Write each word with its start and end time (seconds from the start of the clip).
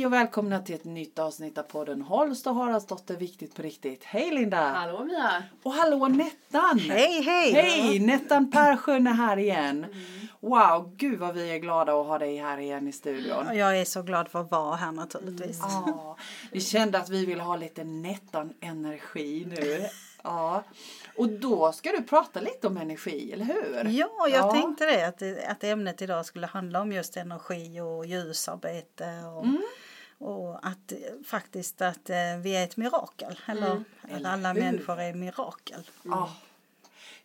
Hej 0.00 0.06
och 0.06 0.12
välkomna 0.12 0.60
till 0.60 0.74
ett 0.74 0.84
nytt 0.84 1.18
avsnitt 1.18 1.58
av 1.58 1.62
podden 1.62 2.02
Holst 2.02 2.46
och 2.46 2.54
Haraldsdotter 2.54 3.16
Viktigt 3.16 3.54
på 3.54 3.62
riktigt. 3.62 4.04
Hej 4.04 4.30
Linda! 4.30 4.68
Hallå 4.68 5.04
Mia! 5.04 5.42
Och 5.62 5.72
hallå 5.72 6.08
Nettan! 6.08 6.78
Hej, 6.78 7.22
hej! 7.22 7.52
Hej! 7.52 7.98
Nettan 7.98 8.50
Persson 8.50 9.06
är 9.06 9.12
här 9.12 9.36
igen. 9.36 9.86
Wow, 10.40 10.92
gud 10.96 11.18
vad 11.18 11.34
vi 11.34 11.50
är 11.50 11.58
glada 11.58 12.00
att 12.00 12.06
ha 12.06 12.18
dig 12.18 12.36
här 12.36 12.58
igen 12.58 12.88
i 12.88 12.92
studion. 12.92 13.46
Och 13.48 13.54
jag 13.56 13.78
är 13.80 13.84
så 13.84 14.02
glad 14.02 14.28
för 14.28 14.40
att 14.40 14.50
vara 14.50 14.76
här 14.76 14.92
naturligtvis. 14.92 15.58
Ja, 15.62 16.16
vi 16.52 16.60
kände 16.60 16.98
att 16.98 17.08
vi 17.08 17.26
ville 17.26 17.42
ha 17.42 17.56
lite 17.56 17.84
Nettan-energi 17.84 19.44
nu. 19.50 19.86
Ja. 20.22 20.64
Och 21.16 21.28
då 21.28 21.72
ska 21.72 21.90
du 21.90 22.02
prata 22.02 22.40
lite 22.40 22.66
om 22.66 22.76
energi, 22.76 23.32
eller 23.32 23.44
hur? 23.44 23.84
Ja, 23.90 24.08
jag 24.18 24.30
Ja. 24.32 24.52
tänkte 24.52 24.86
det 24.86 25.06
att, 25.06 25.22
att 25.50 25.64
ämnet 25.64 26.02
idag 26.02 26.26
skulle 26.26 26.46
handla 26.46 26.80
om 26.80 26.92
just 26.92 27.16
energi 27.16 27.80
och 27.80 28.06
ljusarbete 28.06 29.04
och, 29.36 29.44
Mm. 29.44 29.62
Och 30.20 30.66
att 30.66 30.92
faktiskt 31.24 31.82
att 31.82 32.10
eh, 32.10 32.16
vi 32.42 32.56
är 32.56 32.64
ett 32.64 32.76
mirakel. 32.76 33.38
Eller 33.46 33.66
att 33.72 34.10
Eller 34.10 34.30
alla 34.30 34.52
hur? 34.52 34.60
människor 34.60 35.00
är 35.00 35.14
mirakel. 35.14 35.90
Ja. 36.02 36.30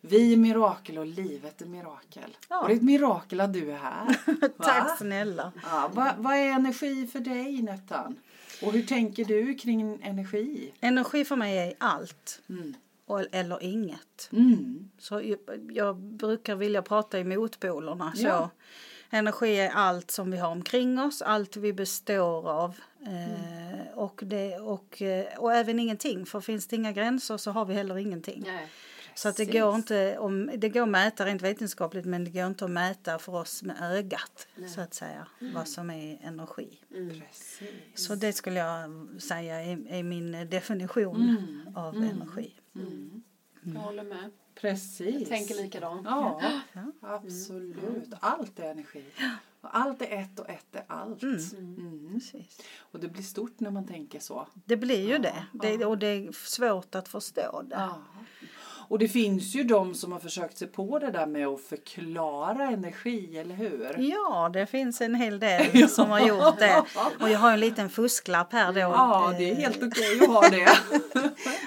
Vi 0.00 0.32
är 0.32 0.36
mirakel 0.36 0.98
och 0.98 1.06
livet 1.06 1.62
är 1.62 1.66
mirakel. 1.66 2.36
Ja. 2.48 2.60
Och 2.62 2.68
det 2.68 2.74
är 2.74 2.76
ett 2.76 2.82
mirakel 2.82 3.40
att 3.40 3.52
du 3.52 3.72
är 3.72 3.76
här. 3.76 4.18
Tack 4.62 4.98
snälla. 4.98 5.52
Ja, 5.64 5.90
vad, 5.94 6.12
vad 6.16 6.34
är 6.34 6.50
energi 6.52 7.06
för 7.06 7.20
dig 7.20 7.62
Nettan? 7.62 8.16
Och 8.62 8.72
hur 8.72 8.82
tänker 8.82 9.24
du 9.24 9.54
kring 9.54 9.98
energi? 10.02 10.72
Energi 10.80 11.24
för 11.24 11.36
mig 11.36 11.58
är 11.58 11.74
allt 11.78 12.40
Mm. 12.48 12.74
och, 13.06 13.24
eller 13.32 13.62
inget. 13.62 14.28
Mm. 14.32 14.90
Så 14.98 15.20
jag, 15.20 15.38
jag 15.72 15.96
brukar 15.96 16.54
vilja 16.54 16.82
prata 16.82 17.18
i 17.18 17.24
motpolerna. 17.24 18.12
Så 18.16 18.22
Ja. 18.26 18.50
Energi 19.10 19.56
är 19.60 19.70
allt 19.70 20.10
som 20.10 20.30
vi 20.30 20.36
har 20.38 20.48
omkring 20.50 20.98
oss, 20.98 21.22
allt 21.22 21.56
vi 21.56 21.72
består 21.72 22.50
av. 22.50 22.76
Mm. 23.06 23.30
Eh, 23.30 23.86
och, 23.94 24.20
det, 24.24 24.58
och, 24.58 25.02
eh, 25.02 25.38
och 25.38 25.54
även 25.54 25.78
ingenting, 25.78 26.26
för 26.26 26.40
finns 26.40 26.66
det 26.66 26.76
inga 26.76 26.92
gränser 26.92 27.36
så 27.36 27.50
har 27.50 27.64
vi 27.64 27.74
heller 27.74 27.98
ingenting. 27.98 28.42
Nej. 28.46 28.68
Så 29.14 29.28
att 29.28 29.36
det 29.36 29.44
går 29.44 29.74
inte 29.74 30.18
om, 30.18 30.50
det 30.56 30.68
går 30.68 30.82
att 30.82 30.88
mäta 30.88 31.26
rent 31.26 31.42
vetenskapligt 31.42 32.04
men 32.04 32.24
det 32.24 32.30
går 32.30 32.46
inte 32.46 32.64
att 32.64 32.70
mäta 32.70 33.18
för 33.18 33.34
oss 33.34 33.62
med 33.62 33.76
ögat 33.82 34.48
så 34.74 34.80
att 34.80 34.94
säga 34.94 35.26
vad 35.38 35.68
som 35.68 35.90
är 35.90 36.18
energi. 36.22 36.80
Precis. 36.88 37.68
Så 37.94 38.14
det 38.14 38.32
skulle 38.32 38.60
jag 38.60 39.08
säga 39.22 39.62
är, 39.62 39.92
är 39.92 40.02
min 40.02 40.32
definition 40.50 41.16
Mm. 41.16 41.76
av 41.76 41.94
energi. 41.96 42.54
Jag 43.74 43.80
håller 43.80 44.04
med. 44.04 44.30
Precis. 44.54 45.14
Jag 45.20 45.28
tänker 45.28 45.54
likadant. 45.54 46.02
Ja, 46.04 46.40
Ja. 46.72 46.82
absolut. 47.00 48.08
Allt 48.20 48.58
är 48.58 48.70
energi. 48.70 49.04
Och 49.60 49.76
allt 49.76 50.02
är 50.02 50.10
ett 50.22 50.38
och 50.40 50.48
ett 50.50 50.76
är 50.76 50.84
allt. 50.86 51.22
Mm. 51.22 52.10
Precis. 52.14 52.60
Och 52.78 53.00
det 53.00 53.08
blir 53.08 53.22
stort 53.22 53.60
när 53.60 53.70
man 53.70 53.86
tänker 53.86 54.20
så. 54.20 54.48
Det 54.64 54.76
blir 54.76 55.08
ju 55.08 55.18
det. 55.18 55.46
det. 55.52 55.74
ja. 55.74 55.86
Och 55.86 55.98
det 55.98 56.06
är 56.06 56.32
svårt 56.32 56.94
att 56.94 57.08
förstå 57.08 57.62
det. 57.62 57.74
Ja. 57.76 58.02
Och 58.88 58.98
det 58.98 59.08
finns 59.08 59.54
ju 59.54 59.64
de 59.64 59.94
som 59.94 60.12
har 60.12 60.18
försökt 60.18 60.58
sig 60.58 60.68
på 60.68 60.98
det 60.98 61.10
där 61.10 61.26
med 61.26 61.46
att 61.46 61.60
förklara 61.60 62.64
energi, 62.64 63.38
eller 63.38 63.54
hur? 63.54 63.94
Ja, 63.98 64.50
det 64.52 64.66
finns 64.66 65.00
en 65.00 65.14
hel 65.14 65.38
del 65.38 65.88
som 65.88 66.10
har 66.10 66.20
gjort 66.20 66.58
det. 66.58 66.82
Och 67.20 67.30
jag 67.30 67.38
har 67.38 67.52
en 67.52 67.60
liten 67.60 67.90
fusklapp 67.90 68.52
här 68.52 68.72
då. 68.72 68.80
Ja, 68.80 69.34
det 69.38 69.50
är 69.50 69.54
helt 69.54 69.82
okej 69.82 70.20
att 70.20 70.28
ha 70.28 70.48
det. 70.48 70.68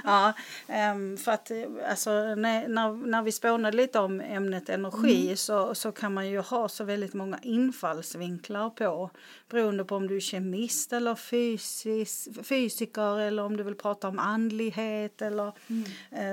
Ja, 0.03 0.33
ehm, 0.67 1.17
för 1.17 1.31
att 1.31 1.51
eh, 1.51 1.57
alltså, 1.89 2.09
när, 2.11 2.67
när, 2.67 2.91
när 3.07 3.21
vi 3.21 3.31
spånade 3.31 3.77
lite 3.77 3.99
om 3.99 4.21
ämnet 4.21 4.69
energi 4.69 5.23
Mm. 5.25 5.37
så, 5.37 5.75
så 5.75 5.91
kan 5.91 6.13
man 6.13 6.29
ju 6.29 6.39
ha 6.39 6.69
så 6.69 6.83
väldigt 6.83 7.13
många 7.13 7.39
infallsvinklar 7.41 8.69
på 8.69 9.09
beroende 9.49 9.83
på 9.85 9.95
om 9.95 10.07
du 10.07 10.15
är 10.15 10.19
kemist 10.19 10.93
eller 10.93 11.15
fysis, 11.15 12.27
fysiker 12.43 13.19
eller 13.19 13.43
om 13.43 13.57
du 13.57 13.63
vill 13.63 13.75
prata 13.75 14.07
om 14.07 14.19
andlighet 14.19 15.21
eller 15.21 15.51
Mm. 15.67 15.83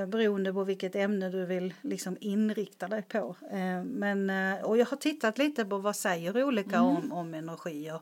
eh, 0.02 0.06
beroende 0.08 0.52
på 0.52 0.64
vilket 0.76 0.96
ämne 0.96 1.28
du 1.30 1.44
vill 1.46 1.74
liksom 1.82 2.16
inrikta 2.20 2.88
dig 2.88 3.02
på. 3.02 3.36
Eh, 3.50 3.82
men, 3.84 4.30
eh, 4.30 4.64
och 4.64 4.78
jag 4.78 4.86
har 4.86 4.96
tittat 4.96 5.38
lite 5.38 5.64
på 5.64 5.78
vad 5.78 5.96
säger 5.96 6.44
olika 6.44 6.76
Mm. 6.76 6.86
om, 6.88 7.12
om 7.12 7.34
energier. 7.34 8.00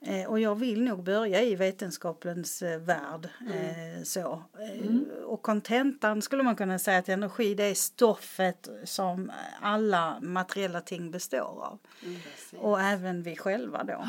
Eh, 0.00 0.24
och 0.30 0.40
jag 0.40 0.54
vill 0.54 0.82
nog 0.84 1.02
börja 1.04 1.42
i 1.42 1.54
vetenskapens 1.56 2.62
värld. 2.62 3.28
Eh, 3.54 4.02
så. 4.04 4.42
Eh, 4.58 5.24
Och 5.24 5.42
kontentan 5.42 6.22
skulle 6.22 6.42
man 6.42 6.56
kunna 6.56 6.78
säga 6.78 6.98
att 6.98 7.08
energi 7.08 7.54
det 7.54 7.64
är 7.64 7.74
stoffet 7.74 8.68
som 8.84 9.32
alla 9.60 10.20
materiella 10.20 10.80
ting 10.80 11.10
består 11.10 11.64
av. 11.64 11.78
Precis. 12.00 12.52
Och 12.60 12.80
även 12.80 13.22
vi 13.22 13.36
själva 13.36 13.84
då. 13.84 14.04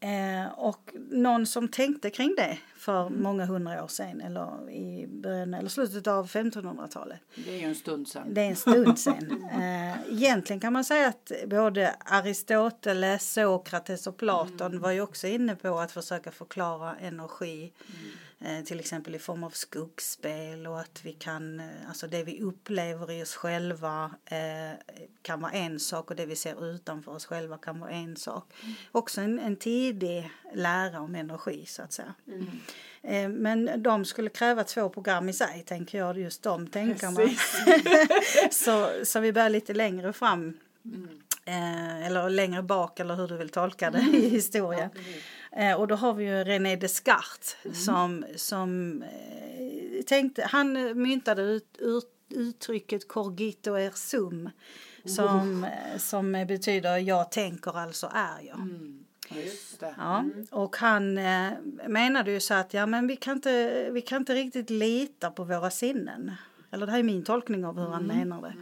Eh, 0.00 0.58
och 0.58 0.90
någon 1.10 1.46
som 1.46 1.68
tänkte 1.68 2.10
kring 2.10 2.34
det 2.36 2.58
för 2.76 3.08
många 3.08 3.44
hundra 3.44 3.84
år 3.84 3.88
sedan 3.88 4.20
eller 4.20 4.70
i 4.70 5.06
början 5.06 5.54
eller 5.54 5.68
slutet 5.68 6.06
av 6.06 6.28
1500-talet. 6.28 7.20
Det 7.34 7.54
är 7.54 7.58
ju 7.58 7.64
en 7.64 7.74
stund 7.74 8.08
sedan. 8.08 8.34
Det 8.34 8.40
är 8.40 8.46
en 8.46 8.56
stund 8.56 8.98
sedan. 8.98 9.44
Eh, 9.58 10.12
egentligen 10.12 10.60
kan 10.60 10.72
man 10.72 10.84
säga 10.84 11.08
att 11.08 11.32
både 11.46 11.94
Aristoteles, 12.04 13.32
Sokrates 13.32 14.06
och 14.06 14.16
Platon 14.16 14.80
var 14.80 14.90
ju 14.90 15.00
också 15.00 15.26
inne 15.26 15.56
på 15.56 15.78
att 15.78 15.92
försöka 15.92 16.30
förklara 16.30 16.96
energi. 16.96 17.72
Eh, 17.88 18.27
till 18.64 18.80
exempel 18.80 19.14
i 19.14 19.18
form 19.18 19.44
av 19.44 19.50
skuggspel 19.50 20.66
och 20.66 20.80
att 20.80 21.00
vi 21.04 21.12
kan, 21.12 21.60
eh, 21.60 21.88
alltså 21.88 22.06
det 22.06 22.22
vi 22.22 22.40
upplever 22.40 23.10
i 23.10 23.22
oss 23.22 23.34
själva 23.34 24.10
eh, 24.24 24.78
kan 25.22 25.40
vara 25.40 25.52
en 25.52 25.80
sak 25.80 26.10
och 26.10 26.16
det 26.16 26.26
vi 26.26 26.36
ser 26.36 26.74
utanför 26.74 27.12
oss 27.12 27.26
själva 27.26 27.58
kan 27.58 27.80
vara 27.80 27.90
en 27.90 28.16
sak. 28.16 28.52
Också 28.92 29.20
en, 29.20 29.38
en 29.38 29.56
tidig 29.56 30.30
lära 30.54 31.00
om 31.00 31.14
energi 31.14 31.66
så 31.66 31.82
att 31.82 31.92
säga. 31.92 32.14
Eh, 33.02 33.28
men 33.28 33.82
de 33.82 34.04
skulle 34.04 34.30
kräva 34.30 34.64
två 34.64 34.88
program 34.88 35.28
i 35.28 35.32
sig 35.32 35.64
tänker 35.66 35.98
jag, 35.98 36.18
just 36.18 36.42
de 36.42 36.66
tänkarna. 36.66 37.20
Så, 38.50 38.90
så 39.04 39.20
vi 39.20 39.32
börjar 39.32 39.50
lite 39.50 39.74
längre 39.74 40.12
fram. 40.12 40.58
Eh, 41.44 42.06
eller 42.06 42.30
längre 42.30 42.62
bak 42.62 43.00
eller 43.00 43.14
hur 43.14 43.28
du 43.28 43.36
vill 43.36 43.48
tolka 43.48 43.90
det 43.90 43.98
i 43.98 44.28
historien. 44.28 44.90
Eh, 44.94 45.37
och 45.78 45.88
då 45.88 45.94
har 45.94 46.14
vi 46.14 46.24
ju 46.24 46.44
René 46.44 46.76
Descartes 46.76 47.56
som, 47.84 48.24
som 48.36 49.02
eh, 49.02 50.02
tänkte, 50.06 50.42
han 50.42 50.72
myntade 51.02 51.42
ut, 51.42 51.76
ut, 51.78 52.04
uttrycket 52.28 53.08
cogito 53.08 53.78
er 53.78 53.90
sum. 53.94 54.50
Som, 55.04 55.64
eh, 55.64 55.98
som 55.98 56.32
betyder 56.32 56.96
jag 56.96 57.30
tänker 57.30 57.78
alltså 57.78 58.10
är 58.14 58.46
jag. 58.46 58.58
Mm. 58.58 59.04
Ja, 59.96 60.24
och 60.50 60.76
han 60.76 61.18
eh, 61.18 61.52
menade 61.88 62.30
ju 62.30 62.40
så 62.40 62.54
att 62.54 62.74
ja, 62.74 62.86
men 62.86 63.06
vi, 63.06 63.16
kan 63.16 63.36
inte, 63.36 63.88
vi 63.90 64.00
kan 64.00 64.22
inte 64.22 64.34
riktigt 64.34 64.70
lita 64.70 65.30
på 65.30 65.44
våra 65.44 65.70
sinnen. 65.70 66.32
Eller 66.70 66.86
det 66.86 66.92
här 66.92 66.98
är 66.98 67.02
min 67.02 67.24
tolkning 67.24 67.64
av 67.64 67.78
hur 67.78 67.86
han 67.86 68.06
menar 68.06 68.42
det. 68.42 68.54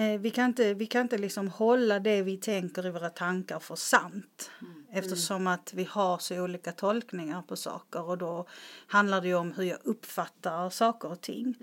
Eh, 0.00 0.20
vi 0.20 0.30
kan 0.30 0.44
inte, 0.44 0.74
vi 0.74 0.86
kan 0.86 1.02
inte 1.02 1.18
liksom 1.18 1.48
hålla 1.48 2.00
det 2.00 2.22
vi 2.22 2.36
tänker 2.36 2.86
i 2.86 2.90
våra 2.90 3.10
tankar 3.10 3.58
för 3.58 3.76
sant. 3.76 4.50
Eftersom 4.92 5.46
att 5.46 5.72
vi 5.74 5.84
har 5.84 6.18
så 6.18 6.40
olika 6.40 6.72
tolkningar 6.72 7.42
på 7.42 7.56
saker 7.56 8.02
och 8.02 8.18
då 8.18 8.46
handlar 8.86 9.20
det 9.20 9.28
ju 9.28 9.34
om 9.34 9.52
hur 9.52 9.64
jag 9.64 9.78
uppfattar 9.84 10.70
saker 10.70 11.12
och 11.12 11.20
ting. 11.20 11.54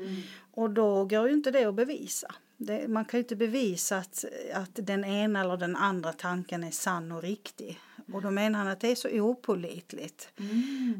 Och 0.51 0.69
då 0.69 1.05
går 1.05 1.27
ju 1.27 1.33
inte 1.33 1.51
det 1.51 1.65
att 1.65 1.75
bevisa. 1.75 2.35
Det, 2.57 2.87
man 2.87 3.05
kan 3.05 3.17
ju 3.17 3.23
inte 3.23 3.35
bevisa 3.35 3.97
att, 3.97 4.25
att 4.53 4.69
den 4.73 5.05
ena 5.05 5.41
eller 5.41 5.57
den 5.57 5.75
andra 5.75 6.13
tanken 6.13 6.63
är 6.63 6.71
sann 6.71 7.11
och 7.11 7.21
riktig. 7.21 7.79
Och 8.13 8.21
då 8.21 8.31
menar 8.31 8.59
han 8.59 8.67
att 8.67 8.79
det 8.79 8.91
är 8.91 8.95
så 8.95 9.09
opålitligt. 9.09 10.29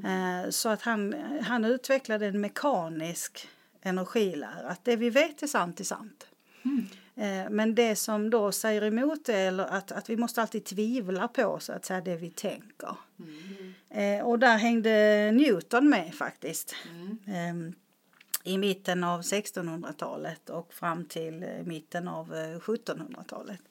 Eh, 0.06 0.50
så 0.50 0.70
att 0.70 0.82
han, 0.82 1.16
han 1.42 1.66
utvecklade 1.66 2.26
en 2.26 2.42
mekanisk 2.42 3.50
energilära. 3.82 4.70
Att 4.70 4.86
det 4.86 4.96
vi 4.96 5.10
vet 5.10 5.44
är 5.44 5.48
sant 5.48 5.80
är 5.80 5.84
sant. 5.84 6.28
Eh, 6.64 6.72
Men 7.50 7.76
det 7.76 7.96
som 7.96 8.30
då 8.30 8.52
säger 8.52 8.84
emot 8.84 9.26
det 9.26 9.34
är 9.36 9.60
att, 9.60 9.92
att 9.92 10.10
vi 10.10 10.18
måste 10.18 10.42
alltid 10.42 10.66
tvivla 10.66 11.28
på 11.28 11.60
så 11.60 11.74
att 11.74 11.86
säga 11.86 12.02
det 12.02 12.16
vi 12.16 12.30
tänker. 12.30 12.96
Eh, 13.90 14.26
Och 14.26 14.40
där 14.40 14.58
hängde 14.58 15.32
Newton 15.34 15.90
med 15.90 16.16
faktiskt. 16.16 16.76
Ehm, 17.28 17.74
I 18.44 18.58
mitten 18.58 19.04
av 19.04 19.22
1600-talet 19.22 20.50
och 20.50 20.74
fram 20.74 21.06
till 21.06 21.44
eh, 21.44 21.50
mitten 21.64 22.08
av 22.08 22.36
eh, 22.36 22.60
1700-talet. 22.60 23.62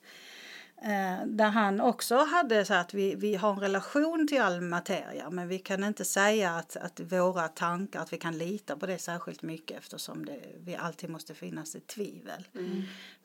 Eh, 0.83 1.27
Där 1.27 1.49
han 1.49 1.81
också 1.81 2.17
hade 2.17 2.65
så 2.65 2.75
att 2.75 2.95
vi, 2.95 3.15
vi 3.15 3.35
har 3.35 3.53
en 3.53 3.61
relation 3.61 4.29
till 4.29 4.41
all 4.41 4.61
materia 4.61 5.31
men 5.31 5.49
vi 5.49 5.59
kan 5.59 5.85
inte 5.85 6.05
säga 6.05 6.51
att, 6.57 6.77
att 6.77 7.01
våra 7.01 7.49
tankar, 7.49 8.01
att 8.01 8.13
vi 8.13 8.19
kan 8.19 8.39
lita 8.39 8.77
på 8.77 8.87
det 8.87 8.99
särskilt 8.99 9.43
mycket 9.43 9.79
eftersom 9.79 10.25
det, 10.27 10.41
vi 10.65 10.77
alltid 10.77 11.11
måste 11.11 11.35
finnas 11.35 11.75
ett 11.75 11.87
tvivel 11.87 12.49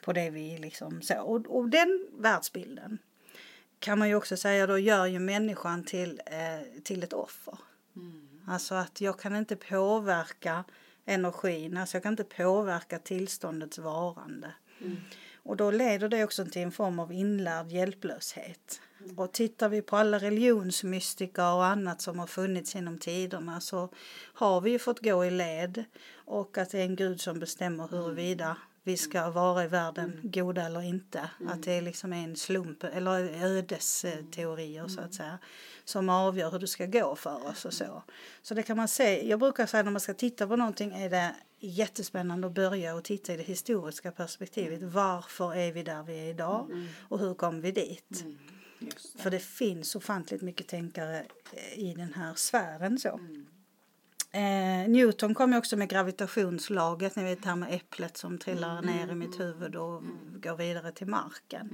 på 0.04 0.14
det 0.14 0.30
vi 0.30 0.58
liksom 0.58 1.02
så. 1.02 1.20
Och, 1.22 1.48
och 1.58 1.70
den 1.70 2.08
världsbilden 2.18 2.98
kan 3.80 4.00
man 4.00 4.10
ju 4.10 4.16
också 4.16 4.38
säga 4.38 4.68
då 4.68 4.78
gör 4.78 5.06
ju 5.06 5.20
människan 5.20 5.84
till, 5.84 6.22
eh, 6.26 6.82
till 6.84 7.04
ett 7.04 7.14
offer. 7.14 7.58
Alltså 8.48 8.76
att 8.76 9.02
jag 9.02 9.20
kan 9.20 9.36
inte 9.36 9.56
påverka 9.56 10.64
energin, 11.06 11.78
alltså 11.78 11.96
jag 11.96 12.04
kan 12.04 12.14
inte 12.14 12.24
påverka 12.24 13.00
tillståndets 13.00 13.78
varande. 13.78 14.54
Och 15.44 15.58
då 15.58 15.72
leder 15.72 16.10
det 16.10 16.24
också 16.24 16.46
till 16.46 16.62
en 16.62 16.72
form 16.72 17.00
av 17.00 17.14
inlärd 17.14 17.72
hjälplöshet. 17.72 18.82
Och 19.18 19.32
tittar 19.32 19.70
vi 19.70 19.82
på 19.82 19.98
alla 19.98 20.18
religionsmystiker 20.18 21.54
och 21.54 21.66
annat 21.66 22.02
som 22.02 22.20
har 22.20 22.28
funnits 22.28 22.76
genom 22.76 22.98
tiderna 22.98 23.62
så 23.62 23.90
har 24.34 24.62
vi 24.62 24.72
ju 24.72 24.80
fått 24.80 25.00
gå 25.00 25.26
i 25.26 25.32
led 25.32 25.84
och 26.14 26.58
att 26.58 26.70
det 26.70 26.80
är 26.80 26.86
en 26.86 26.96
gud 26.96 27.22
som 27.22 27.40
bestämmer 27.40 27.88
huruvida 27.88 28.58
vi 28.84 28.98
ska 28.98 29.30
vara 29.30 29.64
i 29.64 29.68
världen 29.68 30.20
goda 30.24 30.66
eller 30.66 30.82
inte. 30.82 31.30
Att 31.48 31.64
det 31.64 31.82
liksom 31.82 32.14
är 32.14 32.24
en 32.24 32.36
slump 32.36 32.84
eller 32.84 33.44
ödesteorier 33.46 34.88
så 34.88 35.02
att 35.02 35.14
säga 35.14 35.40
som 35.86 36.10
avgör 36.10 36.52
hur 36.52 36.60
det 36.60 36.68
ska 36.68 36.86
gå 36.86 37.16
för 37.16 37.48
oss 37.48 37.66
och 37.66 37.74
så. 37.74 38.04
Så 38.42 38.54
det 38.54 38.64
kan 38.64 38.78
man 38.78 38.88
se. 38.88 39.30
Jag 39.30 39.40
brukar 39.40 39.66
säga 39.66 39.84
när 39.84 39.92
man 39.92 40.02
ska 40.02 40.14
titta 40.14 40.48
på 40.48 40.56
någonting 40.56 40.92
är 40.92 41.10
det 41.10 41.36
jättespännande 41.60 42.48
att 42.48 42.54
börja 42.54 42.96
och 42.96 43.04
titta 43.04 43.34
i 43.34 43.38
det 43.38 43.44
historiska 43.44 44.12
perspektivet. 44.12 44.84
Varför 44.84 45.56
är 45.56 45.72
vi 45.72 45.84
där 45.84 46.04
vi 46.04 46.20
är 46.20 46.30
idag 46.30 46.88
och 47.10 47.20
hur 47.20 47.34
kom 47.34 47.62
vi 47.62 47.72
dit? 47.72 48.26
Just 48.80 49.18
det. 49.18 49.24
För 49.24 49.32
det 49.32 49.40
finns 49.40 49.96
ofantligt 49.96 50.42
mycket 50.42 50.68
tänkare 50.68 51.26
eh, 51.54 51.80
i 51.80 51.94
den 51.94 52.14
här 52.14 52.34
sfären 52.36 53.00
så. 53.00 53.20
Eh, 54.34 54.90
Newton 54.90 55.34
kom 55.34 55.52
ju 55.52 55.58
också 55.58 55.78
med 55.78 55.90
gravitationslaget, 55.90 57.16
ni 57.16 57.24
vet 57.24 57.44
det 57.44 57.50
här 57.50 57.56
med 57.56 57.74
äpplet 57.74 58.18
som 58.18 58.38
trillar 58.38 58.82
ner 58.82 59.12
i 59.12 59.16
mitt 59.16 59.40
huvud 59.40 59.76
och 59.76 60.04
går 60.42 60.56
vidare 60.56 60.92
till 60.92 61.08
marken. 61.08 61.70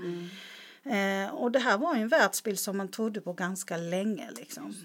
Eh, 0.84 1.34
och 1.36 1.52
det 1.52 1.60
här 1.60 1.78
var 1.78 1.96
ju 1.96 2.02
en 2.02 2.08
världsbild 2.08 2.60
som 2.60 2.78
man 2.78 2.88
trodde 2.88 3.22
på 3.22 3.34
ganska 3.34 3.78
länge 3.78 4.30
liksom. 4.38 4.76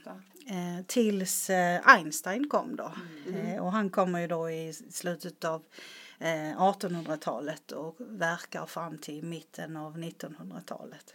Eh, 0.47 0.85
tills 0.87 1.51
eh, 1.51 1.81
Einstein 1.85 2.49
kom 2.49 2.77
då. 2.77 2.93
Eh, 3.35 3.63
och 3.65 3.73
han 3.73 3.91
kommer 3.91 4.21
ju 4.21 4.27
då 4.27 4.51
i 4.51 4.73
slutet 4.73 5.45
av 5.45 5.63
eh, 6.19 6.57
1800-talet 6.61 7.73
och 7.73 7.97
verkar 7.99 8.67
fram 8.67 8.99
till 8.99 9.25
mitten 9.25 9.77
av 9.77 9.99
1900-talet. 9.99 11.13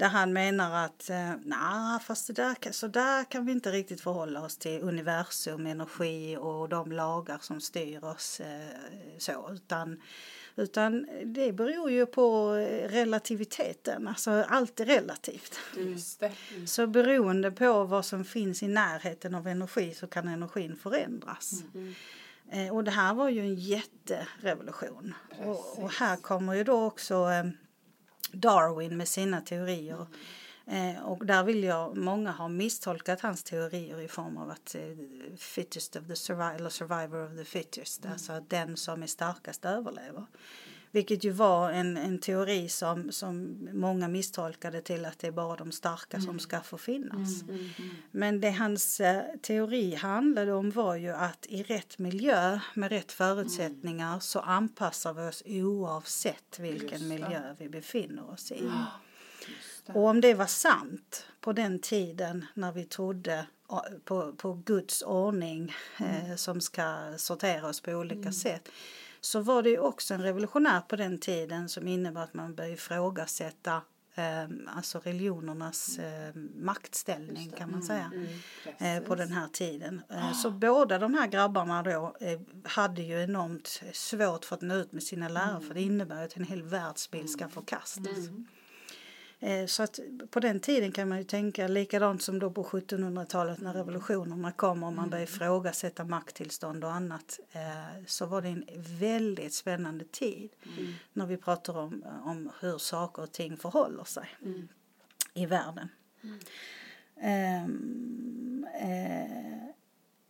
Där 0.00 0.08
han 0.08 0.32
menar 0.32 0.84
att 0.84 1.10
eh, 1.10 1.32
nej, 1.42 2.00
fast 2.04 2.26
det 2.26 2.32
där, 2.32 2.72
så 2.72 2.86
där 2.86 3.24
kan 3.24 3.46
vi 3.46 3.52
inte 3.52 3.70
riktigt 3.72 4.00
förhålla 4.00 4.42
oss 4.42 4.56
till 4.56 4.82
universum, 4.82 5.66
energi 5.66 6.36
och 6.40 6.68
de 6.68 6.92
lagar 6.92 7.38
som 7.40 7.60
styr 7.60 8.04
oss 8.04 8.40
eh, 8.40 8.76
så. 9.18 9.50
Utan, 9.52 10.02
utan 10.56 11.06
det 11.24 11.52
beror 11.52 11.90
ju 11.90 12.06
på 12.06 12.52
relativiteten, 12.88 14.08
alltså 14.08 14.30
allt 14.30 14.80
är 14.80 14.84
relativt. 14.84 15.58
Just 15.76 16.20
det. 16.20 16.32
Så 16.66 16.86
beroende 16.86 17.50
på 17.50 17.84
vad 17.84 18.04
som 18.04 18.24
finns 18.24 18.62
i 18.62 18.68
närheten 18.68 19.34
av 19.34 19.46
energi 19.46 19.94
så 19.94 20.06
kan 20.06 20.28
energin 20.28 20.76
förändras. 20.76 21.52
Eh, 22.50 22.74
och 22.74 22.84
det 22.84 22.90
här 22.90 23.14
var 23.14 23.28
ju 23.28 23.40
en 23.40 23.54
jätterevolution. 23.54 25.14
Och, 25.38 25.82
och 25.82 25.92
här 25.92 26.16
kommer 26.16 26.54
ju 26.54 26.64
då 26.64 26.84
också 26.84 27.14
eh, 27.14 27.44
Darwin 28.32 28.96
med 28.96 29.08
sina 29.08 29.40
teorier. 29.40 30.06
Eh, 30.66 31.02
och 31.04 31.26
där 31.26 31.44
vill 31.44 31.64
jag, 31.64 31.96
många 31.96 32.30
har 32.30 32.48
misstolkat 32.48 33.20
hans 33.20 33.42
teorier 33.42 34.00
i 34.00 34.08
form 34.08 34.36
av 34.36 34.50
att 34.50 34.74
eh, 34.74 34.82
fittest 35.36 35.96
of 35.96 36.06
the 36.06 36.16
survivor, 36.16 36.54
eller 36.54 36.70
survivor 36.70 37.26
of 37.26 37.36
the 37.36 37.44
fittest, 37.44 38.06
alltså 38.06 38.32
att 38.32 38.50
den 38.50 38.76
som 38.76 39.02
är 39.02 39.06
starkast 39.06 39.64
överlever. 39.64 40.26
Vilket 40.92 41.24
ju 41.24 41.30
var 41.30 41.70
en, 41.70 41.96
en 41.96 42.18
teori 42.18 42.68
som, 42.68 43.12
som 43.12 43.58
många 43.72 44.08
misstolkade 44.08 44.80
till 44.80 45.04
att 45.04 45.18
det 45.18 45.26
är 45.26 45.32
bara 45.32 45.56
de 45.56 45.72
starka 45.72 46.20
som 46.20 46.38
ska 46.38 46.60
få 46.60 46.78
finnas. 46.78 47.44
Men 48.10 48.40
det 48.40 48.50
hans 48.50 49.00
eh, 49.00 49.22
teori 49.42 49.94
handlade 49.94 50.52
om 50.52 50.70
var 50.70 50.96
ju 50.96 51.10
att 51.10 51.46
i 51.48 51.62
rätt 51.62 51.98
miljö 51.98 52.60
med 52.74 52.90
rätt 52.90 53.12
förutsättningar 53.12 54.20
så 54.20 54.40
anpassar 54.40 55.12
vi 55.12 55.28
oss 55.28 55.42
oavsett 55.46 56.58
vilken 56.58 57.08
miljö 57.08 57.54
vi 57.58 57.68
befinner 57.68 58.30
oss 58.30 58.52
i. 58.52 58.70
Det. 59.86 59.92
Och 59.92 60.04
om 60.04 60.20
det 60.20 60.34
var 60.34 60.46
sant 60.46 61.26
på 61.40 61.52
den 61.52 61.78
tiden 61.78 62.46
när 62.54 62.72
vi 62.72 62.84
trodde 62.84 63.46
på, 64.04 64.32
på 64.32 64.52
Guds 64.52 65.02
ordning 65.02 65.74
eh, 65.98 66.36
som 66.36 66.60
ska 66.60 67.14
sortera 67.16 67.68
oss 67.68 67.80
på 67.80 67.90
olika 67.92 68.32
sätt 68.32 68.68
så 69.20 69.40
var 69.40 69.62
det 69.62 69.70
ju 69.70 69.78
också 69.78 70.14
en 70.14 70.22
revolutionär 70.22 70.80
på 70.80 70.96
den 70.96 71.18
tiden 71.18 71.68
som 71.68 71.88
innebar 71.88 72.22
att 72.22 72.34
man 72.34 72.54
började 72.54 72.74
ifrågasätta 72.74 73.82
eh, 74.14 74.74
alltså 74.76 74.98
religionernas 74.98 75.98
eh, 75.98 76.34
maktställning 76.54 77.50
kan 77.50 77.70
man 77.70 77.82
säga 77.82 78.12
eh, 78.78 79.02
på 79.02 79.14
den 79.14 79.32
här 79.32 79.48
tiden. 79.48 80.02
Eh, 80.08 80.32
så 80.32 80.50
båda 80.50 80.98
de 80.98 81.14
här 81.14 81.26
grabbarna 81.26 81.82
då 81.82 82.16
eh, 82.20 82.40
hade 82.64 83.02
ju 83.02 83.22
enormt 83.22 83.82
svårt 83.92 84.44
för 84.44 84.56
att 84.56 84.62
nå 84.62 84.74
ut 84.74 84.92
med 84.92 85.02
sina 85.02 85.28
lärare 85.28 85.60
för 85.60 85.74
det 85.74 85.82
innebär 85.82 86.18
ju 86.18 86.24
att 86.24 86.36
en 86.36 86.44
hel 86.44 86.62
världsbild 86.62 87.30
ska 87.30 87.48
förkastas. 87.48 88.06
Eh, 88.28 88.34
Så 89.68 89.82
att 89.82 89.98
på 90.30 90.40
den 90.40 90.60
tiden 90.60 90.92
kan 90.92 91.08
man 91.08 91.18
ju 91.18 91.24
tänka 91.24 91.68
likadant 91.68 92.22
som 92.22 92.38
då 92.38 92.50
på 92.50 92.64
1700-talet 92.64 93.60
när 93.60 93.72
revolutionerna 93.74 94.52
kom 94.52 94.82
och 94.82 94.92
man 94.92 95.10
började 95.10 95.30
ifrågasätta 95.30 96.04
makttillstånd 96.04 96.84
och 96.84 96.92
annat. 96.92 97.40
eh, 97.52 98.04
Så 98.06 98.26
var 98.26 98.42
det 98.42 98.48
en 98.48 98.64
väldigt 98.98 99.54
spännande 99.54 100.04
tid 100.04 100.50
när 101.12 101.26
vi 101.26 101.36
pratar 101.36 101.78
om, 101.78 102.04
om 102.24 102.50
hur 102.60 102.78
saker 102.78 103.22
och 103.22 103.32
ting 103.32 103.56
förhåller 103.56 104.04
sig 104.04 104.28
i 105.34 105.46
världen. 105.46 105.88
Ehm, 107.20 108.66
eh, 108.80 109.68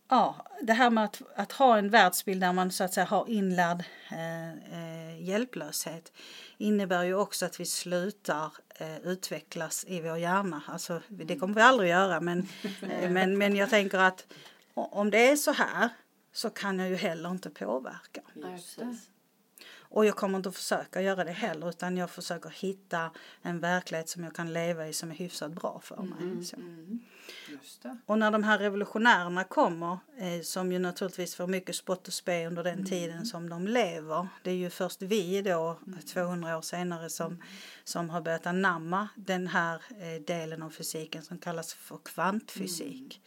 ja, 0.09 0.45
det 0.61 0.73
här 0.73 0.89
med 0.89 1.03
att, 1.03 1.21
att 1.35 1.51
ha 1.51 1.77
en 1.77 1.89
världsbild 1.89 2.41
där 2.41 2.53
man 2.53 2.71
så 2.71 2.83
att 2.83 2.93
säga 2.93 3.05
har 3.05 3.29
inlärd 3.29 3.83
eh, 4.11 4.51
eh, 4.51 5.21
hjälplöshet 5.23 6.11
innebär 6.57 7.03
ju 7.03 7.15
också 7.15 7.45
att 7.45 7.59
vi 7.59 7.65
slutar 7.65 8.51
eh, 8.81 8.97
utvecklas 8.97 9.85
i 9.87 10.01
vår 10.01 10.17
hjärna. 10.17 10.63
Alltså, 10.67 11.01
det 11.07 11.35
kommer 11.35 11.55
vi 11.55 11.61
aldrig 11.61 11.89
göra 11.89 12.21
men, 12.21 12.39
eh, 12.81 13.09
men, 13.11 13.37
men 13.37 13.55
jag 13.55 13.69
tänker 13.69 13.97
att 13.97 14.33
om 14.73 15.09
det 15.09 15.29
är 15.29 15.35
så 15.35 15.51
här 15.51 15.89
så 16.31 16.49
kan 16.49 16.79
jag 16.79 16.89
ju 16.89 16.95
heller 16.95 17.31
inte 17.31 17.49
påverka. 17.49 18.21
Just. 18.35 18.79
Och 19.93 20.05
jag 20.05 20.15
kommer 20.15 20.37
inte 20.37 20.49
att 20.49 20.55
försöka 20.55 21.01
göra 21.01 21.23
det 21.23 21.31
heller 21.31 21.69
utan 21.69 21.97
jag 21.97 22.09
försöker 22.09 22.49
hitta 22.49 23.11
en 23.41 23.59
verklighet 23.59 24.09
som 24.09 24.23
jag 24.23 24.35
kan 24.35 24.53
leva 24.53 24.87
i 24.87 24.93
som 24.93 25.11
är 25.11 25.15
hyfsat 25.15 25.51
bra 25.51 25.79
för 25.83 26.01
mig. 26.01 26.45
Så. 26.45 26.55
Mm. 26.55 26.99
Och 28.05 28.19
när 28.19 28.31
de 28.31 28.43
här 28.43 28.57
revolutionärerna 28.57 29.43
kommer, 29.43 29.97
eh, 30.17 30.41
som 30.41 30.71
ju 30.71 30.79
naturligtvis 30.79 31.35
får 31.35 31.47
mycket 31.47 31.75
spott 31.75 32.07
och 32.07 32.13
spe 32.13 32.47
under 32.47 32.63
den 32.63 32.85
tiden 32.85 33.25
som 33.25 33.49
de 33.49 33.67
lever. 33.67 34.27
Det 34.43 34.51
är 34.51 34.55
ju 34.55 34.69
först 34.69 35.01
vi 35.01 35.41
då, 35.41 35.79
200 36.13 36.57
år 36.57 36.61
senare, 36.61 37.09
som, 37.09 37.43
som 37.83 38.09
har 38.09 38.21
börjat 38.21 38.45
anamma 38.45 39.07
den 39.15 39.47
här 39.47 39.81
eh, 39.89 40.21
delen 40.27 40.63
av 40.63 40.69
fysiken 40.69 41.23
som 41.23 41.37
kallas 41.37 41.73
för 41.73 41.97
kvantfysik. 41.97 43.21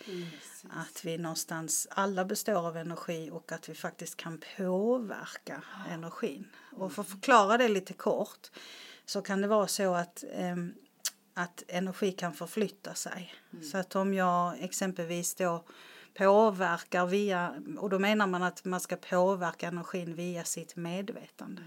Att 0.70 1.04
vi 1.04 1.18
någonstans, 1.18 1.88
alla 1.90 2.24
består 2.24 2.66
av 2.66 2.76
energi 2.76 3.30
och 3.32 3.52
att 3.52 3.68
vi 3.68 3.74
faktiskt 3.74 4.16
kan 4.16 4.40
påverka 4.56 5.62
energin. 5.90 6.48
Och 6.76 6.92
för 6.92 7.02
att 7.02 7.08
förklara 7.08 7.58
det 7.58 7.68
lite 7.68 7.92
kort 7.92 8.50
så 9.06 9.22
kan 9.22 9.40
det 9.40 9.48
vara 9.48 9.66
så 9.66 9.94
att 9.94 10.24
ehm, 10.32 10.74
att 11.34 11.62
energi 11.68 12.12
kan 12.12 12.32
förflytta 12.34 12.94
sig. 12.94 13.34
Så 13.62 13.78
att 13.78 13.96
om 13.96 14.14
jag 14.14 14.54
exempelvis 14.60 15.34
då 15.34 15.64
påverkar 16.14 17.06
via, 17.06 17.54
och 17.78 17.90
då 17.90 17.98
menar 17.98 18.26
man 18.26 18.42
att 18.42 18.64
man 18.64 18.80
ska 18.80 18.96
påverka 18.96 19.68
energin 19.68 20.14
via 20.14 20.44
sitt 20.44 20.76
medvetande. 20.76 21.62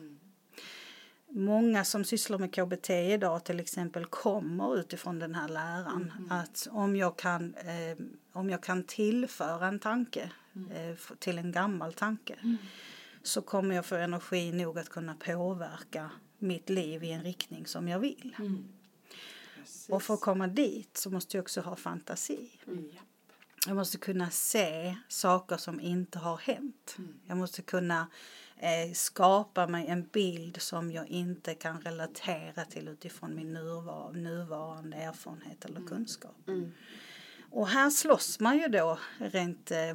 Många 1.30 1.84
som 1.86 2.04
sysslar 2.04 2.38
med 2.38 2.54
KBT 2.56 2.90
idag 2.90 3.44
till 3.44 3.60
exempel 3.60 4.06
kommer 4.06 4.80
utifrån 4.80 5.20
den 5.20 5.36
här 5.36 5.48
läran 5.48 6.12
att 6.30 6.68
om 6.72 6.96
jag 6.96 7.18
kan, 7.18 7.56
eh, 7.56 7.98
om 8.34 8.50
jag 8.50 8.64
kan 8.64 8.84
tillföra 8.84 9.68
en 9.68 9.80
tanke 9.80 10.32
eh, 10.72 10.90
f- 10.90 11.12
till 11.20 11.38
en 11.38 11.52
gammal 11.52 11.94
tanke 11.94 12.36
så 13.24 13.42
kommer 13.42 13.76
jag 13.76 13.86
få 13.86 13.96
energi 13.96 14.52
nog 14.52 14.80
att 14.80 14.90
kunna 14.90 15.16
påverka 15.16 16.10
mitt 16.40 16.70
liv 16.70 17.04
i 17.04 17.12
en 17.12 17.24
riktning 17.24 17.66
som 17.68 17.88
jag 17.88 18.00
vill. 18.00 18.36
Precis. 19.88 19.96
Och 19.96 20.04
för 20.04 20.14
att 20.14 20.22
komma 20.22 20.48
dit 20.48 20.98
så 20.98 21.10
måste 21.10 21.38
jag 21.38 21.42
också 21.44 21.62
ha 21.62 21.76
fantasi. 21.76 22.50
Ja. 22.66 22.74
Jag 23.68 23.76
måste 23.76 23.98
kunna 23.98 24.30
se 24.30 24.96
saker 25.08 25.58
som 25.58 25.80
inte 25.82 26.20
har 26.20 26.38
hänt. 26.38 26.96
Jag 27.28 27.38
måste 27.38 27.62
kunna 27.62 28.08
eh, 28.58 28.94
skapa 28.94 29.68
mig 29.68 29.88
en 29.88 30.08
bild 30.08 30.62
som 30.62 30.92
jag 30.92 31.08
inte 31.08 31.54
kan 31.56 31.82
relatera 31.82 32.66
till 32.66 32.88
utifrån 32.88 33.36
min 33.36 33.54
nuvar- 33.58 34.14
nuvarande 34.14 34.98
erfarenhet 34.98 35.66
eller 35.66 35.82
kunskap. 35.88 36.36
Och 37.52 37.68
här 37.68 37.90
slåss 37.90 38.40
man 38.40 38.58
ju 38.58 38.68
då 38.68 39.00
rent 39.18 39.72
eh, 39.72 39.94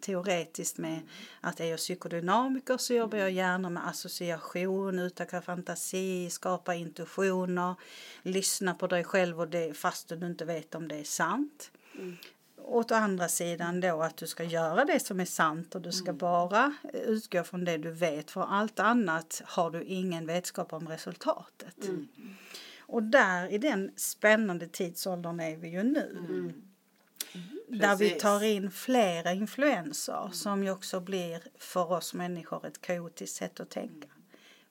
teoretiskt 0.00 0.78
med 0.78 1.00
att 1.40 1.60
är 1.60 1.64
jag 1.64 1.78
psykodynamiker 1.78 2.76
så 2.76 2.94
jobbar 2.94 3.18
jag 3.18 3.30
gärna 3.30 3.70
med 3.70 3.88
association, 3.88 4.98
utöka 4.98 5.42
fantasi, 5.42 6.30
skapa 6.30 6.74
intuitioner, 6.74 7.74
lyssna 8.22 8.74
på 8.74 8.86
dig 8.86 9.04
själv 9.04 9.40
och 9.40 9.48
det, 9.48 9.76
fast 9.76 10.08
du 10.08 10.26
inte 10.26 10.44
vet 10.44 10.74
om 10.74 10.88
det 10.88 10.96
är 10.96 11.04
sant. 11.04 11.70
Åt 12.64 12.92
andra 12.92 13.28
sidan 13.28 13.80
då 13.80 14.02
att 14.02 14.16
du 14.16 14.26
ska 14.26 14.44
göra 14.44 14.84
det 14.84 15.00
som 15.00 15.20
är 15.20 15.24
sant 15.24 15.74
och 15.74 15.80
du 15.80 15.92
ska 15.92 16.12
bara 16.12 16.74
utgå 16.92 17.44
från 17.44 17.64
det 17.64 17.78
du 17.78 17.90
vet 17.90 18.30
för 18.30 18.42
allt 18.42 18.80
annat 18.80 19.42
har 19.44 19.70
du 19.70 19.82
ingen 19.82 20.26
vetskap 20.26 20.72
om 20.72 20.88
resultatet. 20.88 21.76
Och 22.80 23.02
där 23.02 23.52
i 23.52 23.58
den 23.58 23.90
spännande 23.96 24.66
tidsåldern 24.66 25.40
är 25.40 25.56
vi 25.56 25.68
ju 25.68 25.82
nu. 25.82 26.16
Där 27.78 27.96
vi 27.96 28.10
tar 28.10 28.44
in 28.44 28.70
flera 28.70 29.32
influenser 29.32 30.30
som 30.32 30.64
ju 30.64 30.70
också 30.70 31.00
blir 31.00 31.42
för 31.58 31.92
oss 31.92 32.14
människor 32.14 32.66
ett 32.66 32.80
kaotiskt 32.80 33.36
sätt 33.36 33.60
att 33.60 33.70
tänka. 33.70 34.08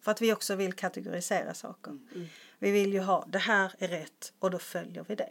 För 0.02 0.12
att 0.12 0.22
vi 0.22 0.34
också 0.34 0.56
vill 0.56 0.74
kategorisera 0.74 1.54
saker. 1.54 2.00
Vi 2.60 2.72
vill 2.72 2.94
ju 2.94 3.00
ha 3.00 3.26
det 3.28 3.40
här 3.40 3.72
är 3.78 3.88
rätt 3.88 4.34
och 4.40 4.52
då 4.52 4.60
följer 4.60 5.06
vi 5.08 5.16
det. 5.16 5.30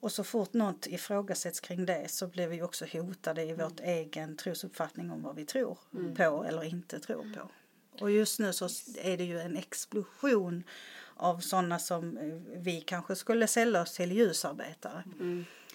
Och 0.00 0.12
så 0.12 0.24
fort 0.24 0.52
något 0.52 0.86
ifrågasätts 0.86 1.60
kring 1.60 1.86
det 1.86 2.10
så 2.10 2.26
blir 2.26 2.48
vi 2.48 2.62
också 2.62 2.86
hotade 2.92 3.42
i 3.42 3.52
vårt 3.54 3.80
egen 3.80 4.36
trosuppfattning 4.36 5.10
om 5.10 5.22
vad 5.22 5.36
vi 5.36 5.44
tror 5.44 5.78
på 6.16 6.44
eller 6.44 6.64
inte 6.64 7.00
tror 7.00 7.34
på. 7.34 7.48
Och 8.04 8.10
just 8.10 8.38
nu 8.38 8.52
så 8.52 8.64
är 9.02 9.16
det 9.16 9.24
ju 9.24 9.40
en 9.40 9.56
explosion 9.56 10.64
av 11.16 11.38
sådana 11.38 11.78
som 11.78 12.16
eh, 12.16 12.60
vi 12.60 12.80
kanske 12.80 13.16
skulle 13.16 13.46
sälla 13.46 13.82
oss 13.82 13.94
till 13.94 14.12
ljusarbetare. 14.12 15.04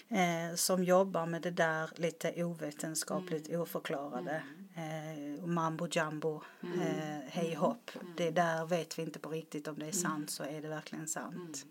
Eh, 0.08 0.54
som 0.54 0.84
jobbar 0.84 1.26
med 1.26 1.42
det 1.42 1.50
där 1.50 1.90
lite 1.94 2.44
ovetenskapligt 2.44 3.54
oförklarade. 3.54 4.42
Eh, 4.76 5.42
och 5.42 5.48
mambo 5.48 5.88
jumbo, 5.90 6.42
eh, 6.62 7.18
hej 7.28 7.54
hopp. 7.54 7.90
Det 8.16 8.30
där 8.30 8.66
vet 8.66 8.98
vi 8.98 9.02
inte 9.02 9.18
på 9.18 9.28
riktigt 9.28 9.68
om 9.68 9.78
det 9.78 9.86
är 9.86 9.92
sant 9.92 10.30
så 10.30 10.42
är 10.42 10.62
det 10.62 10.68
verkligen 10.68 11.06
sant. 11.08 11.66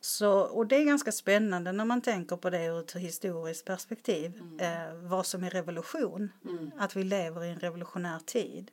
Så, 0.00 0.40
och 0.40 0.66
det 0.66 0.76
är 0.76 0.84
ganska 0.84 1.12
spännande 1.12 1.72
när 1.72 1.84
man 1.84 2.00
tänker 2.00 2.36
på 2.36 2.50
det 2.50 2.64
ur 2.64 2.80
ett 2.80 2.96
historiskt 2.96 3.64
perspektiv. 3.64 4.42
Eh, 4.58 4.94
vad 4.94 5.26
som 5.26 5.44
är 5.44 5.50
revolution. 5.50 6.32
Att 6.78 6.96
vi 6.96 7.04
lever 7.04 7.44
i 7.44 7.50
en 7.50 7.58
revolutionär 7.58 8.18
tid. 8.18 8.70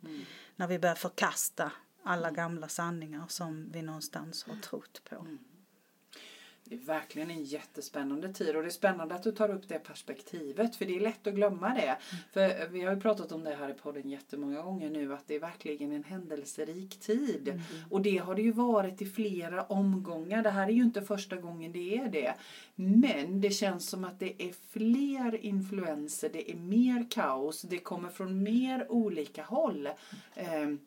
När 0.56 0.68
vi 0.68 0.80
börjar 0.80 0.96
förkasta 0.96 1.72
alla 2.04 2.32
gamla 2.32 2.68
sanningar 2.68 3.26
som 3.28 3.70
vi 3.72 3.82
någonstans 3.82 4.44
har 4.44 4.56
trott 4.56 5.02
på. 5.10 5.28
Det 6.70 6.76
är 6.76 6.80
verkligen 6.80 7.32
en 7.32 7.44
jättespännande 7.44 8.34
tid 8.34 8.56
och 8.56 8.62
det 8.62 8.68
är 8.68 8.72
spännande 8.72 9.16
att 9.16 9.24
du 9.24 9.32
tar 9.32 9.50
upp 9.50 9.68
det 9.68 9.80
perspektivet 9.80 10.76
för 10.76 10.86
det 10.86 10.96
är 10.96 11.00
lätt 11.00 11.28
att 11.28 11.34
glömma 11.34 11.74
det. 11.74 11.98
För 12.34 12.70
vi 12.70 12.82
har 12.82 12.96
ju 12.96 13.02
pratat 13.02 13.32
om 13.32 13.44
det 13.44 13.56
här 13.56 13.70
i 13.70 13.74
podden 13.74 14.10
jättemånga 14.10 14.62
gånger 14.62 14.90
nu 14.90 15.14
att 15.14 15.28
det 15.28 15.36
är 15.36 15.40
verkligen 15.40 15.92
en 15.92 16.04
händelserik 16.04 17.00
tid. 17.00 17.62
Och 17.90 18.02
det 18.02 18.18
har 18.18 18.36
det 18.36 18.42
ju 18.42 18.52
varit 18.52 19.02
i 19.02 19.06
flera 19.06 19.64
omgångar. 19.64 20.44
Det 20.44 20.50
här 20.50 20.68
är 20.68 20.72
ju 20.72 20.84
inte 20.84 21.02
första 21.02 21.36
gången 21.36 21.72
det 21.72 21.98
är 21.98 22.10
det. 22.10 22.34
Men 22.76 23.42
det 23.42 23.50
känns 23.50 23.90
som 23.90 24.04
att 24.04 24.20
det 24.20 24.44
är 24.44 24.54
fler 24.70 25.46
influenser, 25.46 26.30
det 26.34 26.52
är 26.52 26.56
mer 26.56 27.08
kaos, 27.10 27.62
det 27.62 27.78
kommer 27.78 28.10
från 28.10 28.44
mer 28.44 28.92
olika 28.92 29.44
håll. 29.44 29.90
Ehm, 30.36 30.80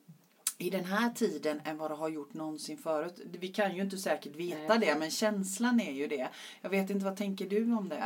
i 0.59 0.71
den 0.71 0.85
här 0.85 1.11
tiden 1.11 1.61
än 1.65 1.79
vad 1.79 1.91
det 1.91 1.95
har 1.95 2.09
gjort 2.09 2.35
någonsin 2.35 2.79
förut. 2.79 3.21
Vi 3.25 3.49
kan 3.49 3.77
ju 3.77 3.83
inte 3.83 3.99
säkert 3.99 4.37
veta 4.37 4.75
Nej. 4.75 4.79
det 4.79 4.99
men 4.99 5.11
känslan 5.11 5.81
är 5.81 5.93
ju 5.93 6.07
det. 6.07 6.29
Jag 6.61 6.71
vet 6.71 6.91
inte, 6.91 7.05
vad 7.05 7.17
tänker 7.17 7.47
du 7.47 7.73
om 7.73 7.89
det? 7.89 8.05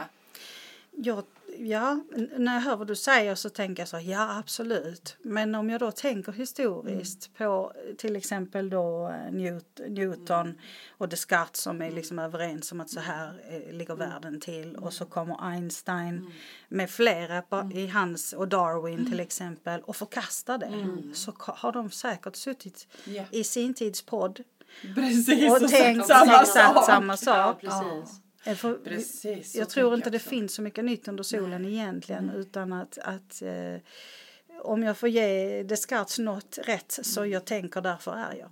Jag, 0.90 1.24
ja, 1.58 2.00
när 2.36 2.54
jag 2.54 2.60
hör 2.60 2.76
vad 2.76 2.86
du 2.86 2.96
säger 2.96 3.34
så 3.34 3.48
tänker 3.50 3.80
jag 3.82 3.88
så, 3.88 3.98
ja 4.02 4.38
absolut. 4.38 5.16
Men 5.22 5.54
om 5.54 5.70
jag 5.70 5.80
då 5.80 5.90
tänker 5.92 6.32
historiskt 6.32 7.34
på 7.38 7.72
eh, 7.88 7.94
till 7.94 8.16
exempel 8.16 8.70
då 8.70 9.08
eh, 9.08 9.32
Newt, 9.32 9.80
Newton 9.88 10.54
och 10.90 11.08
Descartes 11.08 11.60
som 11.60 11.82
är 11.82 11.90
liksom 11.90 12.18
överens 12.18 12.72
om 12.72 12.80
att 12.80 12.90
så 12.90 13.00
här 13.00 13.40
eh, 13.50 13.72
ligger 13.74 13.94
världen 13.94 14.40
till 14.40 14.76
och 14.76 14.92
så 14.92 15.04
kommer 15.04 15.48
Einstein 15.50 16.30
med 16.68 16.90
flera 16.90 17.42
på, 17.42 17.70
i 17.74 17.86
hans 17.86 18.32
och 18.32 18.48
Darwin 18.48 19.10
till 19.10 19.20
exempel 19.20 19.80
och 19.80 19.96
förkastar 19.96 20.58
det. 20.58 21.14
Så 21.14 21.32
har 21.38 21.72
de 21.72 21.90
säkert 21.90 22.36
suttit 22.36 22.86
Ja. 23.04 23.24
i 23.30 23.44
sin 23.44 23.74
tids 23.74 24.02
podd 24.02 24.40
Precis, 24.94 25.50
och 25.52 25.58
sagt 25.60 25.72
tänkt 25.72 26.06
samma 26.06 26.40
exakt 26.40 26.74
sak. 26.74 26.84
samma 26.86 27.16
sak. 27.16 27.58
Ja, 27.60 28.04
för 28.54 28.72
vi- 28.78 28.84
Precis, 28.84 29.54
jag 29.54 29.68
tror 29.70 29.94
inte 29.94 30.10
det 30.10 30.16
också. 30.16 30.28
finns 30.28 30.54
så 30.54 30.62
mycket 30.62 30.84
nytt 30.84 31.08
under 31.08 31.22
solen 31.22 31.64
egentligen 31.64 32.30
utan 32.30 32.72
att, 32.72 32.98
att 32.98 33.42
eh, 33.42 33.80
om 34.62 34.82
jag 34.82 34.96
får 34.98 35.08
ge 35.08 35.62
Descartes 35.62 36.18
något 36.18 36.58
rätt 36.64 36.98
så 37.02 37.26
jag 37.26 37.44
tänker 37.44 37.80
därför 37.80 38.12
är 38.12 38.34
jag. 38.38 38.48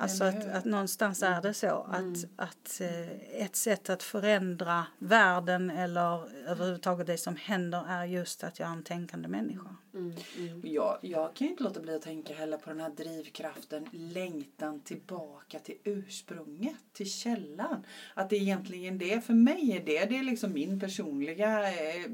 Alltså 0.00 0.24
att, 0.24 0.46
att 0.46 0.64
någonstans 0.64 1.22
är 1.22 1.42
det 1.42 1.54
så 1.54 1.86
att, 1.88 2.24
att 2.36 2.80
eh, 2.80 3.42
ett 3.42 3.56
sätt 3.56 3.90
att 3.90 4.02
förändra 4.02 4.86
världen 4.98 5.70
eller 5.70 6.28
överhuvudtaget 6.48 7.06
det 7.06 7.18
som 7.18 7.36
händer 7.36 7.84
är 7.88 8.04
just 8.04 8.44
att 8.44 8.58
jag 8.58 8.68
är 8.68 8.72
en 8.72 8.82
tänkande 8.82 9.28
människa. 9.28 9.76
Mm, 9.94 10.14
mm. 10.38 10.60
Jag, 10.64 10.98
jag 11.02 11.34
kan 11.34 11.46
ju 11.46 11.50
inte 11.50 11.62
låta 11.62 11.80
bli 11.80 11.94
att 11.94 12.02
tänka 12.02 12.34
heller 12.34 12.56
på 12.56 12.70
den 12.70 12.80
här 12.80 12.90
drivkraften, 12.90 13.88
längtan 13.92 14.80
tillbaka 14.80 15.58
till 15.58 15.78
ursprunget, 15.84 16.76
till 16.92 17.10
källan. 17.10 17.84
Att 18.14 18.30
det 18.30 18.36
är 18.36 18.40
egentligen 18.40 18.98
det, 18.98 19.24
för 19.24 19.34
mig 19.34 19.72
är 19.72 19.84
det, 19.84 20.04
det 20.04 20.18
är 20.18 20.22
liksom 20.22 20.52
min 20.52 20.80
personliga, 20.80 21.68
eh, 21.68 22.10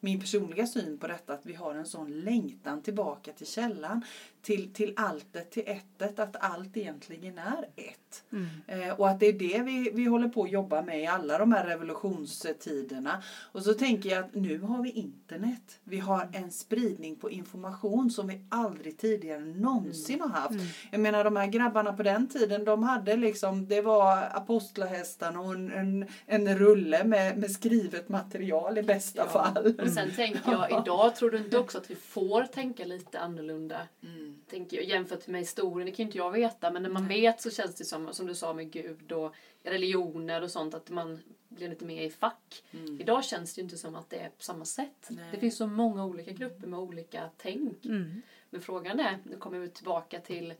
min 0.00 0.20
personliga 0.20 0.66
syn 0.66 0.98
på 0.98 1.06
detta, 1.06 1.32
att 1.32 1.46
vi 1.46 1.54
har 1.54 1.74
en 1.74 1.86
sån 1.86 2.20
längtan 2.20 2.82
tillbaka 2.82 3.32
till 3.32 3.46
källan, 3.46 4.04
till, 4.42 4.72
till 4.72 4.92
alltet, 4.96 5.50
till 5.50 5.64
ettet, 5.66 6.18
att 6.18 6.36
allt 6.36 6.76
egentligen 6.76 7.27
är 7.38 7.68
ett. 7.76 8.24
Eh, 8.66 9.00
och 9.00 9.08
att 9.08 9.20
det 9.20 9.26
är 9.26 9.32
det 9.32 9.62
vi, 9.62 9.90
vi 9.94 10.04
håller 10.04 10.28
på 10.28 10.42
att 10.42 10.50
jobba 10.50 10.82
med 10.82 11.00
i 11.02 11.06
alla 11.06 11.38
de 11.38 11.52
här 11.52 11.66
revolutionstiderna. 11.66 13.22
Och 13.52 13.62
så 13.62 13.74
tänker 13.74 14.10
jag 14.10 14.24
att 14.24 14.34
nu 14.34 14.58
har 14.58 14.82
vi 14.82 14.90
internet. 14.90 15.78
Vi 15.84 15.98
har 15.98 16.28
en 16.32 16.50
spridning 16.52 17.16
på 17.16 17.30
information 17.30 18.10
som 18.10 18.26
vi 18.26 18.40
aldrig 18.48 18.98
tidigare 18.98 19.40
någonsin 19.40 20.20
har 20.20 20.28
haft. 20.28 20.54
Jag 20.90 21.00
menar 21.00 21.24
de 21.24 21.36
här 21.36 21.46
grabbarna 21.46 21.92
på 21.92 22.02
den 22.02 22.28
tiden, 22.28 22.64
de 22.64 22.82
hade 22.82 23.16
liksom, 23.16 23.66
det 23.68 23.80
var 23.80 24.28
apostlahästarna 24.34 25.40
och 25.40 25.54
en, 25.54 25.72
en, 25.72 26.06
en 26.26 26.58
rulle 26.58 27.04
med, 27.04 27.38
med 27.38 27.50
skrivet 27.50 28.08
material 28.08 28.78
i 28.78 28.82
bästa 28.82 29.08
Ja. 29.18 29.28
fall. 29.30 29.74
Men 29.76 29.90
sen 29.90 30.10
tänker 30.16 30.52
jag, 30.52 30.82
idag 30.82 31.16
tror 31.16 31.30
du 31.30 31.38
inte 31.38 31.58
också 31.58 31.78
att 31.78 31.90
vi 31.90 31.94
får 31.94 32.44
tänka 32.44 32.84
lite 32.84 33.18
annorlunda? 33.20 33.80
Mm. 34.02 34.36
Tänker 34.50 34.76
jag, 34.76 34.86
jämfört 34.86 35.26
med 35.26 35.40
historien, 35.40 35.86
det 35.86 35.92
kan 35.92 36.06
inte 36.06 36.18
jag 36.18 36.30
veta, 36.30 36.70
men 36.70 36.82
när 36.82 36.90
man 36.90 37.08
vet 37.08 37.17
så 37.38 37.50
känns 37.50 37.74
det 37.74 37.84
som, 37.84 38.14
som 38.14 38.26
du 38.26 38.34
sa 38.34 38.52
med 38.52 38.70
Gud 38.70 39.12
och 39.12 39.34
religioner 39.62 40.42
och 40.42 40.50
sånt, 40.50 40.74
att 40.74 40.90
man 40.90 41.20
blir 41.48 41.68
lite 41.68 41.84
mer 41.84 42.02
i 42.02 42.10
fack. 42.10 42.64
Mm. 42.70 43.00
Idag 43.00 43.24
känns 43.24 43.54
det 43.54 43.60
ju 43.60 43.62
inte 43.64 43.78
som 43.78 43.96
att 43.96 44.10
det 44.10 44.16
är 44.16 44.28
på 44.28 44.42
samma 44.42 44.64
sätt. 44.64 45.08
Nej. 45.08 45.24
Det 45.32 45.38
finns 45.38 45.56
så 45.56 45.66
många 45.66 46.04
olika 46.04 46.32
grupper 46.32 46.66
med 46.66 46.78
olika 46.78 47.30
tänk. 47.36 47.84
Mm. 47.84 48.22
Men 48.50 48.60
frågan 48.60 49.00
är, 49.00 49.18
nu 49.24 49.36
kommer 49.36 49.58
vi 49.58 49.68
tillbaka 49.68 50.20
till 50.20 50.54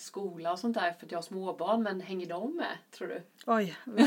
skola 0.00 0.52
och 0.52 0.58
sånt 0.58 0.74
där 0.74 0.92
för 0.92 1.06
att 1.06 1.12
jag 1.12 1.18
har 1.18 1.22
småbarn, 1.22 1.82
men 1.82 2.00
hänger 2.00 2.26
de 2.26 2.56
med, 2.56 2.76
tror 2.90 3.08
du? 3.08 3.22
Oj, 3.46 3.76
alltså, 3.86 4.06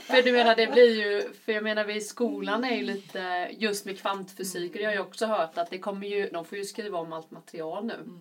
För 0.00 0.22
du 0.22 0.32
menar 0.32 0.56
det 0.56 0.72
blir 0.72 1.02
ju, 1.02 1.32
för 1.32 1.52
jag 1.52 1.62
menar 1.64 1.84
vi 1.84 1.96
i 1.96 2.00
skolan 2.00 2.64
är 2.64 2.76
ju 2.76 2.82
lite, 2.82 3.48
just 3.52 3.84
med 3.84 3.98
kvantfysik, 4.00 4.72
och 4.72 4.78
det 4.78 4.84
har 4.84 4.92
jag 4.92 5.06
också 5.06 5.26
hört 5.26 5.58
att 5.58 5.70
det 5.70 5.78
kommer 5.78 6.06
ju, 6.06 6.30
de 6.32 6.44
får 6.44 6.58
ju 6.58 6.64
skriva 6.64 6.98
om 6.98 7.12
allt 7.12 7.30
material 7.30 7.84
nu. 7.84 8.20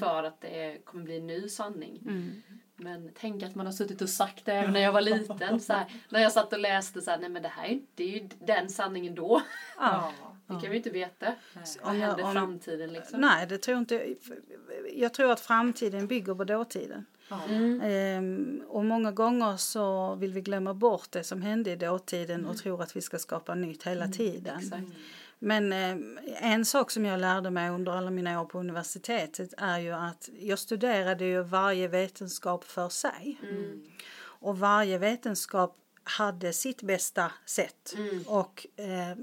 För 0.00 0.24
att 0.24 0.40
det 0.40 0.84
kommer 0.84 1.04
bli 1.04 1.18
en 1.18 1.26
ny 1.26 1.48
sanning. 1.48 2.02
mm. 2.02 2.42
Men 2.80 3.10
tänk 3.14 3.42
att 3.42 3.54
man 3.54 3.66
har 3.66 3.72
suttit 3.72 4.02
och 4.02 4.08
sagt 4.08 4.44
det 4.44 4.52
även 4.52 4.72
när 4.72 4.80
jag 4.80 4.92
var 4.92 5.00
liten. 5.00 5.60
Så 5.60 5.72
här, 5.72 5.86
när 6.08 6.20
jag 6.20 6.32
satt 6.32 6.52
och 6.52 6.58
läste 6.58 7.00
så 7.00 7.10
här, 7.10 7.18
nej 7.18 7.28
men 7.28 7.42
det 7.42 7.48
här 7.48 7.66
är, 7.66 7.80
det 7.94 8.04
är 8.04 8.08
ju 8.08 8.28
den 8.38 8.68
sanningen 8.68 9.14
då. 9.14 9.42
ja. 9.78 10.12
Det 10.48 10.60
kan 10.62 10.70
vi 10.70 10.76
inte 10.76 10.90
veta. 10.90 11.34
Vad 11.82 11.90
Om 11.94 12.00
jag- 12.00 12.06
händer 12.08 12.24
om- 12.24 12.32
framtiden 12.32 12.92
liksom? 12.92 13.20
Nej, 13.20 13.46
det 13.46 13.58
tror 13.58 13.72
jag 13.74 13.82
inte. 13.82 14.14
Jag 14.94 15.14
tror 15.14 15.30
att 15.32 15.40
framtiden 15.40 16.06
bygger 16.06 16.34
på 16.34 16.44
dåtiden. 16.44 17.06
Mm. 17.48 17.80
Ehm, 17.84 18.62
och 18.68 18.84
många 18.84 19.12
gånger 19.12 19.56
så 19.56 20.14
vill 20.14 20.32
vi 20.32 20.40
glömma 20.40 20.74
bort 20.74 21.06
det 21.10 21.24
som 21.24 21.42
hände 21.42 21.70
i 21.70 21.76
dåtiden 21.76 22.46
och 22.46 22.56
tror 22.58 22.82
att 22.82 22.96
vi 22.96 23.00
ska 23.00 23.18
skapa 23.18 23.54
nytt 23.54 23.82
hela 23.86 24.08
tiden. 24.08 24.58
Exakt. 24.58 24.82
Men 25.38 25.72
ehm, 25.72 26.18
en 26.40 26.64
sak 26.64 26.90
som 26.90 27.04
jag 27.04 27.20
lärde 27.20 27.50
mig 27.50 27.70
under 27.70 27.92
alla 27.92 28.10
mina 28.10 28.40
år 28.40 28.44
på 28.44 28.58
universitetet 28.58 29.54
är 29.58 29.78
ju 29.78 29.92
att 29.92 30.28
jag 30.40 30.58
studerade 30.58 31.24
ju 31.24 31.42
varje 31.42 31.88
vetenskap 31.88 32.64
för 32.64 32.88
sig. 32.88 33.38
Mm. 33.42 33.82
Och 34.20 34.58
varje 34.58 34.98
vetenskap 34.98 35.76
hade 36.04 36.52
sitt 36.52 36.82
bästa 36.82 37.32
sätt. 37.46 37.94
Mm. 37.96 38.22
Och 38.26 38.66
eh, 38.76 39.16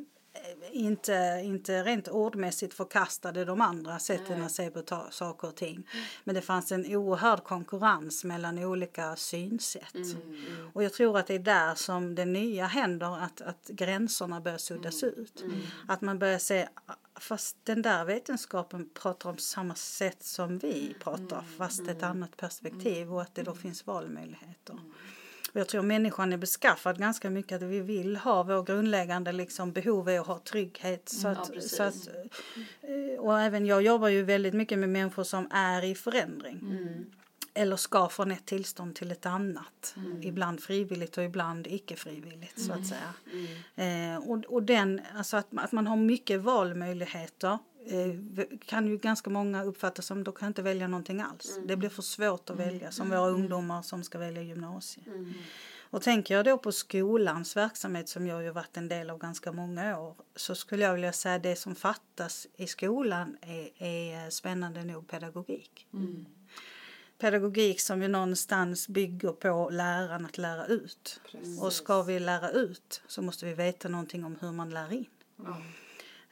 inte, 0.72 1.42
inte 1.44 1.84
rent 1.84 2.08
ordmässigt 2.08 2.74
förkastade 2.74 3.46
de 3.46 3.62
andra 3.62 4.00
sätten 4.00 4.38
Nej. 4.38 4.46
att 4.46 4.52
se 4.52 4.70
på 4.70 4.82
ta- 4.82 5.12
saker 5.12 5.48
och 5.48 5.56
ting. 5.56 5.88
Men 6.24 6.36
det 6.36 6.42
fanns 6.42 6.72
en 6.72 6.96
oerhörd 6.96 7.44
konkurrens 7.44 8.24
mellan 8.24 8.60
olika 8.60 9.16
synsätt. 9.16 9.96
Mm. 9.96 10.70
Och 10.74 10.84
jag 10.84 10.94
tror 10.94 11.18
att 11.18 11.28
det 11.28 11.36
är 11.36 11.40
där 11.40 11.76
som 11.76 12.16
det 12.16 12.26
nya 12.26 12.66
händer, 12.66 13.18
att, 13.24 13.42
att 13.42 13.68
gränserna 13.68 14.42
börjar 14.42 14.58
suddas 14.58 15.04
ut. 15.04 15.42
Mm. 15.42 15.62
Att 15.88 16.02
man 16.02 16.20
börjar 16.20 16.40
se, 16.40 16.68
fast 17.20 17.58
den 17.64 17.82
där 17.82 18.06
vetenskapen 18.06 18.90
pratar 18.94 19.30
om 19.30 19.38
samma 19.38 19.76
sätt 19.76 20.24
som 20.24 20.58
vi 20.58 20.96
pratar, 21.00 21.44
fast 21.58 21.88
ett 21.88 22.04
annat 22.04 22.38
perspektiv 22.38 23.14
och 23.14 23.22
att 23.22 23.36
det 23.36 23.44
då 23.44 23.56
finns 23.56 23.88
valmöjligheter. 23.88 24.80
Och 25.56 25.62
jag 25.62 25.68
tror 25.68 25.82
människan 25.82 26.34
är 26.34 26.38
beskaffad 26.38 27.00
ganska 27.00 27.30
mycket 27.30 27.56
att 27.56 27.70
vi 27.70 27.80
vill 27.80 28.16
ha 28.18 28.44
vår 28.44 28.64
grundläggande 28.64 29.32
liksom, 29.32 29.72
behov 29.72 30.10
är 30.10 30.20
att 30.20 30.28
ha 30.28 30.40
trygghet. 30.40 31.10
Så 31.10 31.28
Ja, 31.28 31.32
att, 31.32 31.54
precis. 31.54 31.76
så 31.76 31.84
att, 31.84 32.08
eh, 32.82 33.20
och 33.20 33.40
även 33.40 33.66
jag 33.66 33.82
jobbar 33.82 34.08
ju 34.08 34.24
väldigt 34.24 34.54
mycket 34.54 34.80
med 34.80 34.90
människor 34.90 35.24
som 35.24 35.48
är 35.52 35.84
i 35.84 35.96
förändring. 35.96 36.60
Mm. 36.60 37.06
eller 37.54 37.76
ska 37.76 38.10
från 38.10 38.32
ett 38.32 38.46
tillstånd 38.46 38.96
till 38.96 39.12
ett 39.12 39.26
annat. 39.26 39.96
Ibland 40.22 40.64
frivilligt 40.64 41.18
och 41.18 41.24
ibland 41.24 41.68
icke 41.68 41.96
frivilligt 41.96 42.60
så 42.60 42.74
att 42.74 42.88
säga. 42.88 43.14
Eh, 43.76 44.18
och, 44.18 44.44
och 44.46 44.64
den, 44.64 45.02
alltså 45.16 45.38
att, 45.38 45.48
att 45.56 45.72
man 45.72 45.88
har 45.88 45.96
mycket 45.96 46.42
valmöjligheter 46.42 47.58
kan 48.66 48.88
ju 48.88 48.98
ganska 48.98 49.30
många 49.30 49.64
uppfatta 49.64 50.02
som 50.02 50.24
då 50.24 50.32
kan 50.32 50.48
inte 50.48 50.62
välja 50.62 50.88
någonting 50.88 51.22
alls. 51.22 51.60
Det 51.66 51.76
blir 51.78 51.90
för 51.90 52.02
svårt 52.02 52.50
att 52.50 52.58
välja 52.58 52.92
som 52.92 53.10
våra 53.10 53.30
ungdomar 53.30 53.82
som 53.82 54.04
ska 54.04 54.18
välja 54.18 54.42
gymnasiet. 54.42 55.08
Och 55.90 56.02
tänker 56.02 56.36
jag 56.36 56.46
då 56.46 56.58
på 56.58 56.72
skolans 56.72 57.56
verksamhet 57.58 58.10
som 58.10 58.28
jag 58.28 58.44
ju 58.44 58.50
varit 58.52 58.78
en 58.78 58.88
del 58.88 59.10
av 59.10 59.18
ganska 59.18 59.52
många 59.52 60.00
år 60.00 60.16
så 60.36 60.56
skulle 60.56 60.84
jag 60.86 60.94
vilja 60.94 61.14
säga 61.14 61.40
det 61.40 61.56
som 61.56 61.76
fattas 61.76 62.48
i 62.56 62.68
skolan 62.68 63.38
är, 63.42 63.70
är 63.84 64.30
spännande 64.30 64.84
nog 64.84 65.08
pedagogik. 65.08 65.88
Pedagogik 67.18 67.82
som 67.82 68.02
ju 68.02 68.08
någonstans 68.08 68.88
bygger 68.88 69.32
på 69.32 69.70
läraren 69.70 70.26
att 70.26 70.38
lära 70.38 70.66
ut. 70.66 71.22
Och 71.62 71.74
ska 71.74 72.02
vi 72.04 72.20
lära 72.20 72.50
ut 72.50 73.02
så 73.08 73.22
måste 73.22 73.46
vi 73.46 73.54
veta 73.54 73.90
någonting 73.90 74.26
om 74.26 74.38
hur 74.42 74.52
man 74.52 74.70
lär 74.70 74.94
in. 74.94 75.06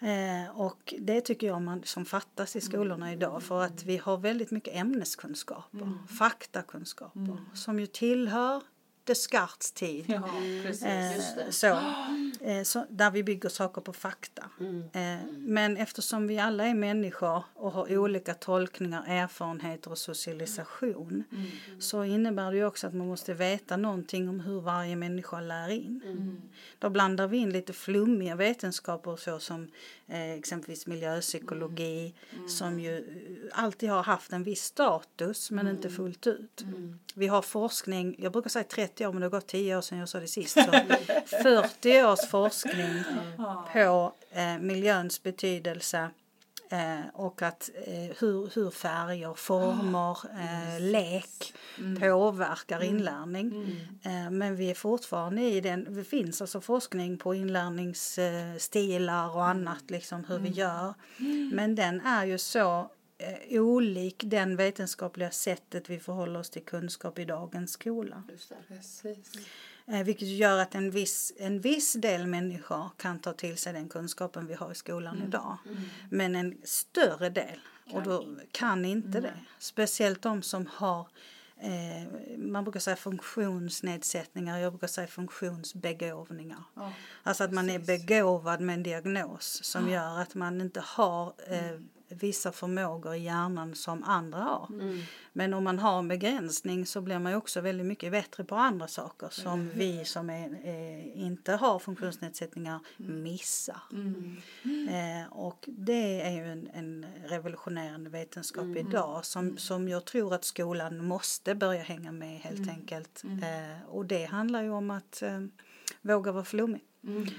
Eh, 0.03 0.60
och 0.62 0.93
det 1.00 1.22
tycker 1.22 1.48
jag 1.48 1.62
man, 1.62 1.83
som 1.83 2.05
fattas 2.05 2.55
i 2.55 2.62
skolorna 2.62 3.13
idag 3.13 3.43
för 3.43 3.62
att 3.62 3.83
vi 3.83 3.98
har 3.98 4.17
väldigt 4.17 4.51
mycket 4.51 4.75
ämneskunskaper, 4.75 5.93
faktakunskaper 6.17 7.38
som 7.53 7.79
ju 7.79 7.86
tillhör 7.86 8.62
Descartes 9.05 9.72
tid. 9.72 10.05
Ja, 10.07 10.29
precis. 10.63 10.83
Eh, 10.83 11.50
så, 11.50 11.67
eh, 12.41 12.63
så, 12.63 12.86
där 12.89 13.12
vi 13.12 13.24
bygger 13.24 13.50
saker 13.50 13.81
på 13.81 13.93
fakta. 13.93 14.50
Eh, 14.93 15.25
men 15.38 15.77
eftersom 15.77 16.27
vi 16.27 16.39
alla 16.39 16.65
är 16.65 16.74
människor 16.74 17.43
och 17.53 17.72
har 17.72 17.98
olika 17.98 18.33
tolkningar, 18.33 19.03
erfarenheter 19.07 19.91
och 19.91 19.98
socialisation 19.98 21.24
så 21.79 22.03
innebär 22.03 22.51
det 22.51 22.57
ju 22.57 22.65
också 22.65 22.88
att 22.88 22.93
man 22.93 23.07
måste 23.07 23.33
veta 23.33 23.77
någonting 23.77 24.29
om 24.29 24.39
hur 24.39 24.62
varje 24.62 24.95
människa 24.95 25.41
lär 25.41 25.69
in. 25.69 26.41
Då 26.79 26.89
blandar 26.89 27.27
vi 27.27 27.38
in 27.38 27.50
lite 27.50 27.74
flummiga 27.74 28.36
vetenskaper 28.36 29.15
såsom 29.15 29.72
eh, 30.07 30.31
exempelvis 30.31 30.88
miljöpsykologi 30.88 32.13
som 32.48 32.79
ju 32.79 32.98
eh, 32.98 33.60
alltid 33.63 33.89
har 33.89 34.03
haft 34.03 34.33
en 34.33 34.43
viss 34.43 34.63
status 34.63 35.51
men 35.51 35.67
inte 35.67 35.89
fullt 35.89 36.27
ut. 36.27 36.65
Vi 37.15 37.27
har 37.27 37.41
forskning, 37.41 38.15
jag 38.19 38.31
brukar 38.31 38.50
säga 38.50 38.63
30 38.63 38.92
år 39.01 39.12
men 39.12 39.21
det 39.21 39.25
har 39.25 39.29
gått 39.31 39.47
10 39.47 39.77
år 39.77 39.81
sedan 39.81 39.97
jag 39.97 40.09
sa 40.09 40.19
det 40.19 40.27
sist. 40.27 40.53
Så 40.53 40.62
40 41.43 42.03
års 42.03 42.27
forskning 42.29 43.03
på 43.73 44.13
eh, 44.31 44.57
miljöns 44.59 45.23
betydelse 45.23 46.09
eh, 46.71 47.00
och 47.13 47.41
att 47.41 47.69
eh, 47.85 48.15
hur, 48.19 48.50
hur 48.55 48.69
färger, 48.71 49.33
former, 49.33 50.17
eh, 50.33 50.79
lek 50.79 51.53
påverkar 52.00 52.83
inlärning. 52.83 53.53
Eh, 54.03 54.29
men 54.31 54.55
vi 54.55 54.69
är 54.69 54.75
fortfarande 54.75 55.41
i 55.41 55.62
den, 55.62 55.93
det 55.95 56.03
finns 56.03 56.41
alltså 56.41 56.62
forskning 56.62 57.17
på 57.17 57.35
inlärningsstilar 57.35 59.35
och 59.35 59.45
annat, 59.45 59.83
liksom 59.91 60.23
hur 60.25 60.39
vi 60.39 60.50
gör. 60.50 60.93
Men 61.53 61.75
den 61.75 62.01
är 62.01 62.25
ju 62.25 62.38
så 62.38 62.89
eh, 63.23 63.61
olik 63.61 64.23
den 64.25 64.55
vetenskapliga 64.55 65.31
sättet 65.31 65.89
vi 65.89 65.99
förhåller 65.99 66.39
oss 66.39 66.49
till 66.49 66.63
kunskap 66.65 67.19
i 67.19 67.25
dagens 67.25 67.71
skola. 67.71 68.23
Eh, 69.85 70.03
vilket 70.03 70.27
gör 70.27 70.57
att 70.59 70.75
en 70.75 70.91
viss, 70.91 71.33
en 71.37 71.61
viss 71.61 71.93
del 71.93 72.27
människor 72.27 72.89
kan 72.97 73.19
ta 73.19 73.33
till 73.33 73.57
sig 73.57 73.73
den 73.73 73.89
kunskapen 73.89 74.47
vi 74.47 74.53
har 74.53 74.71
i 74.71 74.75
skolan 74.75 75.21
idag. 75.27 75.57
Men 76.09 76.35
en 76.35 76.57
större 76.63 77.29
del 77.29 77.59
och 77.91 78.03
då 78.03 78.25
kan 78.51 78.85
inte 78.85 79.19
det. 79.19 79.33
Speciellt 79.59 80.21
de 80.21 80.41
som 80.41 80.67
har 80.73 81.07
eh, 81.57 82.37
man 82.37 82.63
brukar 82.63 82.79
säga 82.79 82.95
funktionsnedsättningar, 82.95 84.57
jag 84.57 84.73
brukar 84.73 84.87
säga 84.87 85.07
funktionsbegåvningar. 85.07 86.63
Ja, 86.75 86.93
Alltså 87.23 87.43
att 87.43 87.51
man 87.53 87.69
är 87.69 87.79
begåvad 87.79 88.62
med 88.62 88.73
en 88.73 88.83
diagnos 88.83 89.63
som 89.63 89.89
gör 89.89 90.19
att 90.19 90.36
man 90.36 90.62
inte 90.62 90.83
har 90.86 91.33
eh, 91.47 91.79
vissa 92.13 92.52
förmågor 92.52 93.15
i 93.15 93.19
hjärnan 93.19 93.76
som 93.76 94.04
andra 94.04 94.39
har. 94.39 94.67
Men 95.34 95.54
om 95.54 95.63
man 95.63 95.80
har 95.80 95.99
en 95.99 96.08
begränsning 96.08 96.86
så 96.86 97.02
blir 97.02 97.19
man 97.19 97.34
också 97.34 97.62
väldigt 97.62 97.86
mycket 97.88 98.12
bättre 98.12 98.43
på 98.43 98.56
andra 98.56 98.88
saker 98.88 99.30
som 99.32 99.69
vi 99.76 100.06
som 100.06 100.30
är, 100.30 100.60
eh, 100.63 101.21
inte 101.21 101.52
har 101.52 101.80
funktionsnedsättningar 101.80 102.80
missar. 102.97 103.82
Eh, 104.89 105.34
och 105.34 105.65
det 105.67 106.21
är 106.21 106.32
ju 106.32 106.52
en, 106.52 106.69
en 106.73 107.06
revolutionerande 107.26 108.10
vetenskap 108.10 108.65
idag 108.76 109.26
som, 109.26 109.58
som 109.58 109.88
jag 109.89 110.06
tror 110.06 110.34
att 110.34 110.43
skolan 110.43 111.06
måste 111.06 111.56
börja 111.56 111.84
hänga 111.84 112.12
med 112.12 112.39
helt 112.39 112.69
enkelt. 112.69 113.23
Eh, 113.23 113.89
och 113.89 114.06
det 114.06 114.26
handlar 114.26 114.63
ju 114.63 114.69
om 114.69 114.91
att 114.91 115.21
eh, 115.21 115.39
våga 116.02 116.32
vara 116.32 116.45
flummig. 116.45 116.82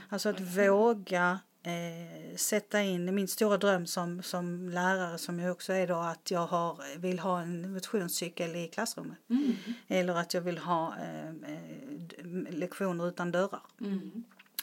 Alltså 0.08 0.28
att 0.28 0.40
våga 0.40 1.38
eh, 1.64 2.36
sätta 2.36 2.82
in, 2.82 3.14
min 3.14 3.28
stora 3.28 3.56
dröm 3.58 3.86
som, 3.86 4.22
som 4.22 4.68
lärare 4.68 5.18
som 5.18 5.40
jag 5.40 5.52
också 5.52 5.72
är 5.72 5.86
då 5.86 5.96
att 5.96 6.30
jag 6.30 6.46
har, 6.46 6.98
vill 6.98 7.18
ha 7.18 7.40
en 7.40 7.72
motionscykel 7.72 8.56
i 8.56 8.68
klassrummet. 8.68 9.18
Eller 9.88 10.14
att 10.14 10.34
jag 10.34 10.40
vill 10.40 10.58
ha 10.58 10.94
eh, 10.96 11.28
eh, 11.28 12.50
lektioner 12.50 13.08
utan 13.08 13.32
dörrar. 13.32 13.62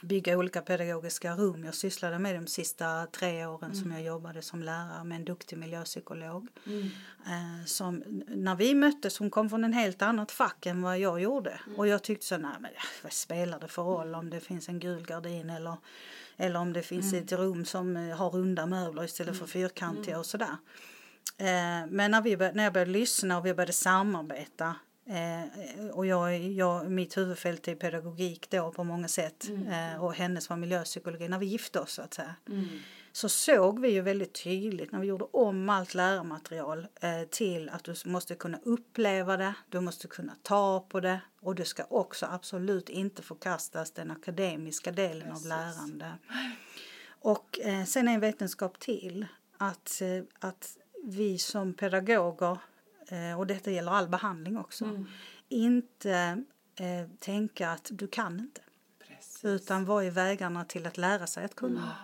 Bygga 0.04 0.38
olika 0.38 0.62
pedagogiska 0.62 1.36
rum. 1.36 1.64
Jag 1.66 1.76
sysslade 1.76 2.20
med 2.20 2.36
de 2.36 2.48
sista 2.48 3.06
tre 3.12 3.46
åren 3.46 3.76
som 3.76 3.92
jag 3.92 4.02
jobbade 4.04 4.42
som 4.42 4.64
lärare 4.64 5.04
med 5.04 5.16
en 5.16 5.26
duktig 5.26 5.58
miljöpsykolog. 5.58 6.48
Eh, 7.26 7.66
som, 7.66 8.04
när 8.28 8.56
vi 8.56 8.76
möttes, 8.76 9.18
hon 9.20 9.30
kom 9.30 9.50
från 9.50 9.64
en 9.64 9.74
helt 9.74 10.02
annat 10.02 10.32
fack 10.32 10.66
än 10.66 10.82
vad 10.82 11.00
jag 11.00 11.22
gjorde. 11.22 11.60
Och 11.78 11.88
jag 11.88 12.04
tyckte 12.04 12.26
så, 12.26 12.38
nej 12.38 12.52
men 12.60 12.72
vad 13.04 13.14
spelar 13.14 13.60
det 13.60 13.68
för 13.68 13.84
roll 13.84 14.16
om 14.16 14.30
det 14.30 14.40
finns 14.40 14.70
en 14.70 14.80
gul 14.80 15.06
gardin 15.06 15.50
eller, 15.50 15.78
eller 16.38 16.60
om 16.60 16.74
det 16.74 16.82
finns 16.82 17.14
ett 17.14 17.32
rum 17.32 17.66
som 17.66 17.98
eh, 17.98 18.18
har 18.18 18.30
runda 18.30 18.66
möbler 18.66 19.04
istället 19.04 19.38
för 19.40 19.46
fyrkantiga 19.48 20.20
och 20.20 20.26
sådär. 20.26 20.58
Eh, 21.38 21.88
men 21.90 22.12
när, 22.12 22.22
vi, 22.22 22.38
bör- 22.38 22.52
när 22.54 22.64
jag 22.64 22.74
började 22.74 22.92
lyssna 22.92 23.38
och 23.38 23.46
vi 23.46 23.54
började 23.54 23.74
samarbeta 23.74 24.76
eh, 25.10 25.86
och 25.92 26.06
jag, 26.06 26.40
jag, 26.40 26.92
mitt 26.92 27.18
huvudfält 27.18 27.68
är 27.68 27.76
pedagogik 27.76 28.48
då 28.50 28.72
på 28.72 28.84
många 28.84 29.08
sätt 29.08 29.48
eh, 29.72 30.04
och 30.04 30.14
hennes 30.14 30.50
var 30.50 30.58
miljöpsykologi. 30.58 31.28
När 31.28 31.40
vi 31.40 31.46
gifte 31.46 31.80
oss 31.80 31.92
så 31.94 32.02
att 32.02 32.14
säga 32.14 32.36
så 33.12 33.30
såg 33.30 33.80
vi 33.80 33.90
ju 33.90 34.02
väldigt 34.02 34.44
tydligt 34.44 34.92
när 34.92 35.00
vi 35.00 35.08
gjorde 35.08 35.26
om 35.26 35.70
allt 35.70 35.94
lärarmaterial 35.94 36.88
eh, 37.02 37.24
till 37.30 37.70
att 37.70 37.84
du 37.84 37.94
måste 38.06 38.36
kunna 38.36 38.60
uppleva 38.64 39.38
det, 39.38 39.54
du 39.70 39.80
måste 39.80 40.08
kunna 40.08 40.36
ta 40.42 40.86
på 40.90 41.00
det 41.00 41.22
och 41.42 41.56
det 41.56 41.66
ska 41.66 41.84
också 41.90 42.26
absolut 42.26 42.90
inte 42.90 43.22
förkastas 43.22 43.92
den 43.92 44.12
akademiska 44.12 44.92
delen 44.92 45.32
av 45.32 45.46
lärande. 45.46 46.14
Och 47.22 47.60
eh, 47.60 47.86
sen 47.86 48.08
är 48.08 48.14
en 48.14 48.20
vetenskap 48.20 48.80
till 48.80 49.26
att, 49.58 50.02
eh, 50.02 50.24
att 50.40 50.78
vi 51.04 51.38
som 51.38 51.74
pedagoger, 51.74 52.58
eh, 53.08 53.40
och 53.40 53.48
detta 53.48 53.72
gäller 53.72 53.92
all 53.92 54.08
behandling 54.08 54.58
också, 54.58 55.06
inte 55.50 56.44
eh, 56.76 57.10
tänka 57.20 57.70
att 57.70 57.90
du 57.92 58.08
kan 58.08 58.40
inte. 58.40 58.62
Precis. 59.08 59.46
Utan 59.46 59.86
vad 59.86 60.06
är 60.06 60.12
vägarna 60.12 60.66
till 60.66 60.88
att 60.88 60.98
lära 60.98 61.28
sig 61.28 61.46
att 61.46 61.56
kunna? 61.56 61.96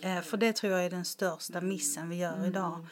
Eh, 0.00 0.20
för 0.20 0.36
det 0.36 0.52
tror 0.52 0.72
jag 0.72 0.84
är 0.84 0.90
den 0.90 1.04
största 1.04 1.60
missen 1.60 2.08
vi 2.08 2.16
gör 2.16 2.46
idag. 2.46 2.86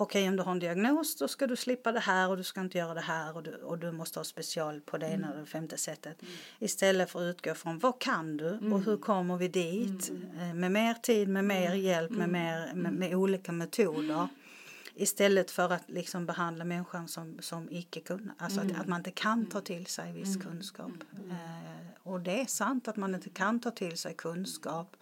Okej, 0.00 0.28
om 0.28 0.36
du 0.36 0.42
har 0.42 0.52
en 0.52 0.58
diagnos 0.58 1.16
då 1.16 1.28
ska 1.28 1.46
du 1.46 1.56
slippa 1.56 1.92
det 1.92 2.00
här 2.00 2.28
och 2.28 2.36
du 2.36 2.42
ska 2.42 2.60
inte 2.60 2.78
göra 2.78 2.94
det 2.94 3.00
här 3.00 3.36
och 3.36 3.42
du, 3.42 3.54
och 3.54 3.78
du 3.78 3.92
måste 3.92 4.18
ha 4.18 4.24
special 4.24 4.80
på 4.80 4.98
det 4.98 5.06
ena 5.06 5.30
eller 5.30 5.40
det 5.40 5.46
femte 5.46 5.76
sättet. 5.76 6.22
Istället 6.58 7.10
för 7.10 7.18
att 7.20 7.34
utgå 7.34 7.54
från 7.54 7.78
vad 7.78 7.98
kan 7.98 8.36
du? 8.36 8.58
Och 8.72 8.80
hur 8.80 8.96
kommer 8.96 9.36
vi 9.36 9.48
dit? 9.48 10.12
Eh, 10.38 10.54
med 10.54 10.72
mer 10.72 10.94
tid, 10.94 11.28
med 11.28 11.44
mer 11.44 11.74
hjälp, 11.74 12.10
med, 12.10 12.28
mer, 12.28 12.74
med, 12.74 12.92
med 12.92 13.14
olika 13.14 13.52
metoder. 13.52 14.28
Istället 14.94 15.50
för 15.50 15.72
att 15.72 15.90
liksom 15.90 16.26
behandla 16.26 16.64
människan 16.64 17.08
som, 17.08 17.38
som 17.40 17.68
icke 17.70 18.00
kunna. 18.00 18.34
Alltså 18.38 18.60
att, 18.60 18.80
att 18.80 18.88
man 18.88 19.00
inte 19.00 19.10
kan 19.10 19.46
ta 19.46 19.60
till 19.60 19.86
sig 19.86 20.12
viss 20.12 20.36
kunskap. 20.36 20.92
Eh, 21.30 22.02
och 22.02 22.20
det 22.20 22.40
är 22.40 22.46
sant 22.46 22.88
att 22.88 22.96
man 22.96 23.14
inte 23.14 23.30
kan 23.30 23.60
ta 23.60 23.70
till 23.70 23.98
sig 23.98 24.14
kunskap 24.14 24.96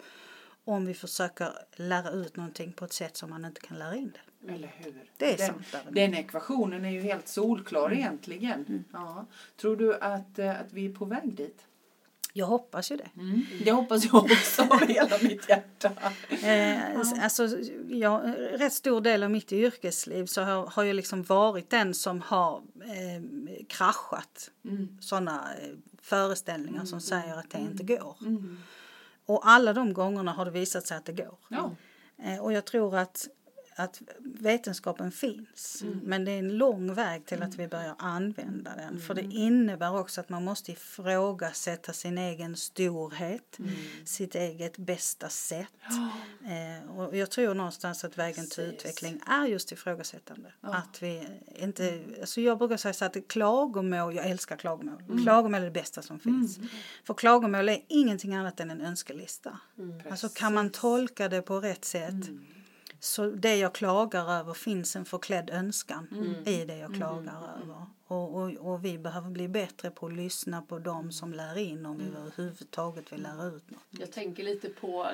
om 0.67 0.85
vi 0.85 0.93
försöker 0.93 1.49
lära 1.75 2.09
ut 2.09 2.35
någonting 2.35 2.71
på 2.71 2.85
ett 2.85 2.93
sätt 2.93 3.17
som 3.17 3.29
man 3.29 3.45
inte 3.45 3.61
kan 3.61 3.79
lära 3.79 3.95
in 3.95 4.11
det. 4.13 4.53
Eller 4.53 4.73
hur? 4.77 5.11
Det 5.17 5.33
är 5.33 5.37
den, 5.37 5.47
sant. 5.47 5.85
Den 5.91 6.13
ekvationen 6.13 6.85
är 6.85 6.89
ju 6.89 7.01
helt 7.01 7.27
solklar 7.27 7.93
egentligen. 7.93 8.85
Ja. 8.93 9.25
Tror 9.57 9.75
du 9.75 9.95
att, 9.95 10.39
eh, 10.39 10.59
att 10.59 10.73
vi 10.73 10.85
är 10.85 10.93
på 10.93 11.05
väg 11.05 11.35
dit? 11.35 11.65
Jag 12.33 12.45
hoppas 12.45 12.91
ju 12.91 12.97
det. 12.97 13.09
Det 13.63 13.71
hoppas 13.71 14.05
jag 14.05 14.15
också 14.15 14.61
av 14.61 14.79
hela 14.87 15.17
mitt 15.21 15.49
hjärta. 15.49 15.91
Eh, 16.29 16.99
alltså, 17.23 17.47
jag, 17.89 18.33
rätt 18.51 18.73
stor 18.73 19.01
del 19.01 19.23
av 19.23 19.31
mitt 19.31 19.51
yrkesliv 19.51 20.25
så 20.25 20.41
har, 20.41 20.67
har 20.67 20.83
jag 20.83 20.95
liksom 20.95 21.23
varit 21.23 21.69
den 21.69 21.93
som 21.93 22.21
har 22.21 22.61
eh, 22.81 23.23
kraschat 23.69 24.51
sådana 24.99 25.53
eh, 25.61 25.69
föreställningar 26.01 26.85
som 26.85 27.01
säger 27.01 27.37
att 27.37 27.49
det 27.49 27.57
inte 27.57 27.83
går. 27.83 28.15
Och 29.27 29.47
alla 29.47 29.73
de 29.73 29.93
gångerna 29.93 30.31
har 30.31 30.45
det 30.45 30.51
visat 30.51 30.87
sig 30.87 30.97
att 30.97 31.05
det 31.05 31.11
går. 31.11 31.37
Ja. 31.49 31.71
Eh, 32.23 32.39
och 32.39 32.53
jag 32.53 32.65
tror 32.65 32.97
att, 32.97 33.27
att 33.79 34.01
vetenskapen 34.19 35.11
finns. 35.11 35.83
Men 36.03 36.25
det 36.25 36.31
är 36.31 36.39
en 36.39 36.57
lång 36.57 36.93
väg 36.93 37.25
till 37.25 37.43
att 37.43 37.55
vi 37.55 37.67
börjar 37.67 37.95
använda 37.97 38.75
den. 38.75 38.99
För 38.99 39.13
det 39.13 39.21
innebär 39.21 39.99
också 39.99 40.21
att 40.21 40.29
man 40.29 40.43
måste 40.43 40.71
ifrågasätta 40.71 41.93
sin 41.93 42.17
egen 42.17 42.55
storhet, 42.55 43.57
sitt 44.05 44.35
eget 44.35 44.77
bästa 44.77 45.29
sätt. 45.29 45.67
Eh, 46.45 46.97
och 46.97 47.17
jag 47.17 47.31
tror 47.31 47.53
någonstans 47.53 48.03
att 48.03 48.17
vägen 48.17 48.49
till 48.49 48.63
Precis. 48.63 48.73
utveckling 48.73 49.21
är 49.27 49.45
just 49.45 49.71
ifrågasättande. 49.71 50.53
Att 50.61 51.03
vi 51.03 51.27
inte, 51.55 52.03
alltså 52.21 52.41
jag 52.41 52.57
brukar 52.57 52.77
säga 52.77 52.93
så 52.93 53.05
att 53.05 53.27
klagomål, 53.27 54.15
jag 54.15 54.25
älskar 54.25 54.55
klagomål. 54.57 55.01
Klagomål 55.23 55.61
är 55.61 55.65
det 55.65 55.71
bästa 55.71 56.01
som 56.01 56.19
finns. 56.19 56.59
För 57.03 57.13
klagomål 57.13 57.69
är 57.69 57.79
ingenting 57.87 58.35
annat 58.35 58.59
än 58.59 58.71
en 58.71 58.81
önskelista. 58.81 59.59
Alltså 60.09 60.29
kan 60.29 60.53
man 60.53 60.69
tolka 60.69 61.29
det 61.29 61.41
på 61.41 61.59
rätt 61.59 61.85
sätt 61.85 62.29
så 63.07 63.25
det 63.25 63.55
jag 63.55 63.73
klagar 63.73 64.39
över 64.39 64.53
finns 64.53 64.95
en 64.95 65.05
förklädd 65.05 65.49
önskan 65.49 66.07
i 66.45 66.65
det 66.65 66.77
jag 66.77 66.95
klagar 66.95 67.33
över. 67.61 67.85
Och, 68.07 68.35
och, 68.35 68.51
och 68.51 68.85
vi 68.85 68.97
behöver 68.97 69.29
bli 69.29 69.47
bättre 69.47 69.91
på 69.91 70.05
att 70.05 70.13
lyssna 70.13 70.61
på 70.61 70.79
dem 70.79 71.11
som 71.11 71.33
lär 71.33 71.57
in 71.57 71.85
om 71.85 71.97
vi 71.97 72.05
överhuvudtaget 72.05 73.13
vill 73.13 73.21
lära 73.21 73.45
ut 73.45 73.69
något. 73.69 73.83
Jag 73.89 74.11
tänker 74.11 74.43
lite 74.43 74.69
på 74.69 75.07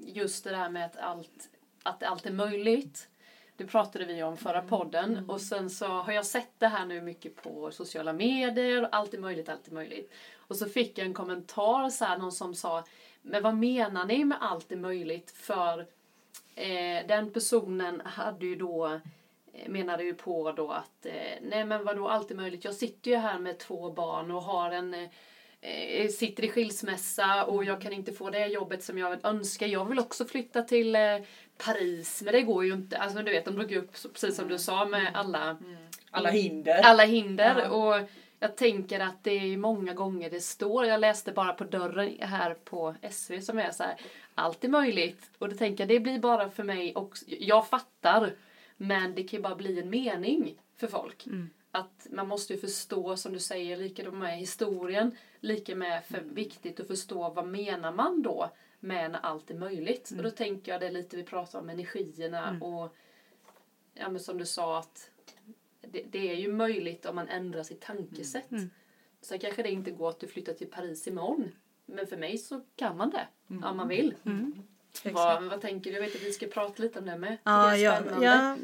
just 0.00 0.44
det 0.44 0.50
där 0.50 0.68
med 0.68 0.86
att 0.86 0.96
allt, 0.96 1.48
att 1.82 2.02
allt 2.02 2.26
är 2.26 2.32
möjligt. 2.32 3.08
Det 3.56 3.66
pratade 3.66 4.04
vi 4.04 4.22
om 4.22 4.36
förra 4.36 4.62
podden 4.62 5.30
och 5.30 5.40
sen 5.40 5.70
så 5.70 5.86
har 5.86 6.12
jag 6.12 6.26
sett 6.26 6.52
det 6.58 6.68
här 6.68 6.86
nu 6.86 7.00
mycket 7.00 7.42
på 7.42 7.70
sociala 7.70 8.12
medier. 8.12 8.88
Allt 8.92 9.14
är 9.14 9.18
möjligt, 9.18 9.48
allt 9.48 9.68
är 9.68 9.72
möjligt. 9.72 10.12
Och 10.36 10.56
så 10.56 10.66
fick 10.66 10.98
jag 10.98 11.06
en 11.06 11.14
kommentar 11.14 11.90
så 11.90 12.04
här, 12.04 12.18
någon 12.18 12.32
som 12.32 12.54
sa 12.54 12.84
Men 13.22 13.42
vad 13.42 13.56
menar 13.56 14.04
ni 14.04 14.24
med 14.24 14.38
allt 14.40 14.72
är 14.72 14.76
möjligt? 14.76 15.30
För 15.30 15.86
eh, 16.60 17.06
den 17.06 17.32
personen 17.32 18.02
hade 18.04 18.46
ju 18.46 18.56
då 18.56 19.00
eh, 19.54 19.68
menade 19.68 20.04
ju 20.04 20.14
på 20.14 20.52
då 20.52 20.70
att 20.70 21.06
eh, 21.06 21.12
nej 21.42 21.64
men 21.64 21.84
vadå 21.84 22.08
allt 22.08 22.30
är 22.30 22.34
möjligt. 22.34 22.64
Jag 22.64 22.74
sitter 22.74 23.10
ju 23.10 23.16
här 23.16 23.38
med 23.38 23.58
två 23.58 23.90
barn 23.92 24.30
och 24.30 24.42
har 24.42 24.70
en 24.70 24.94
eh, 24.94 26.08
sitter 26.08 26.44
i 26.44 26.48
skilsmässa 26.48 27.44
och 27.44 27.64
jag 27.64 27.80
kan 27.80 27.92
inte 27.92 28.12
få 28.12 28.30
det 28.30 28.46
jobbet 28.46 28.84
som 28.84 28.98
jag 28.98 29.24
önskar. 29.24 29.66
Jag 29.66 29.84
vill 29.84 29.98
också 29.98 30.24
flytta 30.24 30.62
till 30.62 30.96
Paris 31.64 32.22
men 32.24 32.32
det 32.32 32.42
går 32.42 32.64
ju 32.64 32.72
inte. 32.72 32.98
Alltså 32.98 33.22
du 33.22 33.32
vet 33.32 33.44
de 33.44 33.54
drog 33.54 33.72
upp 33.72 33.92
precis 33.92 34.36
som 34.36 34.48
du 34.48 34.58
sa 34.58 34.84
med 34.84 35.10
alla 35.14 35.58
Alla 36.10 36.30
hinder. 36.30 36.80
alla 36.82 37.04
hinder. 37.04 37.60
Ja. 37.64 37.70
Och 37.70 38.08
jag 38.42 38.56
tänker 38.56 39.00
att 39.00 39.24
det 39.24 39.30
är 39.30 39.56
många 39.56 39.94
gånger 39.94 40.30
det 40.30 40.40
står, 40.40 40.86
jag 40.86 41.00
läste 41.00 41.32
bara 41.32 41.52
på 41.52 41.64
dörren 41.64 42.16
här 42.20 42.54
på 42.54 42.94
SV 43.10 43.40
som 43.40 43.58
är 43.58 43.70
så 43.70 43.82
här, 43.82 43.96
allt 44.40 44.64
är 44.64 44.68
möjligt. 44.68 45.30
Och 45.38 45.48
då 45.48 45.56
tänker 45.56 45.84
jag, 45.84 45.88
det 45.88 46.00
blir 46.00 46.18
bara 46.18 46.50
för 46.50 46.64
mig 46.64 46.94
också, 46.94 47.24
jag 47.28 47.68
fattar, 47.68 48.34
men 48.76 49.14
det 49.14 49.22
kan 49.22 49.36
ju 49.36 49.42
bara 49.42 49.56
bli 49.56 49.80
en 49.80 49.90
mening 49.90 50.60
för 50.76 50.86
folk. 50.86 51.26
Att 51.70 52.06
man 52.10 52.28
måste 52.28 52.52
ju 52.52 52.58
förstå, 52.58 53.16
som 53.16 53.32
du 53.32 53.38
säger, 53.38 53.76
lika 53.76 54.10
med 54.10 54.38
historien, 54.38 55.16
lika 55.40 55.74
med 55.76 56.04
för 56.04 56.20
viktigt 56.20 56.80
att 56.80 56.86
förstå 56.86 57.30
vad 57.30 57.46
menar 57.46 57.92
man 57.92 58.22
då 58.22 58.50
med 58.80 59.10
när 59.10 59.18
allt 59.18 59.50
är 59.50 59.54
möjligt. 59.54 60.10
Och 60.16 60.22
då 60.22 60.30
tänker 60.30 60.72
jag 60.72 60.80
det 60.80 60.86
är 60.86 60.90
lite 60.90 61.16
vi 61.16 61.22
pratar 61.22 61.58
om 61.58 61.68
energierna 61.68 62.58
och 62.60 62.96
ja, 63.94 64.08
men 64.08 64.20
som 64.20 64.38
du 64.38 64.46
sa 64.46 64.78
att 64.78 65.10
det, 65.80 66.04
det 66.10 66.30
är 66.30 66.36
ju 66.36 66.52
möjligt 66.52 67.06
om 67.06 67.16
man 67.16 67.28
ändrar 67.28 67.62
sitt 67.62 67.80
tankesätt. 67.80 68.50
Mm. 68.50 68.70
Sen 69.20 69.38
kanske 69.38 69.62
det 69.62 69.70
inte 69.70 69.90
går 69.90 70.08
att 70.08 70.20
du 70.20 70.26
flyttar 70.26 70.52
till 70.52 70.70
Paris 70.70 71.08
imorgon. 71.08 71.52
Men 71.94 72.06
för 72.06 72.16
mig 72.16 72.38
så 72.38 72.60
kan 72.76 72.96
man 72.96 73.10
det. 73.10 73.26
Om 73.66 73.76
man 73.76 73.88
vill. 73.88 74.14
Vad, 75.04 75.42
vad 75.44 75.60
tänker 75.60 75.90
du? 75.90 75.96
Jag 75.96 76.02
vet 76.04 76.16
att 76.16 76.22
vi 76.22 76.32
ska 76.32 76.46
prata 76.46 76.82
lite 76.82 76.98
om 76.98 77.04
det 77.06 77.18
med. 77.18 77.36
Ja, 77.44 77.66
det 77.66 77.72
är 77.72 77.76
ja, 77.76 77.96
spännande. 78.00 78.26
ja, 78.26 78.56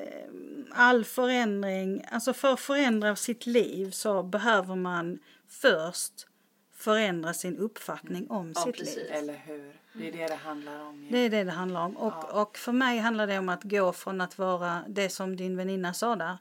eh, 0.00 0.28
all 0.70 1.04
förändring, 1.04 2.04
alltså 2.10 2.32
för 2.32 2.52
att 2.52 2.60
förändra 2.60 3.16
sitt 3.16 3.46
liv 3.46 3.90
så 3.90 4.22
behöver 4.22 4.74
man 4.76 5.18
först 5.48 6.26
förändra 6.74 7.34
sin 7.34 7.58
uppfattning 7.58 8.30
om 8.30 8.52
Ja, 8.56 8.60
sitt 8.64 8.76
precis. 8.76 8.96
liv. 8.96 9.06
Eller 9.10 9.34
hur? 9.46 9.72
Det 9.92 10.08
är 10.08 10.12
det 10.12 10.26
det 10.26 10.34
handlar 10.34 10.80
om. 10.80 11.08
Det 11.10 11.18
är 11.18 11.30
det 11.30 11.44
det 11.44 11.50
handlar 11.50 11.80
om. 11.84 11.96
Och, 11.96 12.12
Ja. 12.32 12.42
och 12.42 12.56
för 12.58 12.72
mig 12.72 12.98
handlar 12.98 13.26
det 13.26 13.38
om 13.38 13.48
att 13.48 13.62
gå 13.62 13.92
från 13.92 14.20
att 14.20 14.38
vara 14.38 14.84
det 14.88 15.08
som 15.08 15.36
din 15.36 15.56
väninna 15.56 15.94
sa 15.94 16.16
där. 16.16 16.38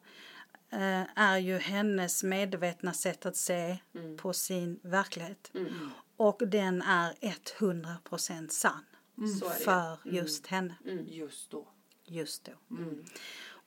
eh, 0.74 1.04
är 1.16 1.38
ju 1.38 1.58
hennes 1.58 2.24
medvetna 2.24 2.94
sätt 2.94 3.26
att 3.26 3.36
se 3.36 3.78
på 4.18 4.34
sin 4.34 4.80
verklighet. 4.84 5.52
Mm. 5.56 5.90
Och 6.22 6.42
den 6.48 6.82
är 6.82 7.14
100% 7.60 8.50
sann 8.50 8.86
det. 9.16 9.64
för 9.64 9.98
just 10.04 10.48
henne 10.48 10.76
Just 11.08 11.52
då. 11.52 11.68
just 12.06 12.46
då. 12.46 12.76
Mm. 12.76 13.04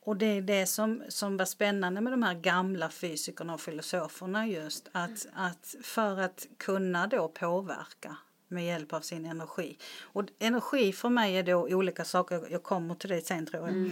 Och 0.01 0.17
det 0.17 0.27
är 0.27 0.43
det 0.43 0.67
som, 0.67 1.03
som 1.09 1.37
var 1.37 1.45
spännande 1.45 2.01
med 2.01 2.13
de 2.13 2.23
här 2.23 2.35
gamla 2.35 2.91
fysikerna 2.91 3.55
och 3.55 3.61
filosoferna 3.61 4.47
just 4.47 4.89
att, 4.93 5.27
att 5.35 5.75
för 5.83 6.21
att 6.21 6.47
kunna 6.57 7.07
då 7.07 7.29
påverka 7.29 8.17
med 8.49 8.67
hjälp 8.67 8.93
av 8.93 9.01
sin 9.01 9.25
energi. 9.27 9.79
Och 10.01 10.25
energi 10.39 10.93
för 10.93 11.09
mig 11.09 11.37
är 11.37 11.43
då 11.43 11.63
olika 11.63 12.05
saker, 12.05 12.47
jag 12.51 12.63
kommer 12.63 12.95
till 12.95 13.11
det 13.11 13.27
sen 13.27 13.47
tror 13.47 13.69
jag. 13.69 13.91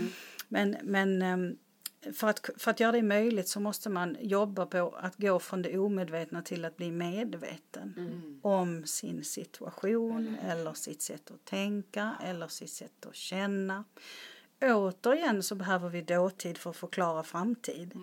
Men, 0.48 0.76
men 0.82 1.22
ehm, 1.22 1.56
för 2.14 2.28
att, 2.28 2.50
för 2.56 2.70
att 2.70 2.80
göra 2.80 2.92
det 2.92 3.02
möjligt 3.02 3.48
så 3.48 3.60
måste 3.60 3.90
man 3.90 4.16
jobba 4.20 4.66
på 4.66 4.94
att 5.00 5.16
gå 5.16 5.38
från 5.38 5.62
det 5.62 5.78
omedvetna 5.78 6.42
till 6.42 6.64
att 6.64 6.76
bli 6.76 6.90
medveten 6.90 7.94
om 8.42 8.86
sin 8.86 9.24
situation 9.24 10.36
eller 10.42 10.74
sitt 10.74 11.02
sätt 11.02 11.30
att 11.30 11.44
tänka 11.44 12.14
eller 12.24 12.48
sitt 12.48 12.70
sätt 12.70 13.06
att 13.06 13.14
känna. 13.14 13.84
Återigen 14.60 15.42
så 15.42 15.54
behöver 15.54 15.88
vi 15.88 16.02
dåtid 16.02 16.58
för 16.58 16.70
att 16.70 16.76
förklara 16.76 17.22
framtid. 17.22 17.94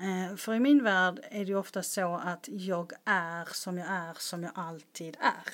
Eh, 0.00 0.36
för 0.36 0.54
i 0.54 0.60
min 0.60 0.84
värld 0.84 1.20
är 1.30 1.44
det 1.44 1.54
ofta 1.54 1.82
så 1.82 2.14
att 2.14 2.48
jag 2.52 2.92
är 3.04 3.48
som 3.52 3.78
jag 3.78 3.88
är 3.88 4.14
som 4.18 4.42
jag 4.42 4.52
alltid 4.54 5.16
är. 5.20 5.52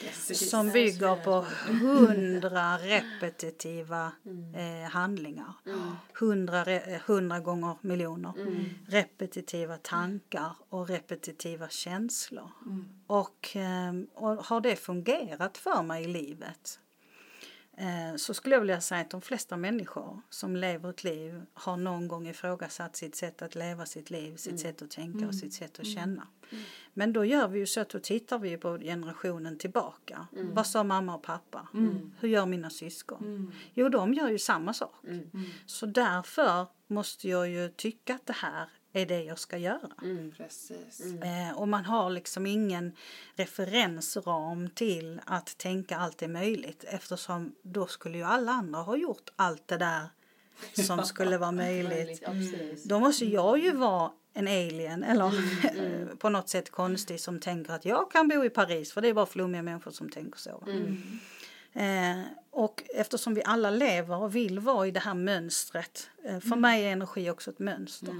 Precis. 0.00 0.50
Som 0.50 0.70
bygger 0.70 1.16
på 1.24 1.44
hundra 1.84 2.76
repetitiva 2.78 4.12
eh, 4.54 4.90
handlingar. 4.90 5.52
Hundra, 6.20 6.64
re- 6.64 6.98
hundra 7.06 7.40
gånger 7.40 7.76
miljoner. 7.80 8.32
Repetitiva 8.88 9.76
tankar 9.76 10.52
och 10.68 10.88
repetitiva 10.88 11.68
känslor. 11.68 12.50
Och, 13.06 13.56
eh, 13.56 13.92
och 14.14 14.44
har 14.44 14.60
det 14.60 14.76
fungerat 14.76 15.58
för 15.58 15.82
mig 15.82 16.04
i 16.04 16.08
livet 16.08 16.78
eh, 16.80 16.87
så 18.16 18.34
skulle 18.34 18.54
jag 18.54 18.60
vilja 18.60 18.80
säga 18.80 19.00
att 19.00 19.10
de 19.10 19.20
flesta 19.20 19.56
människor 19.56 20.20
som 20.30 20.56
lever 20.56 20.90
ett 20.90 21.04
liv 21.04 21.42
har 21.54 21.76
någon 21.76 22.08
gång 22.08 22.28
ifrågasatt 22.28 22.96
sitt 22.96 23.16
sätt 23.16 23.42
att 23.42 23.54
leva 23.54 23.86
sitt 23.86 24.10
liv, 24.10 24.36
sitt 24.36 24.60
sätt 24.60 24.82
att 24.82 24.90
tänka 24.90 25.26
och 25.26 25.34
sitt 25.34 25.52
sätt 25.52 25.80
att 25.80 25.86
känna. 25.86 26.26
Men 26.94 27.12
då 27.12 27.24
gör 27.24 27.48
vi 27.48 27.58
ju 27.58 27.66
så 27.66 27.80
att 27.80 27.88
då 27.88 27.98
tittar 27.98 28.38
vi 28.38 28.56
på 28.56 28.78
generationen 28.78 29.58
tillbaka. 29.58 30.26
Vad 30.30 30.66
sa 30.66 30.84
mamma 30.84 31.14
och 31.14 31.22
pappa? 31.22 31.68
Hur 32.20 32.28
gör 32.28 32.46
mina 32.46 32.70
syskon? 32.70 33.52
Jo, 33.74 33.88
de 33.88 34.14
gör 34.14 34.28
ju 34.28 34.38
samma 34.38 34.72
sak. 34.72 35.04
Så 35.66 35.86
därför 35.86 36.66
måste 36.86 37.28
jag 37.28 37.48
ju 37.48 37.68
tycka 37.68 38.14
att 38.14 38.26
det 38.26 38.36
här 38.36 38.68
är 38.92 39.06
det 39.06 39.22
jag 39.22 39.38
ska 39.38 39.58
göra. 39.58 39.90
Precis. 40.36 41.00
Eh, 41.22 41.58
och 41.58 41.68
man 41.68 41.84
har 41.84 42.10
liksom 42.10 42.46
ingen 42.46 42.92
referensram 43.34 44.70
till 44.70 45.20
att 45.26 45.58
tänka 45.58 45.96
allt 45.96 46.22
är 46.22 46.28
möjligt 46.28 46.84
eftersom 46.88 47.54
då 47.62 47.86
skulle 47.86 48.18
ju 48.18 48.24
alla 48.24 48.52
andra 48.52 48.80
ha 48.80 48.96
gjort 48.96 49.30
allt 49.36 49.68
det 49.68 49.76
där 49.76 50.08
som 50.86 51.02
skulle 51.04 51.38
vara 51.38 51.52
möjligt. 51.52 52.24
Precis. 52.24 52.84
Då 52.84 52.98
måste 52.98 53.24
jag 53.24 53.58
ju 53.58 53.72
vara 53.72 54.12
en 54.34 54.48
alien 54.48 55.04
eller 55.04 56.16
på 56.16 56.28
något 56.28 56.48
sätt 56.48 56.70
konstig 56.70 57.20
som 57.20 57.40
tänker 57.40 57.72
att 57.72 57.84
jag 57.84 58.10
kan 58.10 58.28
bo 58.28 58.44
i 58.44 58.50
Paris 58.50 58.92
för 58.92 59.00
det 59.00 59.08
är 59.08 59.14
bara 59.14 59.26
flummiga 59.26 59.62
människor 59.62 59.90
som 59.90 60.10
tänker 60.10 60.38
så. 60.38 60.64
Eh, 61.72 62.20
och 62.58 62.82
eftersom 62.94 63.34
vi 63.34 63.42
alla 63.44 63.70
lever 63.70 64.16
och 64.16 64.36
vill 64.36 64.58
vara 64.58 64.86
i 64.86 64.90
det 64.90 65.00
här 65.00 65.14
mönstret. 65.14 66.10
Eh, 66.24 66.40
för 66.40 66.56
mig 66.56 66.84
är 66.84 66.92
energi 66.92 67.30
också 67.30 67.50
ett 67.50 67.58
mönster. 67.58 68.14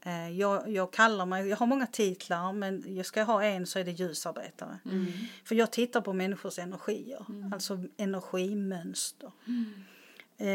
Eh, 0.00 0.30
jag, 0.30 0.68
jag 0.70 0.92
kallar 0.92 1.26
mig, 1.26 1.48
jag 1.48 1.56
har 1.56 1.66
många 1.66 1.86
titlar 1.86 2.52
men 2.52 2.96
jag 2.96 3.06
ska 3.06 3.22
ha 3.22 3.42
en 3.42 3.66
så 3.66 3.78
är 3.78 3.84
det 3.84 3.90
ljusarbetare. 3.90 4.78
För 5.44 5.54
jag 5.54 5.70
tittar 5.70 6.00
på 6.00 6.12
människors 6.12 6.58
energier, 6.58 7.26
alltså 7.52 7.84
energimönster. 7.96 9.26
Eh, 9.26 9.52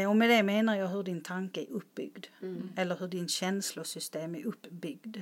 och 0.08 0.16
med 0.16 0.30
det 0.30 0.42
menar 0.42 0.76
jag 0.76 0.88
hur 0.88 1.02
din 1.02 1.20
tanke 1.20 1.60
är 1.62 1.70
uppbyggd. 1.70 2.26
Eller 2.76 2.96
hur 2.96 3.08
din 3.08 3.28
känslosystem 3.28 4.34
är 4.34 4.46
uppbyggd. 4.46 5.16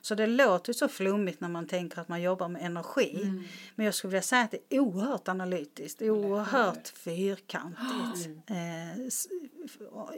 Så 0.00 0.14
det 0.14 0.26
låter 0.26 0.72
så 0.72 0.88
flummigt 0.88 1.40
när 1.40 1.48
man 1.48 1.66
tänker 1.66 2.00
att 2.00 2.08
man 2.08 2.22
jobbar 2.22 2.48
med 2.48 2.62
energi. 2.62 3.42
Men 3.74 3.86
jag 3.86 3.94
skulle 3.94 4.10
vilja 4.10 4.22
säga 4.22 4.42
att 4.42 4.50
det 4.50 4.58
är 4.76 4.78
oerhört 4.80 5.28
analytiskt, 5.28 6.02
oerhört 6.02 6.88
fyrkantigt. 6.88 8.28
Eh, 8.46 9.00
s- 9.06 9.28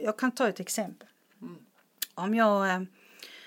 jag 0.01 0.17
kan 0.19 0.31
ta 0.31 0.47
ett 0.47 0.59
exempel. 0.59 1.07
Om 2.13 2.35
jag, 2.35 2.69
eh, 2.69 2.81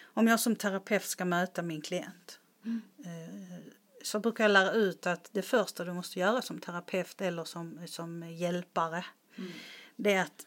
om 0.05 0.27
jag 0.29 0.41
som 0.41 0.57
terapeut 0.57 1.05
ska 1.05 1.25
möta 1.25 1.63
min 1.63 1.81
klient 1.81 2.41
eh, 3.05 3.73
så 4.03 4.21
brukar 4.21 4.45
jag 4.45 4.51
lära 4.51 4.73
ut 4.73 5.07
att 5.07 5.29
det 5.33 5.43
första 5.43 5.85
du 5.85 5.93
måste 5.93 6.19
göra 6.19 6.43
som 6.43 6.59
terapeut 6.59 7.21
eller 7.21 7.45
som, 7.45 7.81
som 7.87 8.31
hjälpare 8.31 9.05
det 9.99 10.13
är 10.13 10.23
att 10.23 10.47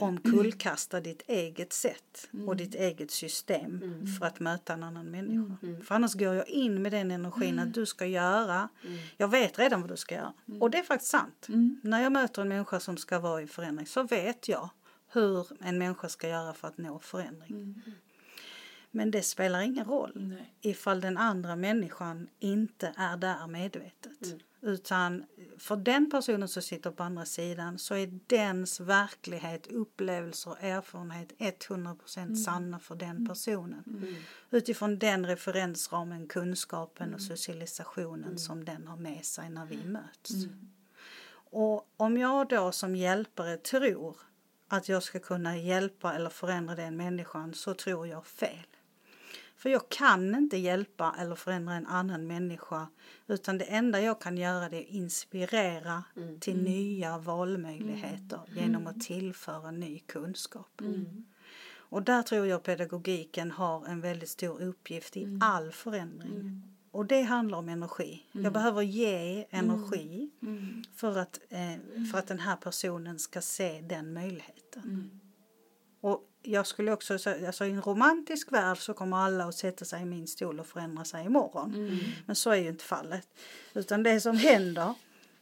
omkullkasta 0.00 1.00
ditt 1.00 1.22
eget 1.26 1.72
sätt 1.72 2.28
och 2.46 2.56
ditt 2.56 2.74
eget 2.74 3.10
system 3.10 3.80
Mm. 3.82 4.06
för 4.06 4.26
att 4.26 4.40
möta 4.40 4.72
en 4.72 4.82
annan 4.82 5.10
människa. 5.10 5.56
För 5.84 5.94
annars 5.94 6.14
går 6.14 6.34
jag 6.34 6.48
in 6.48 6.82
med 6.82 6.92
den 6.92 7.10
energin 7.10 7.58
att 7.58 7.74
du 7.74 7.86
ska 7.86 8.06
göra, 8.06 8.68
Mm. 8.84 8.98
jag 9.16 9.28
vet 9.28 9.58
redan 9.58 9.80
vad 9.80 9.90
du 9.90 9.96
ska 9.96 10.14
göra. 10.14 10.32
Och 10.60 10.70
det 10.70 10.78
är 10.78 10.82
faktiskt 10.82 11.10
sant. 11.10 11.46
När 11.82 12.02
jag 12.02 12.12
möter 12.12 12.42
en 12.42 12.48
människa 12.48 12.80
som 12.80 12.96
ska 12.96 13.18
vara 13.18 13.42
i 13.42 13.46
förändring 13.46 13.86
så 13.86 14.02
vet 14.02 14.48
jag 14.48 14.68
hur 15.12 15.46
en 15.60 15.78
människa 15.78 16.08
ska 16.08 16.28
göra 16.28 16.54
för 16.54 16.68
att 16.68 16.78
nå 16.78 16.98
förändring. 16.98 17.82
Men 18.96 19.10
det 19.10 19.22
spelar 19.22 19.60
ingen 19.60 19.84
roll 19.84 20.12
Nej. 20.14 20.54
ifall 20.60 21.00
den 21.00 21.18
andra 21.18 21.56
människan 21.56 22.28
inte 22.38 22.94
är 22.96 23.16
där 23.16 23.46
medvetet. 23.46 24.26
Mm. 24.26 24.38
Utan 24.60 25.24
för 25.58 25.76
den 25.76 26.10
personen 26.10 26.48
som 26.48 26.62
sitter 26.62 26.90
på 26.90 27.02
andra 27.02 27.24
sidan 27.24 27.78
så 27.78 27.94
är 27.94 28.20
dens 28.26 28.80
verklighet, 28.80 29.66
upplevelser 29.66 30.50
och 30.50 30.62
erfarenhet 30.62 31.32
100% 31.38 32.34
sanna 32.34 32.78
för 32.78 32.94
den 32.94 33.26
personen. 33.28 33.84
Mm. 33.86 34.14
Utifrån 34.50 34.98
den 34.98 35.26
referensramen, 35.26 36.28
kunskapen 36.28 37.14
och 37.14 37.22
socialisationen 37.22 38.38
som 38.38 38.64
den 38.64 38.86
har 38.86 38.96
med 38.96 39.24
sig 39.24 39.50
när 39.50 39.66
vi 39.66 39.84
möts. 39.84 40.32
Och 41.50 41.88
om 41.96 42.16
jag 42.18 42.48
då 42.48 42.72
som 42.72 42.96
hjälpare 42.96 43.56
tror 43.56 44.16
att 44.68 44.88
jag 44.88 45.02
ska 45.02 45.18
kunna 45.18 45.56
hjälpa 45.56 46.14
eller 46.14 46.30
förändra 46.30 46.74
den 46.74 46.96
människan 46.96 47.54
så 47.54 47.74
tror 47.74 48.06
jag 48.06 48.26
fel. 48.26 48.66
För 49.66 49.70
jag 49.70 49.88
kan 49.88 50.34
inte 50.34 50.56
hjälpa 50.56 51.14
eller 51.18 51.34
förändra 51.34 51.74
en 51.74 51.86
annan 51.86 52.26
människa 52.26 52.88
utan 53.26 53.58
det 53.58 53.64
enda 53.64 54.00
jag 54.00 54.20
kan 54.20 54.36
göra 54.36 54.68
det 54.68 54.76
är 54.76 54.94
inspirera 54.94 56.04
till 56.40 56.62
nya 56.62 57.18
valmöjligheter 57.18 58.40
genom 58.56 58.86
att 58.86 59.00
tillföra 59.00 59.70
ny 59.70 59.98
kunskap. 59.98 60.82
Och 61.76 62.02
där 62.02 62.22
tror 62.22 62.46
jag 62.46 62.62
pedagogiken 62.62 63.50
har 63.50 63.86
en 63.86 64.00
väldigt 64.00 64.28
stor 64.28 64.62
uppgift 64.62 65.16
i 65.16 65.38
all 65.40 65.72
förändring. 65.72 66.62
Och 66.90 67.06
det 67.06 67.22
handlar 67.22 67.58
om 67.58 67.68
energi. 67.68 68.26
Jag 68.32 68.52
behöver 68.52 68.82
ge 68.82 69.46
energi 69.50 70.30
för, 70.96 71.18
att, 71.18 71.40
eh, 71.48 72.04
för 72.12 72.18
att 72.18 72.26
den 72.26 72.38
här 72.38 72.56
personen 72.56 73.18
ska 73.18 73.40
se 73.40 73.80
den 73.80 74.12
möjligheten. 74.12 75.20
Och 76.00 76.24
jag 76.46 76.66
skulle 76.66 76.92
också 76.92 77.18
säga, 77.18 77.46
alltså 77.46 77.64
i 77.64 77.70
en 77.70 77.82
romantisk 77.82 78.52
värld 78.52 78.78
så 78.78 78.94
kommer 78.94 79.16
alla 79.16 79.44
att 79.44 79.54
sätta 79.54 79.84
sig 79.84 80.02
i 80.02 80.04
min 80.04 80.26
stol 80.26 80.60
och 80.60 80.66
förändra 80.66 81.04
sig 81.04 81.24
imorgon. 81.24 82.00
Men 82.26 82.36
så 82.36 82.50
är 82.50 82.56
ju 82.56 82.68
inte 82.68 82.84
fallet. 82.84 83.28
Utan 83.74 84.02
det 84.02 84.20
som 84.20 84.36
händer 84.36 84.94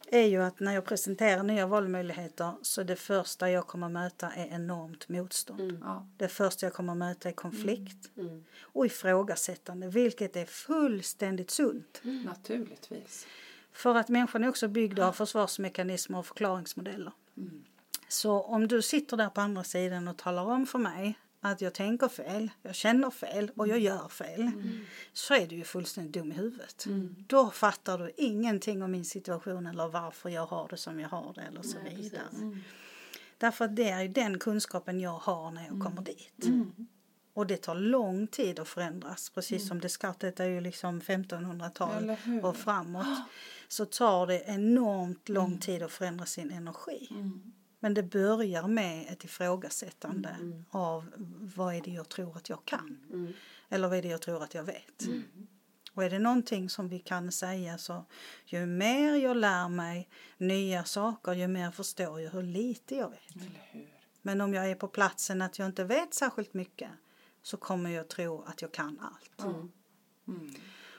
är 0.07 0.27
ju 0.27 0.43
att 0.43 0.61
när 0.61 0.75
jag 0.75 0.85
presenterar 0.85 1.43
nya 1.43 1.67
valmöjligheter 1.67 2.53
så 2.63 2.83
det 2.83 2.97
första 2.97 3.51
jag 3.51 3.67
kommer 3.67 3.89
möta 3.89 4.31
är 4.31 4.47
enormt 4.47 5.09
motstånd. 5.09 5.79
Ja. 5.83 6.09
Det 6.17 6.29
första 6.29 6.67
jag 6.67 6.73
kommer 6.73 6.95
möta 6.95 7.29
är 7.29 7.33
konflikt 7.33 8.11
Mm. 8.17 8.45
och 8.63 8.87
ifrågasättande, 8.87 9.89
vilket 9.89 10.37
är 10.37 10.45
fullständigt 10.47 11.51
sunt. 11.51 12.01
Naturligtvis. 12.05 13.27
För 13.73 13.95
att 13.95 14.09
människan 14.09 14.45
är 14.45 14.49
också 14.49 14.69
byggd 14.69 14.99
av 14.99 15.13
försvarsmekanismer 15.13 16.19
och 16.19 16.27
förklaringsmodeller. 16.27 17.13
Så 18.09 18.41
om 18.41 18.69
du 18.69 18.83
sitter 18.83 19.17
där 19.17 19.29
på 19.29 19.41
andra 19.41 19.65
sidan 19.65 20.09
och 20.09 20.17
talar 20.19 20.45
om 20.45 20.67
för 20.67 20.79
mig 20.79 21.19
att 21.41 21.61
jag 21.61 21.75
tänker 21.75 22.09
fel, 22.09 22.51
jag 22.63 22.75
känner 22.75 23.11
fel 23.11 23.51
och 23.57 23.69
jag 23.69 23.79
gör 23.79 24.09
fel. 24.09 24.51
Så 25.13 25.35
är 25.35 25.47
du 25.47 25.57
ju 25.57 25.65
fullständigt 25.65 26.13
dum 26.13 26.33
i 26.33 26.35
huvudet. 26.35 26.85
Då 27.27 27.51
fattar 27.51 27.99
du 27.99 28.13
ingenting 28.17 28.83
om 28.83 28.91
min 28.91 29.05
situation 29.05 29.67
eller 29.67 29.89
varför 29.89 30.29
jag 30.29 30.47
har 30.47 30.69
det 30.69 30.77
som 30.77 31.01
jag 31.01 31.09
har 31.09 31.33
det 31.35 31.41
eller 31.41 31.63
så 31.63 31.79
Nej, 31.85 31.97
vidare. 31.97 32.23
precis. 32.31 32.65
Därför 33.39 33.65
att 33.65 33.77
det 33.77 33.89
är 33.91 34.09
den 34.09 34.39
kunskapen 34.39 35.01
jag 35.01 35.19
har 35.19 35.51
när 35.51 35.67
jag 35.67 35.81
kommer 35.83 36.03
dit. 36.03 36.47
Och 37.35 37.47
det 37.47 37.57
tar 37.57 37.75
lång 37.75 38.27
tid 38.27 38.59
att 38.59 38.69
förändras. 38.69 39.31
Precis 39.31 39.69
som 39.69 39.81
Descartes 39.81 40.41
är 40.41 40.45
ju 40.49 40.61
liksom 40.61 41.01
1500-tal 41.01 42.03
Eller 42.03 42.17
hur? 42.17 42.45
och 42.45 42.57
framåt. 42.57 43.07
Så 43.69 43.85
tar 43.85 44.27
det 44.27 44.43
enormt 44.47 45.29
lång 45.29 45.59
tid 45.59 45.83
att 45.83 45.93
förändra 45.93 46.27
sin 46.27 46.51
energi. 46.51 47.09
Men 47.85 47.95
det 47.95 48.03
börjar 48.03 48.69
med 48.69 49.07
ett 49.09 49.25
ifrågasättande 49.25 50.37
av 50.71 51.11
vad 51.57 51.75
är 51.75 51.81
det 51.81 51.91
jag 51.91 52.09
tror 52.09 52.37
att 52.37 52.49
jag 52.49 52.65
kan. 52.65 52.99
Mm. 53.13 53.33
Eller 53.69 53.89
vad 53.89 53.99
är 53.99 54.03
det 54.03 54.09
jag 54.09 54.23
tror 54.23 54.43
att 54.43 54.55
jag 54.55 54.65
vet. 54.65 55.03
Och 55.93 56.05
är 56.05 56.11
det 56.11 56.19
någonting 56.19 56.71
som 56.71 56.89
vi 56.89 56.99
kan 56.99 57.33
säga 57.33 57.79
så 57.79 58.05
ju 58.45 58.67
mer 58.67 59.15
jag 59.15 59.37
lär 59.37 59.69
mig 59.69 60.09
nya 60.39 60.85
saker 60.85 61.33
ju 61.33 61.49
mer 61.49 61.71
förstår 61.71 62.21
jag 62.21 62.31
hur 62.31 62.43
lite 62.43 62.97
jag 62.97 63.11
vet. 63.11 63.49
Men 64.23 64.41
om 64.41 64.55
jag 64.55 64.71
är 64.71 64.75
på 64.75 64.89
platsen 64.89 65.43
att 65.43 65.59
jag 65.59 65.67
inte 65.67 65.85
vet 65.85 66.15
särskilt 66.15 66.55
mycket 66.55 66.91
så 67.43 67.57
kommer 67.57 67.91
jag 67.91 68.09
tro 68.09 68.43
att 68.43 68.63
jag 68.63 68.73
kan 68.73 69.01
allt. 69.01 69.45
Mm. 69.45 70.55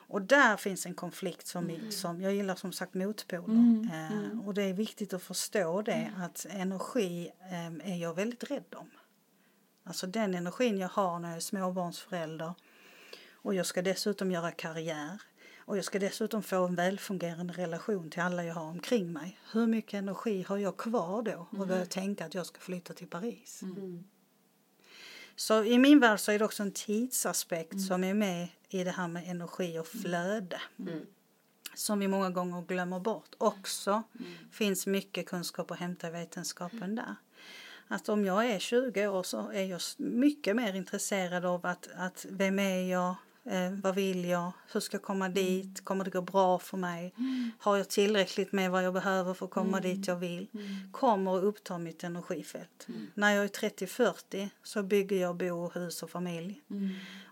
Och 0.08 0.22
där 0.22 0.58
finns 0.58 0.86
en 0.86 0.94
konflikt 0.94 1.48
som, 1.48 1.68
vi, 1.68 1.92
som 1.92 2.22
jag 2.22 2.34
gillar 2.34 2.56
som 2.56 2.72
sagt 2.72 2.94
motpoler. 2.94 3.90
Eh, 3.94 4.48
och 4.48 4.54
det 4.54 4.64
är 4.64 4.74
viktigt 4.74 5.14
att 5.14 5.24
förstå 5.24 5.82
det 5.82 6.12
att 6.18 6.46
energi 6.50 7.32
eh, 7.52 7.94
är 7.94 7.98
jag 7.98 8.14
väldigt 8.14 8.52
rädd 8.52 8.76
om. 8.76 8.90
Alltså 9.84 10.08
den 10.08 10.36
energin 10.36 10.78
jag 10.78 10.90
har 10.90 11.20
när 11.20 11.30
jag 11.30 11.38
är 11.38 11.42
småbarnsförälder 11.42 12.54
och 13.34 13.56
jag 13.56 13.66
ska 13.66 13.82
dessutom 13.82 14.32
göra 14.32 14.52
karriär 14.52 15.22
och 15.58 15.78
jag 15.78 15.86
ska 15.86 16.00
dessutom 16.00 16.44
få 16.44 16.66
en 16.66 16.76
välfungerande 16.76 17.54
relation 17.54 18.10
till 18.10 18.22
alla 18.22 18.44
jag 18.44 18.54
har 18.54 18.66
omkring 18.66 19.14
mig. 19.14 19.40
Hur 19.52 19.68
mycket 19.68 19.94
energi 19.94 20.46
har 20.48 20.58
jag 20.58 20.78
kvar 20.78 21.22
då 21.22 21.48
och 21.52 21.68
börja 21.68 21.86
tänka 21.86 22.26
att 22.26 22.34
jag 22.34 22.46
ska 22.46 22.60
flytta 22.60 22.94
till 22.94 23.08
Paris? 23.08 23.62
Mm. 23.62 24.04
Så 25.36 25.64
i 25.64 25.78
min 25.78 26.00
värld 26.00 26.20
så 26.20 26.32
är 26.32 26.40
det 26.40 26.46
också 26.46 26.64
en 26.64 26.72
tidsaspekt 26.72 27.82
som 27.82 28.04
är 28.04 28.14
med 28.14 28.48
i 28.76 28.84
det 28.84 28.92
här 28.92 29.08
med 29.08 29.30
energi 29.30 29.80
och 29.80 29.88
flöde. 29.88 30.62
Mm. 30.80 31.06
Som 31.76 32.00
vi 32.00 32.08
många 32.08 32.30
gånger 32.30 32.62
glömmer 32.62 33.00
bort. 33.00 33.36
Också 33.38 34.04
finns 34.52 34.88
mycket 34.88 35.28
kunskap 35.28 35.72
att 35.72 35.80
hämta 35.80 36.08
i 36.08 36.12
vetenskapen 36.12 36.96
där. 36.96 37.16
Att 37.88 38.10
om 38.10 38.26
jag 38.26 38.46
är 38.46 38.60
20 38.60 39.08
år 39.08 39.24
så 39.24 39.52
är 39.52 39.64
jag 39.64 39.82
mycket 39.98 40.56
mer 40.56 40.74
intresserad 40.76 41.46
av 41.46 41.66
att, 41.66 41.90
att 41.98 42.26
vem 42.30 42.60
är 42.60 42.92
jag, 42.92 43.16
eh, 43.44 43.72
vad 43.84 43.96
vill 43.96 44.26
jag, 44.26 44.52
hur 44.72 44.80
ska 44.80 44.96
jag 44.98 45.04
komma 45.04 45.30
dit, 45.30 45.86
kommer 45.86 46.06
det 46.06 46.12
gå 46.12 46.22
bra 46.22 46.60
för 46.60 46.78
mig, 46.78 47.14
har 47.60 47.78
jag 47.78 47.90
tillräckligt 47.90 48.52
med 48.52 48.72
vad 48.72 48.84
jag 48.84 48.94
behöver 48.94 49.34
för 49.34 49.46
att 49.46 49.52
komma 49.52 49.80
dit 49.80 50.08
jag 50.08 50.16
vill, 50.16 50.48
kommer 50.92 51.38
att 51.38 51.44
uppta 51.44 51.78
mitt 51.78 52.04
energifält. 52.04 52.88
När 53.14 53.36
jag 53.36 53.44
är 53.44 53.50
30-40 53.50 54.50
så 54.64 54.84
bygger 54.84 55.22
jag 55.22 55.36
bo, 55.36 55.70
hus 55.70 56.04
och 56.04 56.10
familj. 56.10 56.62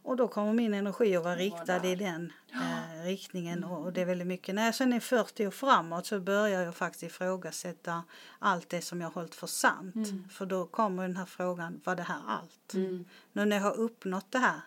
Och 0.03 0.15
då 0.15 0.27
kommer 0.27 0.53
min 0.53 0.73
energi 0.73 1.15
att 1.15 1.23
vara 1.23 1.35
riktad 1.35 1.85
i 1.85 1.95
den 1.95 2.33
eh, 2.53 3.05
riktningen 3.05 3.63
och, 3.63 3.85
och 3.85 3.93
det 3.93 4.01
är 4.01 4.05
väldigt 4.05 4.27
mycket. 4.27 4.55
När 4.55 4.65
jag 4.65 4.75
sen 4.75 4.93
är 4.93 4.99
40 4.99 5.45
och 5.47 5.53
framåt 5.53 6.05
så 6.05 6.19
börjar 6.19 6.61
jag 6.63 6.75
faktiskt 6.75 7.03
ifrågasätta 7.03 8.03
allt 8.39 8.69
det 8.69 8.81
som 8.81 9.01
jag 9.01 9.07
har 9.07 9.13
hållit 9.13 9.35
för 9.35 9.47
sant. 9.47 9.95
För 10.31 10.45
då 10.45 10.65
kommer 10.65 11.03
den 11.03 11.17
här 11.17 11.25
frågan, 11.25 11.81
var 11.83 11.95
det 11.95 12.03
här 12.03 12.21
allt? 12.27 12.73
Mm. 12.73 13.05
Nu 13.33 13.45
när 13.45 13.55
jag 13.55 13.63
har 13.63 13.77
uppnått 13.77 14.31
det 14.31 14.37
här, 14.39 14.61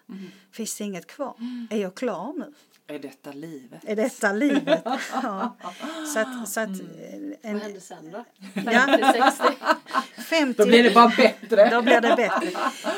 finns 0.52 0.76
det 0.78 0.84
inget 0.84 1.06
kvar? 1.06 1.34
Är 1.70 1.78
jag 1.78 1.94
klar 1.94 2.32
nu? 2.36 2.54
Är 2.88 2.98
detta 2.98 3.32
livet? 3.32 3.80
Är 3.84 3.96
detta 3.96 4.32
livet? 4.32 4.82
ja. 5.12 5.56
Så 6.14 6.18
att, 6.20 6.48
så 6.48 6.60
att 6.60 6.68
eh, 6.68 6.74
Vad 7.42 7.52
en, 7.52 7.60
hände 7.60 7.80
sen 7.80 8.10
då? 8.12 8.24
Ja. 8.54 8.62
50-60? 8.62 9.52
50 10.28 10.62
Då 10.62 10.66
blir 10.68 10.82
det 10.82 10.90
bara 10.94 11.12
bättre. 11.16 11.70
Då 11.70 11.82
blir 11.82 12.00
det 12.00 12.14
bättre. 12.16 12.46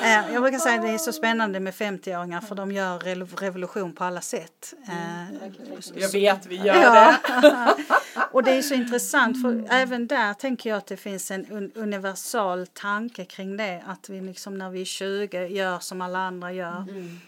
Eh, 0.02 0.32
Jag 0.32 0.42
brukar 0.42 0.58
säga 0.58 0.74
att 0.74 0.82
det 0.82 0.88
är 0.90 0.98
så 0.98 1.12
spännande 1.12 1.60
med 1.60 1.74
50-åringar 1.74 2.40
för 2.40 2.54
de 2.54 2.72
gör 2.72 2.98
re- 2.98 3.36
revolution 3.40 3.92
på 3.92 4.04
alla 4.04 4.20
sätt. 4.20 4.74
Eh, 4.88 5.50
Jag 5.94 6.12
vet, 6.12 6.46
vi 6.46 6.56
gör 6.56 6.74
Ja. 6.82 7.16
det. 7.42 7.76
Och 8.32 8.42
det 8.42 8.50
är 8.50 8.62
så 8.62 8.74
intressant 8.74 9.42
för 9.42 9.66
även 9.70 10.06
där 10.06 10.34
tänker 10.34 10.70
jag 10.70 10.76
att 10.76 10.86
det 10.86 10.96
finns 10.96 11.30
en 11.30 11.46
un 11.52 11.72
universal 11.74 12.66
tanke 12.66 13.24
kring 13.24 13.56
det. 13.56 13.82
Att 13.86 14.08
vi 14.08 14.20
liksom 14.20 14.58
när 14.58 14.70
vi 14.70 14.80
är 14.80 14.84
20 14.84 15.46
gör 15.46 15.78
som 15.78 16.00
alla 16.00 16.18
andra 16.18 16.52
gör. 16.52 16.84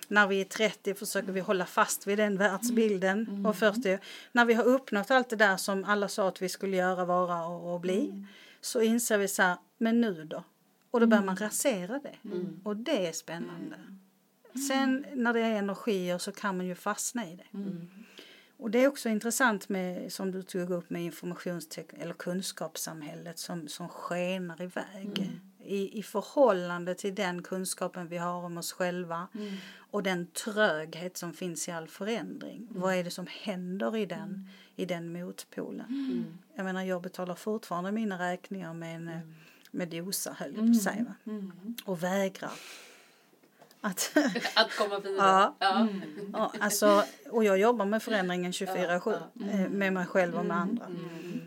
När 0.09 0.27
vi 0.27 0.41
är 0.41 0.45
30 0.45 0.95
försöker 0.95 1.33
vi 1.33 1.41
hålla 1.41 1.67
fast 1.67 2.07
vid 2.07 2.19
den 2.19 2.37
världsbilden. 2.37 3.47
Och 3.47 3.57
40. 3.57 3.99
När 4.33 4.45
vi 4.45 4.55
har 4.55 4.65
uppnått 4.65 5.11
allt 5.11 5.29
det 5.31 5.37
där 5.37 5.57
som 5.57 5.85
alla 5.85 6.09
sa 6.09 6.29
att 6.29 6.43
vi 6.43 6.49
skulle 6.49 6.77
göra, 6.77 7.05
vara 7.05 7.47
och, 7.47 7.75
och 7.75 7.81
bli. 7.81 8.27
Så 8.61 8.81
inser 8.81 9.19
vi 9.19 9.29
så 9.29 9.43
här, 9.43 9.57
men 9.79 10.01
nu 10.01 10.25
då? 10.25 10.45
Och 10.91 11.01
då 11.01 11.07
börjar 11.07 11.25
man 11.25 11.37
rasera 11.37 11.99
det. 11.99 12.15
Och 12.65 12.77
det 12.77 13.07
är 13.09 13.13
spännande. 13.13 13.77
Sen 14.69 15.07
när 15.15 15.33
det 15.33 15.41
är 15.41 15.55
energier 15.55 16.19
så 16.19 16.33
kan 16.33 16.57
man 16.57 16.67
ju 16.67 16.75
fastna 16.75 17.27
i 17.27 17.37
det. 17.37 17.59
Och 18.57 18.71
det 18.71 18.85
är 18.85 18.89
också 18.89 19.09
intressant 19.09 19.69
med, 19.69 20.13
som 20.13 20.31
du 20.31 20.43
tog 20.43 20.71
upp 20.71 20.91
med 20.91 21.03
informationstek 21.03 21.93
eller 21.93 22.15
kunskapssamhället 22.15 23.39
som, 23.39 23.69
som 23.69 23.89
skenar 23.89 24.63
iväg. 24.63 25.31
I, 25.65 25.99
I 25.99 26.03
förhållande 26.03 26.95
till 26.95 27.15
den 27.15 27.43
kunskapen 27.43 28.09
vi 28.09 28.17
har 28.17 28.45
om 28.45 28.59
oss 28.59 28.73
själva 28.73 29.29
och 29.91 30.03
den 30.03 30.27
tröghet 30.27 31.17
som 31.17 31.33
finns 31.33 31.69
i 31.69 31.73
all 31.73 31.89
förändring. 31.89 32.69
Vad 32.71 32.95
är 32.95 33.05
det 33.05 33.11
som 33.11 33.27
händer 33.31 33.97
i 33.97 34.07
den, 34.07 34.49
i 34.77 34.85
den 34.85 35.13
motpolen? 35.13 35.87
Jag 36.55 36.65
menar 36.65 36.83
jag 36.83 37.03
betalar 37.03 37.35
fortfarande 37.35 37.93
mina 37.93 38.31
räkningar 38.31 38.75
med 38.75 38.97
en 38.97 39.09
eh, 39.09 39.21
med 39.71 39.89
dosa 39.89 40.37
höll 40.39 40.55
jag 40.55 40.65
på 40.67 40.71
att 40.71 40.83
säga. 40.83 41.15
Mm. 41.27 41.53
Och 41.85 42.03
vägrar. 42.03 42.53
Att, 43.81 44.17
Att 44.55 44.77
komma 44.77 44.99
vidare. 44.99 45.17
Ja. 45.19 45.57
Ja. 45.61 45.89
ja, 46.33 46.53
alltså, 46.61 47.05
och 47.31 47.45
jag 47.45 47.59
jobbar 47.59 47.85
med 47.85 48.03
förändringen 48.03 48.53
24-7 48.53 49.01
Ja, 49.35 49.47
eh, 49.51 49.69
med 49.69 49.93
mig 49.93 50.07
själv 50.07 50.35
och 50.35 50.45
med 50.45 50.57
andra. 50.57 50.87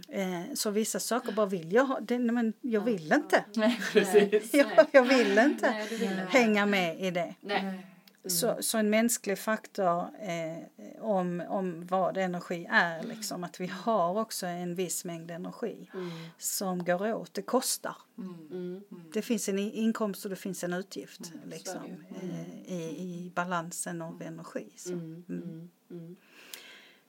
Eh, 0.09 0.41
Så 0.53 0.69
vissa 0.69 0.99
saker 0.99 1.31
bara 1.31 1.45
vill 1.45 1.73
jag 1.73 1.85
ha, 1.85 1.99
men 2.09 2.53
jag 2.61 2.81
vill 2.81 3.13
inte. 3.13 3.45
Nej, 3.55 3.79
precis. 3.91 4.53
Jag, 4.53 4.67
jag 4.91 5.03
vill 5.03 5.37
inte 5.37 5.71
Nej, 5.71 5.87
vill 5.87 6.09
hänga 6.29 6.65
med 6.65 6.99
i 6.99 7.11
det. 7.11 7.35
Nej. 7.41 7.87
Så, 8.25 8.57
så 8.59 8.77
en 8.77 8.89
mänsklig 8.89 9.39
faktor 9.39 10.09
eh, 10.21 11.03
om, 11.03 11.43
om 11.49 11.87
vad 11.87 12.17
energi 12.17 12.67
är, 12.71 13.03
liksom, 13.03 13.43
att 13.43 13.59
vi 13.59 13.67
har 13.67 14.19
också 14.19 14.45
en 14.45 14.75
viss 14.75 15.05
mängd 15.05 15.31
energi 15.31 15.89
som 16.37 16.85
går 16.85 17.13
åt. 17.13 17.33
Det 17.33 17.41
kostar. 17.41 17.95
Mm. 18.17 18.83
Det 19.13 19.21
finns 19.21 19.49
en 19.49 19.59
inkomst 19.59 20.25
och 20.25 20.29
det 20.29 20.35
finns 20.35 20.63
en 20.63 20.73
utgift 20.73 21.19
är 21.43 21.49
liksom, 21.49 21.81
eh, 22.21 22.73
i, 22.73 22.99
i 22.99 23.31
balansen 23.35 24.01
av 24.01 24.21
energi. 24.21 24.73
Så. 24.75 24.93
Mm. 24.93 25.25
Mm. 25.29 25.69
Mm. 25.91 26.15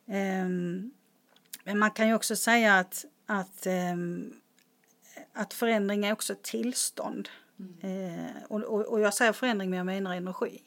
Ehm, 0.07 0.93
men 1.65 1.79
man 1.79 1.91
kan 1.91 2.09
ju 2.09 2.15
också 2.15 2.37
säga 2.37 2.79
att, 2.79 3.05
att, 3.27 3.67
ehm, 3.67 4.33
att 5.33 5.55
förändring 5.55 6.05
är 6.05 6.13
också 6.13 6.33
ett 6.33 6.43
tillstånd. 6.43 7.29
Eh, 7.81 8.43
och, 8.49 8.61
och, 8.61 8.81
och 8.81 9.01
jag 9.01 9.15
säger 9.15 9.33
förändring 9.33 9.71
men 9.71 9.77
jag 9.77 9.87
menar 9.87 10.15
energi. 10.15 10.63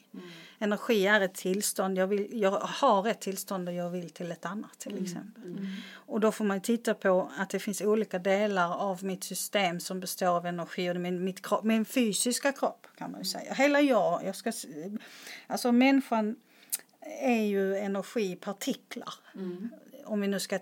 Energi 0.58 1.06
är 1.06 1.20
ett 1.20 1.34
tillstånd. 1.34 1.98
Jag, 1.98 2.06
vill, 2.06 2.40
jag 2.40 2.50
har 2.50 3.08
ett 3.08 3.20
tillstånd 3.20 3.68
och 3.68 3.74
jag 3.74 3.90
vill 3.90 4.10
till 4.10 4.32
ett 4.32 4.44
annat 4.44 4.78
till 4.78 5.02
exempel. 5.02 5.66
Och 5.92 6.20
då 6.20 6.32
får 6.32 6.44
man 6.44 6.60
titta 6.60 6.94
på 6.94 7.30
att 7.36 7.50
det 7.50 7.58
finns 7.58 7.80
olika 7.80 8.18
delar 8.18 8.76
av 8.76 9.04
mitt 9.04 9.24
system 9.24 9.80
som 9.80 10.00
består 10.00 10.26
av 10.26 10.46
energi 10.46 10.90
och 10.90 10.96
min, 10.96 11.24
mitt 11.24 11.42
kropp, 11.42 11.64
min 11.64 11.84
fysiska 11.84 12.52
kropp 12.52 12.86
kan 12.96 13.12
man 13.12 13.20
ju 13.20 13.24
säga. 13.24 13.54
Hela 13.54 13.80
jag, 13.80 14.24
jag 14.24 14.36
ska, 14.36 14.52
alltså 15.46 15.72
människan 15.72 16.36
är 17.20 17.42
ju 17.42 17.76
energipartiklar. 17.76 19.14
Om 20.08 20.20
vi 20.20 20.28
nu 20.28 20.40
ska 20.40 20.58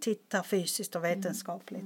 titta 0.00 0.42
fysiskt 0.42 0.96
och 0.96 1.04
vetenskapligt. 1.04 1.84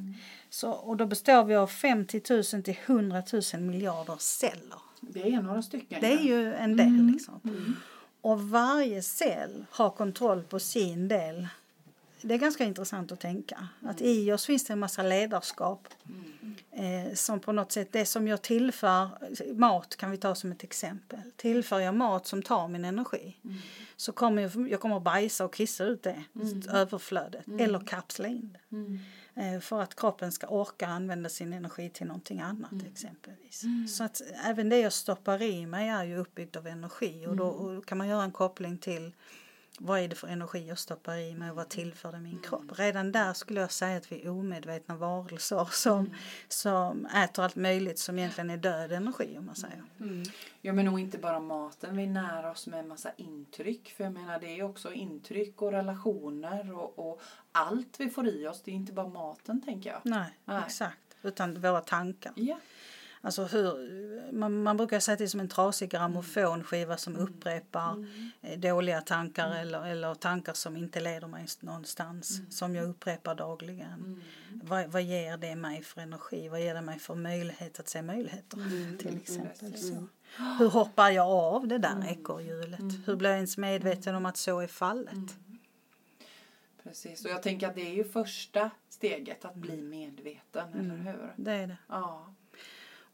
Så, 0.51 0.71
och 0.71 0.97
då 0.97 1.07
består 1.07 1.45
vi 1.45 1.55
av 1.55 1.67
50 1.67 2.23
000 2.31 2.63
till 2.63 2.77
100 2.87 3.23
000 3.53 3.63
miljarder 3.63 4.17
celler. 4.19 4.81
Det 5.01 5.33
är 5.33 5.43
några 5.43 5.63
stycken. 5.63 6.01
Det 6.01 6.13
är 6.13 6.23
ju 6.23 6.55
en 6.55 6.77
del 6.77 7.07
liksom. 7.13 7.41
Och 8.21 8.43
varje 8.43 9.03
cell 9.03 9.65
har 9.71 9.91
kontroll 9.91 10.43
på 10.43 10.59
sin 10.61 11.09
del. 11.09 11.49
Det 12.23 12.35
är 12.35 12.39
ganska 12.39 12.65
intressant 12.65 13.13
att 13.13 13.21
tänka. 13.21 13.69
Att 13.83 14.01
i 14.01 14.33
oss 14.33 14.47
finns 14.47 14.65
det 14.65 14.73
en 14.73 14.79
massa 14.79 15.03
ledarskap. 15.03 15.89
Eh, 16.71 17.15
som 17.15 17.41
på 17.41 17.53
något 17.53 17.73
sätt, 17.73 17.89
det 17.93 18.07
som 18.07 18.29
jag 18.29 18.43
tillför, 18.43 19.09
mat 19.55 19.97
kan 19.97 20.11
vi 20.11 20.17
ta 20.17 20.35
som 20.35 20.53
ett 20.53 20.65
exempel. 20.65 21.21
Tillför 21.37 21.81
jag 21.81 21.95
mat 21.95 22.27
som 22.27 22.43
tar 22.43 22.69
min 22.69 22.85
energi 22.85 23.37
så 23.97 24.13
kommer 24.13 24.43
jag, 24.43 24.71
jag 24.71 24.81
kommer 24.81 24.97
att 24.97 25.03
bajsa 25.03 25.45
och 25.45 25.55
kissa 25.55 25.85
ut 25.85 26.03
det, 26.03 26.25
överflödet, 26.71 27.45
eller 27.59 27.81
kapsla 27.81 28.29
in 28.29 28.59
det. 28.69 28.77
Eh, 29.41 29.61
för 29.61 29.83
att 29.83 29.95
kroppen 29.95 30.33
ska 30.33 30.47
orka 30.47 30.87
använda 30.87 31.29
sin 31.29 31.53
energi 31.53 31.91
till 31.91 32.07
någonting 32.07 32.41
annat 32.41 32.73
exempelvis. 32.93 33.65
Så 33.97 34.05
att 34.05 34.23
även 34.45 34.69
det 34.69 34.79
jag 34.79 34.93
stoppar 34.93 35.43
i 35.43 35.67
mig 35.67 35.89
är 35.89 36.05
ju 36.05 36.17
uppbyggt 36.17 36.57
av 36.57 36.67
energi 36.67 37.27
och 37.27 37.37
då 37.37 37.47
och 37.47 37.75
då 37.75 37.81
kan 37.81 37.99
man 37.99 38.09
göra 38.09 38.23
en 38.23 38.33
koppling 38.33 38.79
till 38.79 39.13
vad 39.79 40.01
är 40.01 40.09
det 40.09 40.17
för 40.17 40.29
energi 40.29 40.69
jag 40.69 40.79
stoppar 40.79 41.17
i 41.17 41.35
mig 41.35 41.51
och 41.51 41.57
vad 41.57 41.69
tillför 41.69 42.13
det 42.13 42.21
min 42.21 42.39
kropp? 42.39 42.79
Redan 42.79 43.13
där 43.13 43.33
skulle 43.33 43.61
jag 43.61 43.73
säga 43.73 43.97
att 43.97 44.13
vi 44.13 44.23
är 44.23 44.29
omedvetna 44.31 44.97
varelser 44.97 45.69
som, 45.73 46.15
som 46.49 47.07
äter 47.07 47.45
allt 47.45 47.57
möjligt 47.57 47.99
som 47.99 48.19
egentligen 48.19 48.51
är 48.51 48.57
död 48.57 48.93
energi 48.93 49.39
om 49.39 49.47
man 49.47 49.55
säger. 49.55 49.85
Ja 50.61 50.73
men 50.73 50.85
nog 50.85 51.01
inte 51.01 51.19
bara 51.19 51.41
maten, 51.41 51.97
vi 51.97 52.07
när 52.07 52.51
oss 52.51 52.67
med 52.67 52.81
en 52.81 52.89
massa 52.89 53.11
intryck. 53.17 53.95
För 53.97 54.05
jag 54.05 54.13
menar 54.13 54.41
det 54.41 54.59
är 54.59 54.63
också 54.63 54.93
intryck 54.93 55.63
och 55.63 55.73
relationer 55.73 56.75
och, 56.75 56.99
och 56.99 57.21
allt 57.53 58.01
vi 58.01 58.11
får 58.11 58.29
i 58.29 58.47
oss. 58.47 58.63
Det 58.63 58.71
är 58.71 58.75
inte 58.75 58.93
bara 58.93 59.09
maten 59.09 59.63
tänker 59.63 59.91
jag. 59.91 60.01
Nej, 60.05 60.39
Nej. 60.45 60.63
exakt. 60.67 60.99
Utan 61.23 61.61
våra 61.61 61.81
tankar. 61.81 62.33
Ja. 62.37 62.59
Alltså 63.21 63.45
hur, 63.45 64.33
man, 64.33 64.63
man 64.63 64.77
brukar 64.77 65.01
säga 65.01 65.13
att 65.13 65.19
det 65.19 65.25
är 65.25 65.29
som 65.29 65.41
en 65.41 65.49
trasig 65.49 65.91
grammofonskiva 65.91 66.97
som 66.97 67.17
upprepar 67.17 68.07
eh, 68.41 68.59
dåliga 68.59 69.01
tankar 69.01 69.51
eller, 69.51 69.87
eller 69.87 70.15
tankar 70.15 70.53
som 70.53 70.77
inte 70.77 71.01
leder 71.01 71.27
mig 71.27 71.47
någonstans. 71.61 72.41
Som 72.51 72.75
jag 72.75 72.89
upprepar 72.89 73.35
dagligen. 73.35 74.23
Vad, 74.63 74.87
vad 74.87 75.03
ger 75.03 75.37
det 75.37 75.57
mig 75.57 75.83
för 75.83 76.01
energi? 76.01 76.49
Vad 76.49 76.61
ger 76.61 76.75
det 76.75 76.81
mig 76.81 76.99
för 76.99 77.15
möjlighet 77.15 77.81
att 77.81 77.89
se 77.89 78.03
möjligheter? 78.03 78.59
Till 78.99 79.17
exempel. 79.17 79.79
Så. 79.79 80.07
Hur 80.59 80.69
hoppar 80.69 81.11
jag 81.11 81.27
av 81.27 81.69
det 81.69 81.79
där 81.79 82.05
ekorrhjulet? 82.09 83.07
Hur 83.07 83.17
blir 83.17 83.31
jag 83.31 83.37
ens 83.37 83.57
medveten 83.59 84.15
om 84.15 84.27
att 84.27 84.37
så 84.37 84.61
är 84.61 84.67
fallet? 84.67 85.37
Precis, 86.83 87.25
och 87.25 87.31
jag 87.31 87.43
tänker 87.43 87.69
att 87.69 87.75
det 87.75 87.91
är 87.91 87.95
ju 87.95 88.05
första 88.05 88.71
steget 88.89 89.45
att 89.45 89.55
bli 89.55 89.83
medveten, 89.83 90.69
eller 90.75 90.97
hur? 90.97 91.33
Det 91.37 91.53
är 91.53 91.67
det. 91.67 91.77
Ja. 91.89 92.35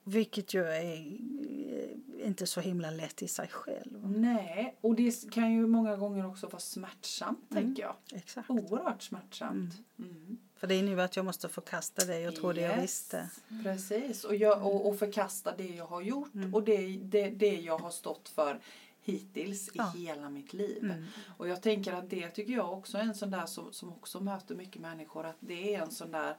Vilket 0.04 0.54
ju 0.54 0.64
är 0.64 0.84
eh, 0.84 2.26
inte 2.26 2.46
så 2.46 2.60
himla 2.60 2.90
lätt 2.90 3.22
i 3.22 3.28
sig 3.28 3.48
själv. 3.48 4.10
Nej, 4.16 4.76
och 4.80 4.94
det 4.94 5.30
kan 5.30 5.52
ju 5.52 5.66
många 5.66 5.96
gånger 5.96 6.26
också 6.26 6.46
vara 6.46 6.60
smärtsamt, 6.60 7.50
tänker 7.52 7.82
jag. 7.82 7.96
Exakt. 8.12 8.50
Oerhört 8.50 9.02
smärtsamt. 9.02 9.74
Mm. 9.98 10.38
För 10.56 10.66
det 10.66 10.74
innebär 10.74 11.04
att 11.04 11.16
jag 11.16 11.24
måste 11.24 11.48
förkasta 11.48 12.04
det 12.04 12.20
jag 12.20 12.36
trodde 12.36 12.60
jag 12.60 12.70
Yes, 12.70 12.82
visste. 12.82 13.28
Precis, 13.62 14.24
och, 14.24 14.34
jag, 14.36 14.66
och, 14.66 14.88
och 14.88 14.98
förkasta 14.98 15.56
det 15.56 15.66
jag 15.68 15.86
har 15.86 16.02
gjort 16.02 16.30
och 16.52 16.62
det, 16.64 16.96
det, 17.02 17.30
det 17.30 17.60
jag 17.60 17.78
har 17.78 17.90
stått 17.90 18.28
för 18.28 18.60
hittills 19.02 19.70
Ja. 19.74 19.92
i 19.96 20.06
hela 20.06 20.30
mitt 20.30 20.52
liv. 20.52 21.06
Och 21.36 21.48
jag 21.48 21.62
tänker 21.62 21.92
att 21.92 22.10
det 22.10 22.28
tycker 22.28 22.52
jag 22.52 22.72
också 22.72 22.98
är 22.98 23.02
en 23.02 23.14
sån 23.14 23.30
där 23.30 23.46
som, 23.46 23.72
som 23.72 23.88
också 23.92 24.20
möter 24.20 24.54
mycket 24.54 24.82
människor, 24.82 25.26
att 25.26 25.36
det 25.40 25.74
är 25.74 25.82
en 25.82 25.90
sån 25.90 26.10
där 26.10 26.36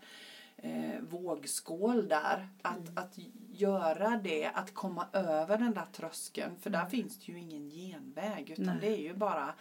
eh, 0.58 1.02
vågskål 1.02 2.08
där. 2.08 2.48
Att, 2.62 2.98
att 2.98 3.18
göra 3.52 4.18
det, 4.24 4.46
att 4.46 4.74
komma 4.74 5.08
över 5.14 5.58
den 5.58 5.74
där 5.74 5.86
tröskeln. 5.92 6.58
För 6.60 6.70
där 6.70 6.86
finns 6.86 7.18
det 7.18 7.32
ju 7.32 7.40
ingen 7.40 7.70
genväg. 7.70 8.50
Utan 8.50 8.66
Nej. 8.66 8.78
det 8.82 8.88
är 8.88 9.02
ju 9.02 9.14
bara, 9.14 9.54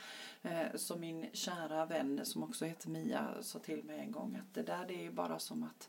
eh, 0.42 0.66
som 0.74 1.00
min 1.00 1.26
kära 1.33 1.87
vän 1.87 2.20
som 2.24 2.42
också 2.42 2.64
heter 2.64 2.88
Mia 2.88 3.28
sa 3.40 3.59
till 3.59 3.85
mig 3.85 3.98
en 3.98 4.12
gång, 4.12 4.37
att 4.37 4.54
det 4.54 4.62
där 4.62 4.85
det 4.88 4.94
är 4.94 5.02
ju 5.02 5.12
bara 5.12 5.38
som 5.38 5.62
att 5.62 5.88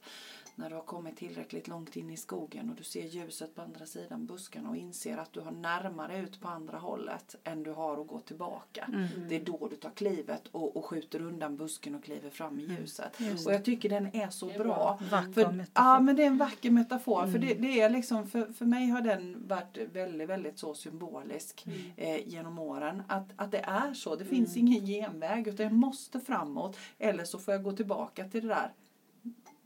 när 0.56 0.70
du 0.70 0.76
har 0.76 0.84
kommit 0.84 1.18
tillräckligt 1.18 1.68
långt 1.68 1.96
in 1.96 2.10
i 2.10 2.18
skogen 2.18 2.70
och 2.70 2.76
du 2.76 2.84
ser 2.84 3.04
ljuset 3.04 3.56
på 3.56 3.62
andra 3.62 3.86
sidan 3.86 4.26
buskarna 4.26 4.70
och 4.70 4.76
inser 4.76 5.18
att 5.18 5.34
du 5.34 5.39
har 5.39 5.52
närmare 5.52 6.20
ut 6.20 6.41
på 6.41 6.48
andra 6.48 6.78
hållet 6.78 7.36
än 7.44 7.63
du 7.63 7.72
har 7.72 8.02
att 8.02 8.08
gå 8.08 8.20
tillbaka. 8.20 8.89
Det 9.30 9.36
är 9.36 9.46
då 9.46 9.68
du 9.68 9.76
tar 9.76 9.89
klivet 9.89 10.48
och, 10.52 10.78
och 10.78 10.86
skjuter 10.86 11.22
undan 11.22 11.58
busken 11.58 11.96
och 11.96 12.04
kliver 12.04 12.30
fram 12.30 12.60
i 12.60 12.63
ljuset. 12.63 13.18
Och 13.46 13.54
jag 13.54 13.65
tycker 13.65 13.89
den 13.89 14.15
är 14.15 14.30
så 14.30 14.50
är 14.50 14.60
bra. 14.60 15.00
För, 15.34 15.65
ja 15.74 16.00
men 16.00 16.15
det 16.15 16.24
är 16.24 16.28
en 16.28 16.38
vacker 16.38 16.72
metafor. 16.72 17.28
För, 17.28 17.39
det, 17.39 17.54
det 17.54 17.82
är 17.82 17.89
liksom, 17.89 18.28
för, 18.28 18.54
för 18.54 18.65
mig 18.65 18.88
har 18.88 19.02
den 19.02 19.48
varit 19.48 19.78
väldigt, 19.94 20.30
väldigt 20.30 20.60
så 20.60 20.74
symbolisk 20.74 21.68
eh, 21.96 22.28
genom 22.28 22.60
åren. 22.60 23.04
Att, 23.08 23.30
att 23.36 23.52
det 23.52 23.60
är 23.60 23.94
så. 23.94 24.15
Det 24.15 24.26
finns 24.26 24.58
ingen 24.58 24.86
genväg 24.86 25.48
utan 25.48 25.63
jag 25.63 25.74
måste 25.74 26.20
framåt. 26.20 26.78
Eller 27.00 27.24
så 27.24 27.39
får 27.39 27.54
jag 27.54 27.63
gå 27.63 27.72
tillbaka 27.72 28.30
till 28.30 28.41
det 28.41 28.48
där 28.48 28.72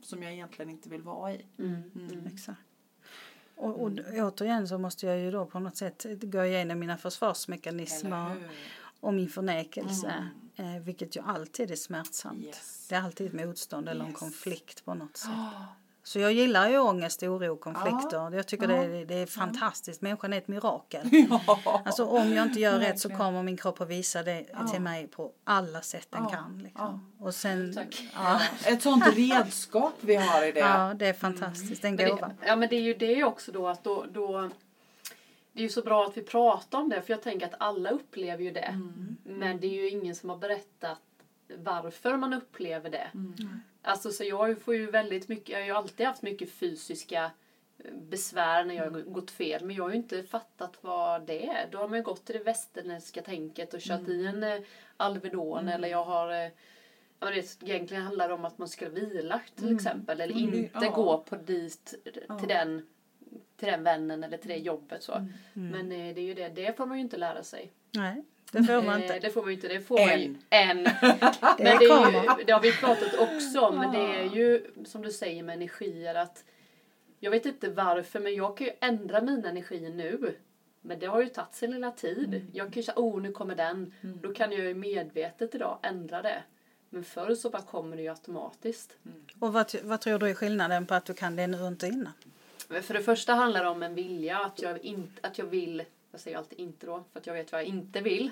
som 0.02 0.22
jag 0.22 0.32
egentligen 0.32 0.70
inte 0.70 0.88
vill 0.88 1.02
vara 1.02 1.32
i. 1.32 1.46
Mm. 1.58 1.82
Mm. 1.94 2.26
Exakt. 2.26 2.60
Och, 3.56 3.82
och 3.82 3.90
återigen 4.14 4.68
så 4.68 4.78
måste 4.78 5.06
jag 5.06 5.18
ju 5.18 5.30
då 5.30 5.46
på 5.46 5.58
något 5.58 5.76
sätt 5.76 6.06
gå 6.22 6.44
igenom 6.44 6.78
mina 6.78 6.96
försvarsmekanismer 6.98 8.48
och 9.00 9.14
min 9.14 9.28
förnekelse. 9.28 10.28
Eh, 10.56 10.76
vilket 10.80 11.16
ju 11.16 11.20
alltid 11.20 11.70
är 11.70 11.76
smärtsamt. 11.76 12.44
Yes. 12.46 12.86
Det 12.88 12.94
är 12.94 13.02
alltid 13.02 13.26
ett 13.26 13.46
motstånd 13.46 13.88
eller 13.88 14.04
en 14.04 14.10
Yes. 14.10 14.18
konflikt 14.18 14.84
på 14.84 14.94
något 14.94 15.16
sätt. 15.16 15.30
Ah, 15.30 15.64
Så 16.02 16.18
jag 16.18 16.32
gillar 16.32 16.68
ju 16.70 16.78
ångest, 16.78 17.22
oro, 17.22 17.56
konflikter. 17.56 18.30
Jag 18.34 18.46
tycker 18.46 18.68
Ja. 18.68 18.76
det, 18.82 18.96
är, 19.00 19.04
det 19.06 19.14
är 19.14 19.26
fantastiskt. 19.26 20.02
Människan 20.02 20.32
är 20.32 20.38
ett 20.38 20.48
mirakel. 20.48 21.08
ja. 21.30 21.82
Alltså 21.84 22.04
om 22.06 22.32
jag 22.32 22.46
inte 22.46 22.60
gör 22.60 22.78
rätt 22.78 22.98
så 22.98 23.08
kommer 23.10 23.42
min 23.42 23.56
kropp 23.56 23.80
att 23.80 23.88
visa 23.88 24.22
det 24.22 24.44
Ja. 24.52 24.68
till 24.68 24.80
mig 24.80 25.06
på 25.08 25.32
alla 25.44 25.80
sätt 25.82 26.06
den 26.10 26.22
Ja. 26.22 26.28
kan. 26.28 26.58
Liksom. 26.62 27.12
Och 27.18 27.34
sen, 27.34 27.76
ja, 28.14 28.40
Ett 28.66 28.82
sånt 28.82 29.04
redskap 29.16 29.92
vi 30.00 30.14
har 30.16 30.44
i 30.48 30.52
det. 30.52 30.60
ja, 30.60 30.94
det 30.94 31.06
är 31.06 31.12
fantastiskt. 31.12 31.84
En 31.84 31.94
Men 31.94 32.08
gåva. 32.08 32.28
det, 32.28 32.46
ja 32.46 32.56
men 32.56 32.68
det 32.68 32.76
är 32.76 32.82
ju 32.82 32.94
det 32.94 33.24
också 33.24 33.52
då 33.52 33.68
att 33.68 33.84
då, 33.84 34.06
då 34.12 34.50
det 35.52 35.60
är 35.60 35.62
ju 35.62 35.68
så 35.68 35.82
bra 35.82 36.04
att 36.06 36.16
vi 36.16 36.22
pratar 36.22 36.78
om 36.78 36.88
det 36.88 37.02
för 37.02 37.12
jag 37.12 37.22
tänker 37.22 37.46
att 37.46 37.54
alla 37.58 37.90
upplever 37.90 38.42
ju 38.44 38.50
det. 38.50 38.80
Men 39.24 39.60
det 39.60 39.66
är 39.66 39.82
ju 39.82 39.88
ingen 39.90 40.14
som 40.14 40.30
har 40.30 40.36
berättat 40.36 41.00
varför 41.58 42.16
man 42.16 42.32
upplever 42.34 42.90
det. 42.90 43.06
Alltså 43.82 44.10
så 44.12 44.24
jag 44.24 44.58
får 44.62 44.74
ju 44.74 44.90
väldigt 44.90 45.28
mycket, 45.28 45.48
jag 45.48 45.58
har 45.58 45.64
ju 45.66 45.72
alltid 45.72 46.06
haft 46.06 46.22
mycket 46.22 46.50
fysiska 46.52 47.30
eh, 47.78 47.94
besvär 47.94 48.64
när 48.64 48.74
jag 48.74 48.90
har 48.90 49.00
gått 49.00 49.30
fel 49.30 49.64
men 49.64 49.76
jag 49.76 49.84
har 49.84 49.90
ju 49.90 49.96
inte 49.96 50.22
fattat 50.22 50.78
vad 50.80 51.26
det 51.26 51.46
är. 51.48 51.68
Då 51.70 51.78
har 51.78 51.88
man 51.88 51.98
ju 51.98 52.04
gått 52.04 52.24
till 52.24 52.38
det 52.38 52.44
västerländska 52.44 53.22
tänket 53.22 53.74
och 53.74 53.80
kört 53.80 54.08
i 54.08 54.26
en 54.26 54.42
eh, 54.42 54.60
Alvedon 54.96 55.68
eller 55.68 55.88
jag 55.88 56.04
har 56.04 56.30
eh, 56.44 56.50
Ja, 57.22 57.26
men 57.26 57.34
det 57.34 57.62
egentligen 57.62 58.02
handlar 58.02 58.28
det 58.28 58.34
om 58.34 58.44
att 58.44 58.58
man 58.58 58.68
ska 58.68 58.88
vila 58.88 59.40
till 59.54 59.64
Mm. 59.64 59.76
exempel. 59.76 60.20
Eller 60.20 60.34
Mm, 60.34 60.54
inte 60.54 60.70
ja. 60.82 60.90
gå 60.90 61.18
på 61.18 61.36
dit 61.36 61.94
till, 62.38 62.48
den, 62.48 62.86
till 63.56 63.68
den 63.68 63.82
vännen 63.82 64.24
eller 64.24 64.38
till 64.38 64.48
det 64.48 64.56
jobbet. 64.56 65.02
Så. 65.02 65.12
Mm. 65.12 65.28
Men 65.52 65.92
eh, 65.92 66.14
det 66.14 66.20
är 66.20 66.24
ju 66.24 66.34
det, 66.34 66.48
det 66.48 66.76
får 66.76 66.86
man 66.86 66.96
ju 66.96 67.02
inte 67.02 67.16
lära 67.16 67.42
sig. 67.42 67.72
Nej, 67.90 68.24
det 68.52 68.64
får 68.64 68.82
man 68.82 68.96
Eh, 68.96 69.02
inte. 69.02 69.18
Det 69.18 69.30
får 69.30 69.42
man 69.42 69.52
inte. 69.52 69.68
Det 69.68 69.80
får 69.80 70.06
man 70.06 70.20
ju 70.20 70.34
Än. 70.50 70.84
Det 70.84 70.92
Men 71.58 71.78
det, 71.78 71.84
är 71.84 72.38
ju, 72.38 72.44
det 72.44 72.52
har 72.52 72.60
vi 72.60 72.72
pratat 72.72 73.14
också 73.18 73.60
om. 73.60 73.78
Men 73.78 73.92
det 73.92 74.18
är 74.18 74.24
ju 74.24 74.66
som 74.84 75.02
du 75.02 75.10
säger 75.10 75.42
med 75.42 75.54
energier 75.54 76.14
att 76.14 76.44
jag 77.20 77.30
vet 77.30 77.46
inte 77.46 77.70
varför 77.70 78.20
men 78.20 78.34
jag 78.34 78.56
kan 78.56 78.66
ju 78.66 78.72
ändra 78.80 79.20
mina 79.20 79.48
energier 79.48 79.90
nu. 79.90 80.36
Men 80.80 80.98
det 80.98 81.06
har 81.06 81.20
ju 81.20 81.28
tagit 81.28 81.54
sin 81.54 81.70
lilla 81.70 81.90
tid. 81.90 82.46
Jag 82.52 82.66
kan 82.66 82.72
ju 82.72 82.82
säga, 82.82 82.98
oh 82.98 83.22
nu 83.22 83.32
kommer 83.32 83.54
den. 83.54 83.94
Då 84.00 84.34
kan 84.34 84.52
jag 84.52 84.60
ju 84.60 84.74
medvetet 84.74 85.54
idag 85.54 85.78
ändra 85.82 86.22
det. 86.22 86.42
Men 86.90 87.04
förr 87.04 87.34
så 87.34 87.50
bara 87.50 87.62
kommer 87.62 87.96
det 87.96 88.02
ju 88.02 88.08
automatiskt. 88.08 88.96
Och 89.38 89.52
vad, 89.52 89.74
vad 89.82 90.00
tror 90.00 90.18
du 90.18 90.30
är 90.30 90.34
skillnaden 90.34 90.86
på 90.86 90.94
att 90.94 91.04
du 91.04 91.14
kan 91.14 91.36
det 91.36 91.46
nu 91.46 91.60
och 91.60 91.68
inte 91.68 91.86
innan? 91.86 92.12
Men 92.72 92.82
för 92.82 92.94
det 92.94 93.02
första 93.02 93.34
handlar 93.34 93.64
det 93.64 93.70
om 93.70 93.82
en 93.82 93.94
vilja. 93.94 94.38
Att 94.38 94.62
jag, 94.62 94.84
in, 94.84 95.12
att 95.20 95.38
jag 95.38 95.44
vill, 95.44 95.84
jag 96.10 96.20
säger 96.20 96.36
alltid 96.36 96.58
inte 96.60 96.86
då 96.86 97.04
för 97.12 97.20
att 97.20 97.26
jag 97.26 97.34
vet 97.34 97.52
vad 97.52 97.60
jag 97.60 97.68
inte 97.68 98.00
vill. 98.00 98.30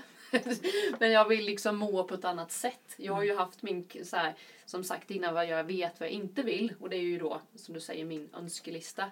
Men 0.99 1.11
jag 1.11 1.29
vill 1.29 1.45
liksom 1.45 1.77
må 1.77 2.05
på 2.05 2.15
ett 2.15 2.25
annat 2.25 2.53
sätt. 2.53 2.95
Jag 2.97 3.13
har 3.13 3.23
ju 3.23 3.37
haft 3.37 3.63
min, 3.63 3.89
så 4.03 4.17
här, 4.17 4.35
som 4.65 4.85
sagt 4.85 5.11
innan 5.11 5.35
vad 5.35 5.49
jag 5.49 5.65
vet 5.65 6.01
vad 6.01 6.09
jag 6.09 6.15
inte 6.15 6.43
vill. 6.43 6.75
Och 6.81 6.91
det 6.91 6.97
är 6.97 7.01
ju 7.01 7.19
då, 7.19 7.41
som 7.55 7.75
du 7.75 7.81
säger, 7.81 8.05
min 8.05 8.29
önskelista. 8.35 9.11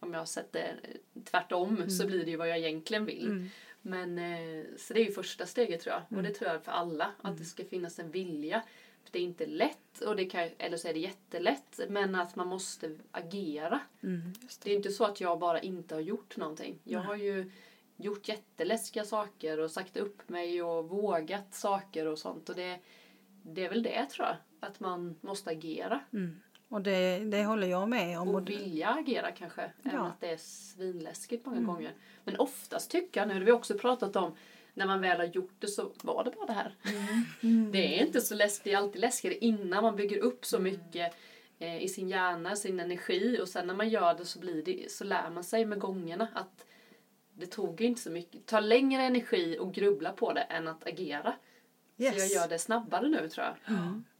Om 0.00 0.14
jag 0.14 0.28
sätter 0.28 0.80
tvärtom 1.24 1.90
så 1.90 2.06
blir 2.06 2.24
det 2.24 2.30
ju 2.30 2.36
vad 2.36 2.48
jag 2.48 2.58
egentligen 2.58 3.04
vill. 3.04 3.50
Men 3.82 4.18
eh, 4.18 4.64
så 4.76 4.94
det 4.94 5.00
är 5.00 5.04
ju 5.04 5.12
första 5.12 5.46
steget 5.46 5.80
tror 5.80 5.94
jag. 5.94 6.18
Och 6.18 6.22
det 6.22 6.34
tror 6.34 6.50
jag 6.50 6.64
för 6.64 6.72
alla. 6.72 7.12
Att 7.22 7.38
det 7.38 7.44
ska 7.44 7.64
finnas 7.64 7.98
en 7.98 8.10
vilja. 8.10 8.62
För 9.08 9.12
det 9.12 9.18
är 9.18 9.22
inte 9.22 9.46
lätt, 9.46 10.00
och 10.06 10.16
det 10.16 10.24
kan, 10.24 10.48
eller 10.58 10.76
så 10.76 10.88
är 10.88 10.92
det 10.94 10.98
jättelätt. 11.00 11.80
Men 11.88 12.14
att 12.14 12.36
man 12.36 12.46
måste 12.48 12.96
agera. 13.10 13.80
Mm. 14.02 14.20
Det 14.62 14.70
är 14.72 14.76
inte 14.76 14.90
så 14.90 15.04
att 15.04 15.20
jag 15.20 15.38
bara 15.38 15.60
inte 15.60 15.94
har 15.94 16.00
gjort 16.02 16.36
någonting. 16.36 16.78
Jag 16.84 17.00
har 17.00 17.16
ju 17.16 17.50
gjort 17.96 18.28
jätteläskiga 18.28 19.04
saker 19.04 19.58
och 19.60 19.70
sagt 19.70 19.96
upp 19.96 20.28
mig 20.28 20.62
och 20.62 20.88
vågat 20.88 21.54
saker 21.54 22.06
och 22.06 22.18
sånt. 22.18 22.48
Och 22.48 22.54
det, 22.54 22.78
det 23.42 23.64
är 23.64 23.68
väl 23.68 23.82
det 23.82 24.06
tror 24.06 24.26
jag. 24.26 24.36
Att 24.60 24.80
man 24.80 25.16
måste 25.20 25.50
agera. 25.50 26.00
Mm. 26.12 26.40
Och 26.68 26.82
det, 26.82 27.18
det 27.18 27.44
håller 27.44 27.66
jag 27.66 27.88
med 27.88 28.18
om. 28.20 28.28
Och 28.34 28.42
det- 28.42 28.52
vilja 28.56 28.88
agera 28.88 29.32
kanske. 29.32 29.62
Även 29.82 29.96
Ja. 29.98 30.06
att 30.06 30.20
det 30.20 30.30
är 30.30 30.36
svinläskigt 30.36 31.46
många 31.46 31.60
gånger. 31.60 31.92
Men 32.24 32.36
oftast 32.36 32.90
tycker 32.90 33.20
jag 33.20 33.28
nu, 33.28 33.34
det 33.34 33.40
har 33.40 33.46
vi 33.46 33.52
också 33.52 33.78
pratat 33.78 34.16
om. 34.16 34.34
När 34.78 34.86
man 34.86 35.00
väl 35.00 35.18
har 35.18 35.24
gjort 35.24 35.54
det 35.58 35.66
så 35.68 35.92
var 36.02 36.24
det 36.24 36.30
bara 36.30 36.46
det 36.46 36.52
här. 36.52 36.74
Det 37.72 37.98
är 38.00 38.06
inte 38.06 38.20
så 38.20 38.34
läskigt. 38.34 38.64
Det 38.64 38.72
är 38.72 38.76
alltid 38.76 39.00
läskigare 39.00 39.36
innan 39.38 39.82
man 39.82 39.96
bygger 39.96 40.18
upp 40.18 40.44
så 40.46 40.58
mycket 40.58 41.14
eh, 41.58 41.82
i 41.82 41.88
sin 41.88 42.08
hjärna, 42.08 42.56
sin 42.56 42.80
energi. 42.80 43.38
Och 43.42 43.48
sen 43.48 43.66
när 43.66 43.74
man 43.74 43.88
gör 43.88 44.14
det 44.14 44.24
så, 44.24 44.38
blir 44.38 44.62
det, 44.62 44.92
så 44.92 45.04
lär 45.04 45.30
man 45.30 45.44
sig 45.44 45.64
med 45.64 45.78
gångerna 45.78 46.28
att 46.34 46.64
det 47.34 47.46
tog 47.46 47.80
inte 47.80 48.00
så 48.00 48.10
mycket. 48.10 48.46
Ta 48.46 48.60
längre 48.60 49.02
energi 49.02 49.58
och 49.60 49.74
grubbla 49.74 50.12
på 50.12 50.32
det 50.32 50.40
än 50.40 50.68
att 50.68 50.86
agera. 50.86 51.32
Så 51.96 52.02
jag 52.04 52.14
Yes. 52.14 52.34
gör 52.34 52.48
det 52.48 52.58
snabbare 52.58 53.08
nu 53.08 53.28
tror 53.28 53.46
jag. 53.46 53.56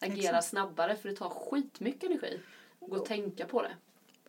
Agera 0.01 0.17
exakt. 0.19 0.47
snabbare 0.47 0.97
för 0.97 1.09
det 1.09 1.17
tar 1.17 1.29
skitmycket 1.31 2.05
energi. 2.11 2.41
Gå 2.81 2.97
och 2.97 3.05
tänka 3.07 3.45
på 3.47 3.63
det. 3.63 3.77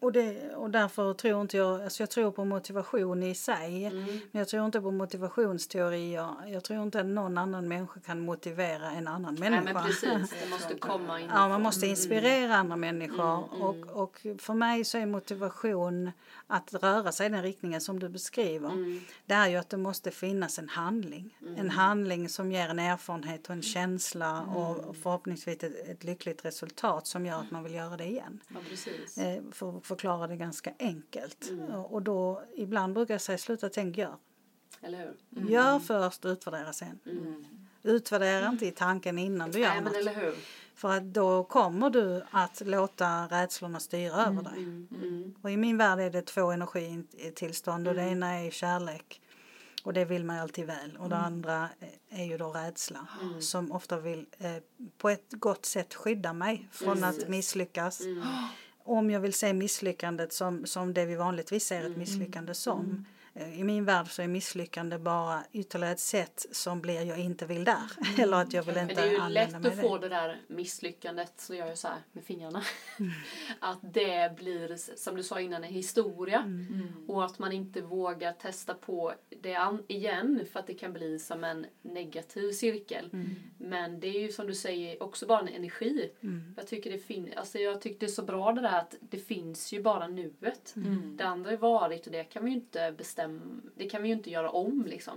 Och, 0.02 0.12
det, 0.12 0.56
och 0.56 0.70
därför 0.70 1.14
tror 1.14 1.41
inte 1.41 1.58
jag, 1.58 1.82
alltså 1.84 2.04
jag 2.04 2.10
tror 2.10 2.32
på 2.32 2.45
motivation 2.45 3.24
i 3.24 3.36
sig. 3.36 3.86
Mm. 3.86 4.06
Men 4.06 4.39
jag 4.39 4.47
tror 4.47 4.66
inte 4.66 4.82
på 4.82 4.91
motivationsteorier. 4.91 6.28
Jag 6.47 6.64
tror 6.64 6.84
inte 6.84 7.00
att 7.00 7.06
någon 7.06 7.38
annan 7.38 7.68
människa 7.68 8.00
kan 8.00 8.20
motivera 8.20 8.91
en 8.91 9.08
annan 9.08 9.36
Nej 9.39 9.50
människa. 9.50 9.74
men 9.74 9.84
precis, 9.84 10.34
det 10.43 10.50
måste 10.50 10.76
komma 10.76 11.20
in. 11.20 11.30
Ja, 11.34 11.47
man 11.47 11.62
måste 11.62 11.88
inspirera 11.88 12.56
andra 12.56 12.76
människor. 12.76 13.64
Och, 13.64 14.02
och 14.04 14.26
för 14.38 14.54
mig 14.54 14.86
så 14.86 14.97
är 14.97 15.06
motivation 15.06 16.12
att 16.52 16.74
röra 16.74 17.12
sig 17.12 17.26
i 17.26 17.30
den 17.30 17.43
riktningen 17.43 17.82
som 17.82 18.00
du 18.00 18.10
beskriver. 18.10 18.70
Mm. 18.70 19.02
Det 19.26 19.34
är 19.34 19.47
ju 19.47 19.56
att 19.56 19.70
det 19.70 19.78
måste 19.78 20.12
finnas 20.12 20.60
en 20.60 20.70
handling. 20.70 21.38
En 21.58 21.70
handling 21.70 22.30
som 22.30 22.52
ger 22.52 22.70
en 22.70 22.80
erfarenhet 22.80 23.47
och 23.47 23.56
en 23.56 23.62
känsla 23.62 24.41
och 24.41 24.95
förhoppningsvis 24.95 25.64
ett, 25.64 25.89
ett 25.89 26.04
lyckligt 26.04 26.45
resultat 26.45 27.08
som 27.08 27.26
gör 27.26 27.39
att 27.39 27.52
man 27.52 27.64
vill 27.64 27.74
göra 27.74 27.97
det 27.97 28.06
igen. 28.06 28.41
Ja, 28.47 28.60
precis. 28.70 29.18
Eh, 29.18 29.43
För 29.52 29.78
att 29.78 29.88
förklara 29.88 30.28
det 30.28 30.36
ganska 30.36 30.74
enkelt. 30.80 31.52
Och 31.89 32.02
då, 32.02 32.43
ibland 32.56 32.93
brukar 32.93 33.14
jag 33.14 33.22
säga 33.22 33.38
sluta 33.38 33.70
tänk, 33.70 33.97
gör. 33.97 34.16
Eller 34.82 35.14
hur? 35.30 35.50
Gör 35.50 35.80
först, 35.80 36.26
utvärdera 36.26 36.74
sen. 36.74 37.00
Utvärdera 37.84 38.47
inte 38.50 38.66
i 38.66 38.72
tanken 38.72 39.20
innan 39.20 39.52
du 39.52 39.60
gör 39.60 39.70
Nej 39.70 39.82
men 39.82 39.93
något. 39.93 40.36
För 40.80 40.92
att 40.92 41.04
då 41.04 41.44
kommer 41.44 41.90
du 41.90 42.24
att 42.32 42.62
låta 42.66 43.28
rädslorna 43.28 43.80
styra 43.80 44.26
över 44.26 44.44
dig. 44.44 44.64
Mm. 44.64 45.36
Och 45.42 45.52
i 45.52 45.58
min 45.58 45.78
värld 45.78 46.00
är 46.00 46.10
det 46.10 46.22
två 46.22 46.52
energitillstånd 46.52 47.88
och 47.88 47.96
det 47.96 48.02
ena 48.02 48.40
är 48.40 48.52
kärlek. 48.52 49.22
Och 49.84 49.94
det 49.94 50.06
vill 50.06 50.24
man 50.26 50.36
ju 50.36 50.42
alltid 50.42 50.66
väl. 50.66 50.98
Och 51.00 51.10
det 51.10 51.16
andra 51.16 51.70
är 52.10 52.26
ju 52.26 52.38
då 52.38 52.52
rädsla. 52.52 53.08
Som 53.40 53.72
ofta 53.72 54.00
vill 54.00 54.26
eh, 54.38 54.56
på 54.98 55.10
ett 55.10 55.28
gott 55.32 55.66
sätt 55.66 55.94
skydda 55.94 56.34
mig 56.34 56.70
från 56.72 57.04
att 57.04 57.28
misslyckas. 57.28 58.02
Om 58.84 59.12
jag 59.12 59.20
vill 59.20 59.34
se 59.34 59.54
misslyckandet 59.54 60.34
som, 60.34 60.66
som 60.66 60.94
det 60.94 61.06
vi 61.06 61.16
vanligtvis 61.16 61.66
ser 61.66 61.86
ett 61.86 61.98
misslyckande 61.98 62.54
som. 62.54 63.06
Eh, 63.34 63.60
I 63.60 63.64
min 63.64 63.86
värld 63.86 64.08
så 64.12 64.22
är 64.22 64.28
misslyckande 64.28 64.98
bara 64.98 65.44
ytterligare 65.52 65.94
ett 65.94 66.00
sätt 66.00 66.46
som 66.52 66.82
blir 66.82 67.02
jag 67.02 67.20
inte 67.20 67.46
vill 67.46 67.64
där. 67.64 67.92
Eller 68.20 68.38
att 68.42 68.54
jag 68.54 68.64
vill 68.64 68.78
inte 68.78 68.94
det 68.94 69.02
är 69.02 69.12
ju 69.12 69.18
använda 69.18 69.30
lätt 69.58 69.64
mig 69.64 69.72
att 69.72 69.82
få 69.82 69.98
det. 69.98 70.10
där 70.10 70.42
misslyckandet, 70.48 71.34
så 71.38 71.56
gör 71.56 71.68
jag 71.68 71.78
så 71.78 71.88
här 71.88 71.98
med 72.12 72.24
fingrarna. 72.24 72.64
att 73.60 73.80
det 73.82 74.36
blir, 74.36 74.76
som 74.98 75.16
du 75.16 75.24
sa 75.24 75.40
innan, 75.42 75.64
en 75.64 75.74
historia. 75.74 76.44
Och 77.08 77.26
att 77.26 77.40
man 77.40 77.52
inte 77.52 77.82
vågar 77.82 78.34
testa 78.34 78.74
på 78.74 79.14
det 79.42 79.58
igen 79.88 80.46
för 80.52 80.60
att 80.60 80.68
det 80.68 80.74
kan 80.74 80.94
bli 80.94 81.20
som 81.20 81.44
en 81.44 81.66
negativ 81.82 82.52
cirkel. 82.52 83.10
Men 83.58 84.00
det 84.00 84.08
är 84.08 84.20
ju 84.20 84.32
som 84.32 84.48
du 84.48 84.56
säger 84.56 85.04
också 85.04 85.26
bara 85.26 85.40
en 85.40 85.48
energi. 85.48 86.12
Jag 86.58 86.68
tycker 86.68 86.92
det 86.92 86.98
fin- 87.00 87.34
alltså 87.36 87.58
jag 87.58 87.74
är 87.74 88.08
så 88.08 88.22
bra 88.24 88.52
det 88.52 88.62
där 88.62 88.80
att 88.80 88.96
det 89.00 89.18
finns 89.18 89.72
ju 89.74 89.82
bara 89.82 90.08
nuet. 90.08 90.74
Det 91.16 91.24
andra 91.24 91.52
är 91.52 91.58
varit 91.58 92.06
och 92.06 92.12
det 92.12 92.24
kan 92.24 92.44
vi 92.46 92.52
ju 92.52 92.58
inte 92.58 92.92
bestämma, 92.98 93.18
det 93.76 93.89
kan 93.89 94.01
vi 94.01 94.07
ju 94.07 94.13
inte 94.13 94.30
göra 94.30 94.49
om 94.49 94.86
liksom. 94.88 95.13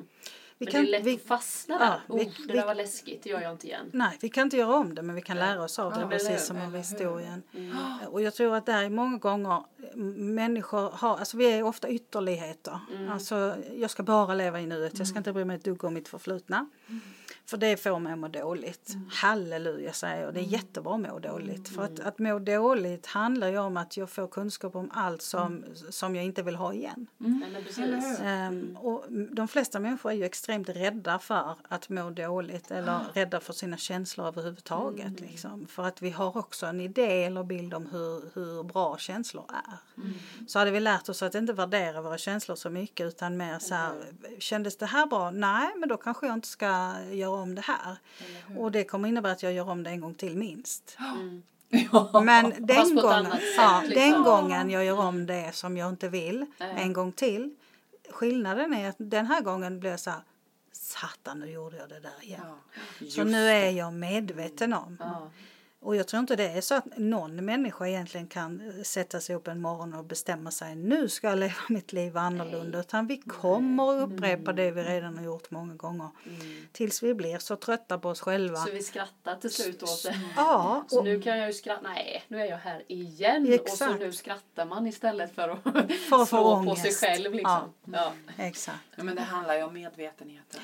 Vi 0.58 0.66
Men 0.66 0.72
kan- 0.72 0.82
det 0.84 0.88
är 0.88 0.90
lätt 0.90 1.04
vi- 1.06 1.14
att 1.14 1.22
fastna 1.22 1.74
ja, 1.80 1.86
där. 1.86 2.00
vi- 2.16 2.24
oh, 2.24 2.32
det 2.46 2.52
vi- 2.52 2.58
där 2.58 2.66
var 2.66 2.74
läskigt, 2.74 3.22
det 3.22 3.30
gör 3.30 3.40
jag 3.40 3.52
inte 3.52 3.66
igen. 3.66 3.90
Nej, 3.92 4.18
vi 4.20 4.28
kan 4.28 4.42
inte 4.42 4.56
göra 4.56 4.74
om 4.76 4.94
det 4.94 5.02
men 5.02 5.14
vi 5.14 5.22
kan 5.22 5.36
lära 5.36 5.62
oss 5.62 5.78
av 5.78 5.92
det 5.92 5.98
Ja, 6.00 6.04
hur? 6.06 6.10
precis 6.10 6.46
som 6.46 6.56
av 6.60 6.76
historien. 6.76 7.42
Mm. 7.54 7.76
Och 8.10 8.22
jag 8.22 8.34
tror 8.34 8.54
att 8.56 8.66
det 8.66 8.72
är 8.72 8.90
många 8.90 9.18
gånger 9.18 9.64
människor 10.16 10.90
har, 10.90 11.16
alltså 11.18 11.36
vi 11.36 11.52
är 11.52 11.62
ofta 11.62 11.88
ytterligheter. 11.88 12.78
Mm. 12.96 13.08
Alltså 13.12 13.56
jag 13.76 13.90
ska 13.90 14.02
bara 14.02 14.34
leva 14.34 14.60
i 14.60 14.66
nuet, 14.66 14.98
jag 14.98 15.06
ska 15.06 15.18
inte 15.18 15.32
bry 15.32 15.44
mig 15.44 15.56
ett 15.56 15.64
dugg 15.64 15.84
om 15.84 15.94
mitt 15.94 16.08
förflutna. 16.08 16.66
För 17.52 17.56
det 17.58 17.76
får 17.76 17.98
mig 17.98 18.12
att 18.12 18.18
må 18.18 18.28
dåligt. 18.28 18.94
Mm. 18.94 19.08
Halleluja 19.10 19.92
säger 19.92 20.24
jag, 20.24 20.34
det 20.34 20.40
är 20.40 20.44
jättebra 20.44 20.94
att 20.94 21.00
må 21.00 21.18
dåligt. 21.18 21.68
För 21.68 21.82
att, 21.82 22.00
att 22.00 22.18
må 22.18 22.38
dåligt 22.38 23.06
handlar 23.06 23.48
ju 23.48 23.58
om 23.58 23.76
att 23.76 23.96
jag 23.96 24.10
får 24.10 24.28
kunskap 24.28 24.76
om 24.76 24.90
allt 24.94 25.22
som, 25.22 25.64
som 25.90 26.16
jag 26.16 26.24
inte 26.24 26.42
vill 26.42 26.54
ha 26.54 26.72
igen. 26.74 27.06
Ehm, 28.22 28.76
och 28.76 29.04
de 29.10 29.48
flesta 29.48 29.80
människor 29.80 30.10
är 30.10 30.14
ju 30.14 30.24
extremt 30.24 30.68
rädda 30.68 31.18
för 31.18 31.56
att 31.68 31.88
må 31.88 32.10
dåligt 32.10 32.70
eller 32.70 33.00
rädda 33.14 33.40
för 33.40 33.52
sina 33.52 33.76
känslor 33.76 34.26
överhuvudtaget. 34.26 35.20
Liksom. 35.20 35.66
För 35.66 35.82
att 35.82 36.02
vi 36.02 36.10
har 36.10 36.36
också 36.36 36.66
en 36.66 36.80
idé 36.80 37.24
eller 37.24 37.44
bild 37.44 37.74
om 37.74 37.86
hur, 37.86 38.30
hur 38.34 38.62
bra 38.62 38.98
känslor 38.98 39.44
är. 39.48 39.78
Så 40.46 40.58
hade 40.58 40.70
vi 40.70 40.80
lärt 40.80 41.08
oss 41.08 41.22
att 41.22 41.34
inte 41.34 41.52
värdera 41.52 42.02
våra 42.02 42.18
känslor 42.18 42.56
så 42.56 42.70
mycket 42.70 43.06
utan 43.06 43.36
mer 43.36 43.58
så 43.58 43.74
här, 43.74 43.92
kändes 44.38 44.76
det 44.76 44.86
här 44.86 45.06
bra? 45.06 45.30
Nej, 45.30 45.68
men 45.76 45.88
då 45.88 45.96
kanske 45.96 46.26
jag 46.26 46.34
inte 46.34 46.48
ska 46.48 46.94
göra 47.10 47.41
om 47.42 47.54
det 47.54 47.60
här. 47.60 47.96
Och 48.58 48.72
det 48.72 48.84
kommer 48.84 49.08
innebära 49.08 49.32
att 49.32 49.42
jag 49.42 49.52
gör 49.52 49.68
om 49.68 49.82
det 49.82 49.90
en 49.90 50.00
gång 50.00 50.14
till 50.14 50.36
minst. 50.36 50.98
Mm. 51.72 52.24
Men 52.24 52.66
den 52.66 52.94
gången, 52.96 53.24
sätt, 53.30 53.42
ja, 53.56 53.82
liksom. 53.84 54.02
den 54.02 54.22
gången 54.22 54.70
jag 54.70 54.84
gör 54.84 55.00
om 55.00 55.26
det 55.26 55.54
som 55.54 55.76
jag 55.76 55.88
inte 55.88 56.08
vill 56.08 56.46
Nej. 56.58 56.74
en 56.76 56.92
gång 56.92 57.12
till. 57.12 57.54
Skillnaden 58.10 58.74
är 58.74 58.88
att 58.88 58.96
den 58.98 59.26
här 59.26 59.40
gången 59.40 59.80
blir 59.80 59.90
jag 59.90 60.00
så 60.00 60.10
här, 60.10 60.20
satan 60.72 61.40
nu 61.40 61.50
gjorde 61.50 61.76
jag 61.76 61.88
det 61.88 62.00
där 62.00 62.22
igen. 62.22 62.40
Ja. 62.98 63.10
Så 63.10 63.24
nu 63.24 63.48
är 63.48 63.70
jag 63.70 63.92
medveten 63.92 64.72
om 64.72 64.96
Ja. 65.00 65.30
Och 65.84 65.96
jag 65.96 66.08
tror 66.08 66.20
inte 66.20 66.36
det 66.36 66.48
är 66.48 66.60
så 66.60 66.74
att 66.74 66.84
någon 66.98 67.44
människa 67.44 67.86
egentligen 67.86 68.26
kan 68.26 68.72
sätta 68.84 69.20
sig 69.20 69.36
upp 69.36 69.48
en 69.48 69.60
morgon 69.60 69.94
och 69.94 70.04
bestämma 70.04 70.50
sig 70.50 70.74
nu 70.76 71.08
ska 71.08 71.28
jag 71.28 71.38
leva 71.38 71.54
mitt 71.68 71.92
liv 71.92 72.16
annorlunda 72.16 72.80
utan 72.80 73.06
vi 73.06 73.16
kommer 73.16 73.96
att 74.02 74.10
upprepa 74.12 74.52
det 74.52 74.70
vi 74.70 74.82
redan 74.82 75.16
har 75.18 75.24
gjort 75.24 75.50
många 75.50 75.74
gånger 75.74 76.08
Mm. 76.26 76.66
tills 76.72 77.02
vi 77.02 77.14
blir 77.14 77.38
så 77.38 77.56
trötta 77.56 77.98
på 77.98 78.08
oss 78.08 78.20
själva. 78.20 78.56
Så 78.56 78.70
vi 78.72 78.82
skrattar 78.82 79.36
till 79.36 79.50
slut 79.50 79.82
åt 79.82 80.02
det. 80.04 80.20
Ja, 80.36 80.84
Så 80.88 80.98
och, 80.98 81.04
nu 81.04 81.22
kan 81.22 81.38
jag 81.38 81.46
ju 81.46 81.52
skratta, 81.52 81.80
nej 81.82 82.24
nu 82.28 82.40
är 82.40 82.44
jag 82.46 82.56
här 82.56 82.82
igen. 82.88 83.42
Och 83.46 83.52
Exakt. 83.54 83.78
så 83.92 83.98
nu 83.98 84.12
skrattar 84.12 84.64
man 84.66 84.86
istället 84.86 85.34
för 85.34 85.48
att, 85.48 85.62
För 86.08 86.24
slå 86.24 86.64
på 86.64 86.76
sig 86.76 86.92
själv 86.92 87.34
liksom. 87.34 87.72
Ja. 87.84 88.12
exakt. 88.36 88.78
Ja, 88.96 89.02
men 89.02 89.14
det 89.16 89.22
handlar 89.22 89.54
ju 89.54 89.62
om 89.62 89.74
medvetenheten. 89.74 90.60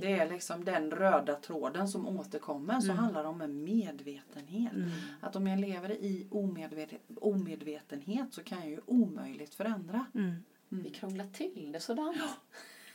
Det 0.00 0.12
är 0.12 0.30
liksom 0.30 0.64
den 0.64 0.90
röda 0.90 1.34
tråden 1.34 1.88
som 1.88 2.18
återkommer. 2.20 2.80
Så 2.80 2.92
handlar 2.92 3.22
det 3.22 3.28
om 3.28 3.40
en 3.40 3.64
medvetenhet. 3.64 4.55
Att 5.20 5.36
om 5.36 5.46
jag 5.46 5.60
lever 5.60 5.90
i 5.90 6.26
omedveten, 6.30 6.98
omedvetenhet 7.16 8.34
så 8.34 8.42
kan 8.42 8.58
jag 8.58 8.68
ju 8.68 8.80
omöjligt 8.86 9.54
förändra. 9.54 10.06
Mm. 10.14 10.34
Vi 10.68 10.90
krånglar 10.90 11.26
till 11.32 11.72
det 11.72 11.80
sådant. 11.80 12.16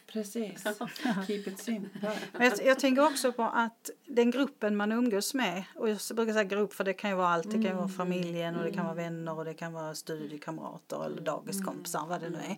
Precis. 0.08 0.64
Keep 1.28 1.44
it 1.48 1.60
simple. 1.60 2.12
Men 2.32 2.50
jag, 2.50 2.66
jag 2.66 2.80
tänker 2.80 3.06
också 3.06 3.32
på 3.32 3.44
att 3.44 3.90
den 4.06 4.32
gruppen 4.32 4.76
man 4.76 4.92
umgås 4.92 5.34
med, 5.34 5.64
och 5.76 5.90
jag 5.90 5.98
brukar 6.14 6.34
säga 6.34 6.44
grupp 6.44 6.74
för 6.74 6.84
det 6.84 6.94
kan 6.94 7.10
ju 7.10 7.16
vara 7.16 7.28
allt, 7.28 7.52
det 7.52 7.52
kan 7.52 7.64
ju 7.64 7.74
vara 7.74 7.88
familjen 7.88 8.56
och 8.56 8.64
det 8.64 8.72
kan 8.72 8.86
vara 8.86 8.96
vänner 8.96 9.38
och 9.38 9.46
det 9.46 9.54
kan 9.54 9.74
vara 9.74 9.96
studiekamrater 9.96 11.06
eller 11.06 11.22
dagiskompisar, 11.22 12.06
vad 12.08 12.22
det 12.22 12.30
nu 12.30 12.38
är. 12.38 12.58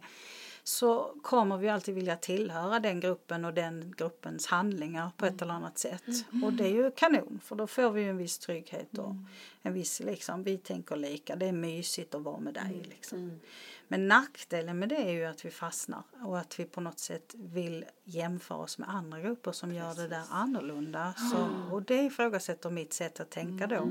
Så 0.64 1.16
kommer 1.22 1.58
vi 1.58 1.70
alltid 1.70 1.96
vilja 1.96 2.16
tillhöra 2.16 2.80
den 2.80 3.00
gruppen 3.00 3.46
och 3.46 3.54
den 3.54 3.94
gruppens 3.98 4.48
handlingar 4.48 5.12
på 5.18 5.26
ett 5.26 5.42
eller 5.42 5.54
annat 5.54 5.78
sätt. 5.78 6.04
Och 6.44 6.54
det 6.54 6.64
är 6.64 6.72
ju 6.74 6.92
kanon 6.92 7.40
för 7.44 7.56
då 7.56 7.68
får 7.68 7.90
vi 7.90 8.02
ju 8.02 8.10
en 8.10 8.18
viss 8.18 8.38
trygghet 8.38 8.98
och 8.98 9.16
en 9.62 9.74
viss 9.74 10.00
liksom, 10.00 10.44
vi 10.44 10.58
tänker 10.58 10.96
lika, 10.96 11.36
det 11.36 11.46
är 11.46 11.52
mysigt 11.52 12.16
att 12.16 12.22
vara 12.22 12.40
med 12.40 12.54
dig 12.54 12.86
liksom. 12.90 13.40
Men 13.88 14.08
nackdelen 14.08 14.80
med 14.80 14.90
det 14.90 14.96
är 14.96 15.12
ju 15.12 15.26
att 15.26 15.46
vi 15.46 15.52
fastnar 15.52 16.04
och 16.26 16.40
att 16.40 16.60
vi 16.60 16.66
på 16.66 16.82
något 16.82 17.00
sätt 17.00 17.36
vill 17.38 17.86
jämföra 18.04 18.58
oss 18.58 18.78
med 18.78 18.90
andra 18.90 19.20
grupper 19.20 19.52
som 19.52 19.74
gör 19.74 19.96
det 19.96 20.08
där 20.08 20.24
annorlunda. 20.30 21.14
Så, 21.32 21.74
och 21.76 21.82
det 21.82 22.04
ifrågasätter 22.04 22.70
mitt 22.70 22.94
sätt 22.94 23.20
att 23.20 23.30
tänka 23.30 23.68
då. 23.68 23.76
Eh, 23.76 23.88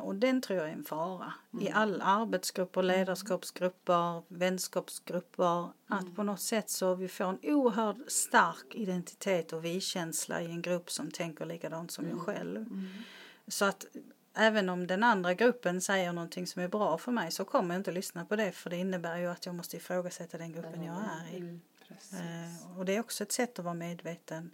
och 0.00 0.14
den 0.14 0.40
tror 0.40 0.58
jag 0.58 0.68
är 0.68 0.72
en 0.72 0.84
fara. 0.84 1.32
I 1.60 1.70
alla 1.70 2.04
arbetsgrupper, 2.04 2.82
ledarskapsgrupper, 2.82 4.22
vänskapsgrupper. 4.28 5.70
Att 5.86 6.16
på 6.16 6.22
något 6.22 6.40
sätt 6.40 6.70
så 6.70 6.94
vi 6.94 7.08
får 7.08 7.24
en 7.24 7.38
oerhört 7.42 7.96
stark 8.06 8.74
identitet 8.74 9.52
och 9.52 9.64
vi-känsla 9.64 10.42
i 10.42 10.46
en 10.46 10.62
grupp 10.62 10.90
som 10.90 11.10
tänker 11.10 11.46
likadant 11.46 11.90
som 11.90 12.08
jag 12.08 12.20
själv. 12.20 12.66
Så 13.48 13.64
att 13.64 13.86
även 14.34 14.68
om 14.68 14.86
den 14.86 15.02
andra 15.02 15.34
gruppen 15.34 15.80
säger 15.80 16.12
någonting 16.12 16.46
som 16.46 16.62
är 16.62 16.68
bra 16.68 16.98
för 16.98 17.12
mig 17.12 17.30
så 17.30 17.44
kommer 17.44 17.74
jag 17.74 17.80
inte 17.80 17.92
lyssna 17.92 18.24
på 18.24 18.36
det 18.36 18.52
för 18.52 18.70
det 18.70 18.76
innebär 18.76 19.18
ju 19.18 19.26
att 19.26 19.46
jag 19.46 19.54
måste 19.54 19.76
ifrågasätta 19.76 20.38
den 20.38 20.52
gruppen 20.52 20.82
jag 20.82 20.96
är 20.96 21.34
i. 21.34 21.38
Mm. 21.38 21.60
Eh, 22.12 22.78
och 22.78 22.84
det 22.84 22.96
är 22.96 23.00
också 23.00 23.22
ett 23.22 23.32
sätt 23.32 23.58
att 23.58 23.64
vara 23.64 23.74
medveten. 23.74 24.50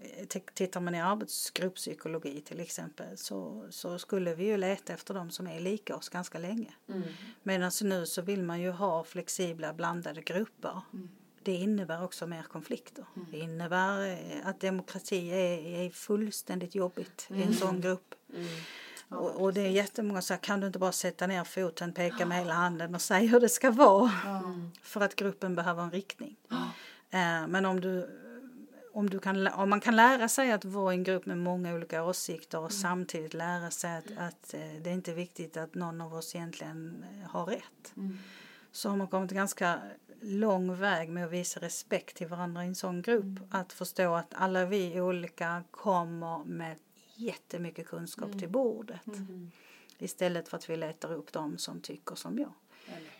Eh, 0.00 0.26
Tittar 0.54 0.80
man 0.80 0.94
i 0.94 1.00
arbetsgruppspsykologi 1.00 2.40
till 2.40 2.60
exempel 2.60 3.18
så, 3.18 3.66
så 3.70 3.98
skulle 3.98 4.34
vi 4.34 4.44
ju 4.44 4.56
leta 4.56 4.92
efter 4.92 5.14
de 5.14 5.30
som 5.30 5.46
är 5.46 5.60
lika 5.60 5.96
oss 5.96 6.08
ganska 6.08 6.38
länge. 6.38 6.72
Mm. 6.88 7.02
Medan 7.42 7.70
nu 7.82 8.06
så 8.06 8.22
vill 8.22 8.42
man 8.42 8.60
ju 8.60 8.70
ha 8.70 9.04
flexibla 9.04 9.72
blandade 9.72 10.22
grupper. 10.22 10.80
Det 11.42 11.52
innebär 11.52 12.04
också 12.04 12.26
mer 12.26 12.42
konflikter. 12.42 13.04
Det 13.30 13.38
innebär 13.38 14.08
eh, 14.08 14.46
att 14.48 14.60
demokrati 14.60 15.28
är, 15.30 15.84
är 15.86 15.90
fullständigt 15.90 16.74
jobbigt 16.74 17.28
i 17.30 17.42
en 17.42 17.54
sån 17.54 17.80
grupp. 17.80 18.14
Mm. 18.34 18.46
Och, 19.08 19.42
och 19.42 19.54
det 19.54 19.60
är 19.60 19.70
jättemånga 19.70 20.20
som 20.22 20.26
säger, 20.26 20.40
kan 20.40 20.60
du 20.60 20.66
inte 20.66 20.78
bara 20.78 20.92
sätta 20.92 21.26
ner 21.26 21.44
foten, 21.44 21.92
peka 21.92 22.26
med 22.26 22.38
hela 22.42 22.54
handen 22.54 22.94
och 22.94 23.02
säga 23.02 23.28
hur 23.28 23.40
det 23.40 23.48
ska 23.48 23.70
vara? 23.70 24.10
För 24.82 25.00
att 25.00 25.14
gruppen 25.14 25.54
behöver 25.54 25.82
en 25.82 25.90
riktning. 25.90 26.36
Eh, 27.10 27.46
Men 27.46 27.64
om 27.66 27.80
du 27.80 28.19
om, 29.00 29.10
du 29.10 29.18
kan, 29.18 29.46
om 29.46 29.70
man 29.70 29.80
kan 29.80 29.96
lära 29.96 30.28
sig 30.28 30.52
att 30.52 30.64
vara 30.64 30.94
i 30.94 30.96
en 30.96 31.04
grupp 31.04 31.26
med 31.26 31.38
många 31.38 31.74
olika 31.74 32.04
åsikter 32.04 32.58
och 32.60 32.72
samtidigt 32.72 33.34
lära 33.34 33.70
sig 33.70 33.96
att, 33.96 34.18
att 34.18 34.54
eh, 34.54 34.60
det 34.82 34.90
är 34.90 34.94
inte 34.94 35.12
viktigt 35.12 35.56
att 35.56 35.74
någon 35.74 36.00
av 36.00 36.14
oss 36.14 36.34
egentligen 36.34 37.04
eh, 37.04 37.30
har 37.30 37.46
rätt. 37.46 37.94
Så 38.72 38.88
har 38.88 38.96
man 38.96 39.08
kommit 39.08 39.30
ganska 39.30 39.80
lång 40.20 40.76
väg 40.76 41.10
med 41.10 41.26
att 41.26 41.32
visa 41.32 41.60
respekt 41.60 42.16
till 42.16 42.26
varandra 42.26 42.64
i 42.64 42.68
en 42.68 42.74
sån 42.74 43.02
grupp. 43.02 43.40
Att 43.50 43.72
förstå 43.72 44.14
att 44.14 44.34
alla 44.34 44.64
vi 44.64 45.00
olika 45.00 45.64
kommer 45.70 46.44
med 46.44 46.76
jättemycket 47.14 47.86
kunskap 47.86 48.38
till 48.38 48.48
bordet. 48.48 49.00
Istället 49.98 50.48
för 50.48 50.56
att 50.56 50.70
vi 50.70 50.76
letar 50.76 51.12
upp 51.12 51.32
dem 51.32 51.58
som 51.58 51.80
tycker 51.80 52.14
som 52.14 52.38
jag 52.38 52.52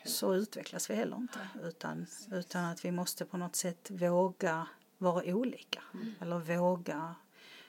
så 0.04 0.34
utvecklas 0.34 0.90
vi 0.90 0.94
heller 0.94 1.16
inte. 1.16 1.38
Utan, 1.62 2.06
utan 2.32 2.64
att 2.64 2.84
vi 2.84 2.92
måste 2.92 3.24
på 3.24 3.36
något 3.36 3.56
sätt 3.56 3.90
våga 3.90 4.66
vara 5.00 5.24
olika. 5.34 5.82
Eller 6.20 6.38
våga 6.38 7.14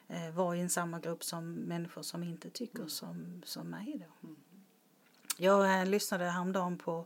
eh, 0.08 0.32
vara 0.32 0.58
i 0.58 0.62
en 0.62 0.70
samma 0.70 1.00
grupp 1.00 1.24
som 1.24 1.54
människor 1.54 2.02
som 2.02 2.24
inte 2.24 2.50
tycker 2.50 2.88
som, 2.88 3.42
som 3.46 3.68
mig. 3.70 4.06
Då. 4.22 4.30
Jag 5.38 5.80
eh, 5.80 5.86
lyssnade 5.86 6.26
häromdagen 6.26 6.78
på 6.78 7.06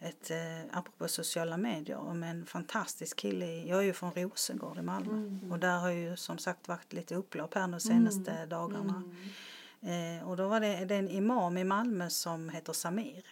ett, 0.00 0.30
eh, 0.30 0.78
apropå 0.78 1.08
sociala 1.08 1.56
medier, 1.56 1.96
om 1.96 2.22
en 2.22 2.46
fantastisk 2.46 3.16
kille. 3.16 3.46
i- 3.46 3.68
Jag 3.68 3.78
är 3.78 3.82
ju 3.82 3.92
från 3.92 4.12
Rosengård 4.12 4.78
i 4.78 4.82
Malmö. 4.82 5.12
Och 5.52 5.58
där 5.58 5.78
har 5.78 5.90
ju 5.90 6.16
som 6.16 6.38
sagt 6.38 6.68
varit 6.68 6.92
lite 6.92 7.14
upplopp 7.14 7.54
här 7.54 7.68
de 7.68 7.80
senaste 7.80 8.46
dagarna. 8.46 9.02
Eh, 9.80 10.28
och 10.28 10.36
då 10.36 10.48
var 10.48 10.60
det, 10.60 10.84
det 10.84 10.94
en 10.96 11.08
imam 11.08 11.56
i 11.58 11.64
Malmö 11.64 12.10
som 12.10 12.48
heter 12.48 12.72
Samir. 12.72 13.26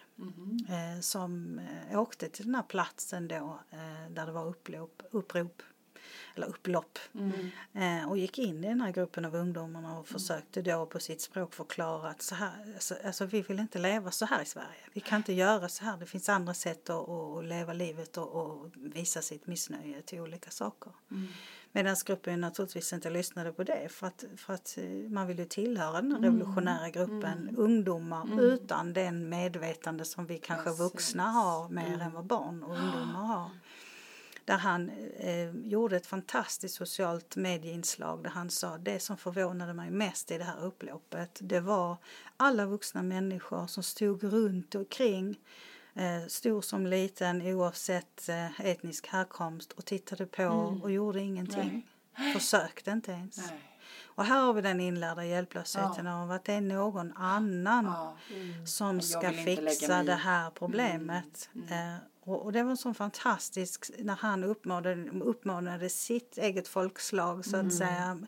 Eh, 0.69 1.01
som 1.01 1.59
eh, 1.91 2.01
åkte 2.01 2.29
till 2.29 2.45
den 2.47 2.55
här 2.55 2.63
platsen 2.63 3.29
då 3.29 3.59
eh, 3.71 4.11
där 4.11 4.27
det 4.27 4.33
var 4.33 4.47
upplop, 4.47 5.03
upprop 5.11 5.63
eller 6.37 6.47
upplopp. 6.47 6.99
Eh, 7.73 8.09
och 8.09 8.19
gick 8.19 8.39
in 8.39 8.65
i 8.65 8.69
den 8.69 8.81
här 8.81 8.93
gruppen 8.93 9.25
av 9.25 9.35
ungdomarna 9.35 9.99
och 9.99 10.09
försökte 10.09 10.63
då 10.63 10.87
på 10.87 11.01
sitt 11.01 11.21
språk 11.21 11.55
förklara 11.55 12.09
att 12.09 12.23
så 12.23 12.35
här, 12.35 12.53
alltså, 12.75 12.95
alltså 13.05 13.27
vi 13.27 13.43
vill 13.43 13.59
inte 13.59 13.79
leva 13.79 14.11
så 14.11 14.25
här 14.25 14.43
i 14.43 14.45
Sverige. 14.45 14.81
Vi 14.93 15.01
kan 15.01 15.17
inte 15.17 15.33
göra 15.33 15.69
så 15.69 15.85
här. 15.85 15.97
Det 15.97 16.07
finns 16.07 16.29
andra 16.29 16.55
sätt 16.55 16.91
att, 16.91 17.09
att 17.09 17.45
leva 17.45 17.73
livet 17.73 18.17
och, 18.17 18.29
och 18.29 18.71
visa 18.75 19.23
sitt 19.23 19.47
missnöje 19.47 20.03
till 20.03 20.21
olika 20.21 20.51
saker. 20.51 20.93
Medan 21.73 21.97
gruppen 22.07 22.41
naturligtvis 22.41 22.93
inte 22.93 23.11
lyssnade 23.11 23.53
på 23.53 23.65
det 23.65 23.89
för 23.89 24.07
att, 24.07 24.25
för 24.37 24.55
att 24.55 24.79
eh, 24.79 25.11
man 25.11 25.27
vill 25.27 25.39
ju 25.39 25.45
tillhöra 25.45 26.03
den 26.03 26.13
här 26.13 26.21
revolutionära 26.21 26.91
gruppen 26.91 27.57
ungdomar 27.57 28.41
utan 28.41 28.93
den 28.93 29.29
medvetande 29.29 30.05
som 30.05 30.27
vi 30.27 30.39
kanske 30.39 30.71
vuxna 30.71 31.23
har 31.23 31.69
mer 31.69 32.01
än 32.01 32.13
vad 32.13 32.25
barn 32.25 32.63
och 32.63 32.77
ungdomar 32.77 33.25
har. 33.25 33.51
Där 34.45 34.59
han 34.59 34.91
eh, 35.17 35.51
gjorde 35.51 35.97
ett 35.97 36.07
fantastiskt 36.07 36.75
socialt 36.75 37.37
medieinslag 37.37 38.23
där 38.23 38.31
han 38.31 38.51
sa 38.51 38.79
det 38.79 39.01
som 39.01 39.17
förvånade 39.17 39.75
mig 39.75 39.91
mest 39.91 40.31
i 40.31 40.39
det 40.39 40.45
här 40.45 40.65
upploppet 40.65 41.39
det 41.41 41.61
var 41.61 41.97
alla 42.37 42.67
vuxna 42.67 43.03
människor 43.03 43.67
som 43.67 43.83
stod 43.83 44.25
runt 44.25 44.75
omkring 44.75 45.39
eh, 45.95 46.27
stor 46.29 46.63
som 46.63 46.87
liten 46.87 47.43
oavsett 47.43 48.29
eh, 48.29 48.61
etnisk 48.61 49.07
härkomst 49.07 49.73
och 49.73 49.85
tittade 49.85 50.27
på 50.27 50.47
och 50.83 50.91
gjorde 50.91 51.21
ingenting. 51.21 51.87
Försökte 52.35 52.91
inte 52.91 53.13
ens. 53.13 53.37
Nej. 53.37 53.61
Och 54.05 54.25
här 54.25 54.41
har 54.41 54.53
vi 54.53 54.63
den 54.63 54.81
inlärda 54.81 55.25
hjälplösheten 55.25 56.07
av 56.07 56.31
att 56.31 56.45
det 56.45 56.53
är 56.53 56.61
någon 56.61 57.13
annan 57.17 57.85
Ja. 57.85 58.17
som 58.67 58.95
Jag 58.95 59.05
ska 59.05 59.33
fixa 59.33 60.03
det 60.03 60.15
här 60.15 60.51
problemet. 60.51 61.49
Eh, 61.71 61.97
och, 62.21 62.43
och 62.45 62.53
det 62.53 62.63
var 62.63 62.77
så 62.77 62.95
fantastiskt 62.95 63.91
när 63.99 64.17
han 64.17 64.45
uppmanade, 64.45 65.11
uppmanade 65.11 65.89
sitt 65.89 66.39
eget 66.39 66.69
folkslag 66.69 67.45
så 67.45 67.57
att 67.57 67.75
säga. 67.75 68.19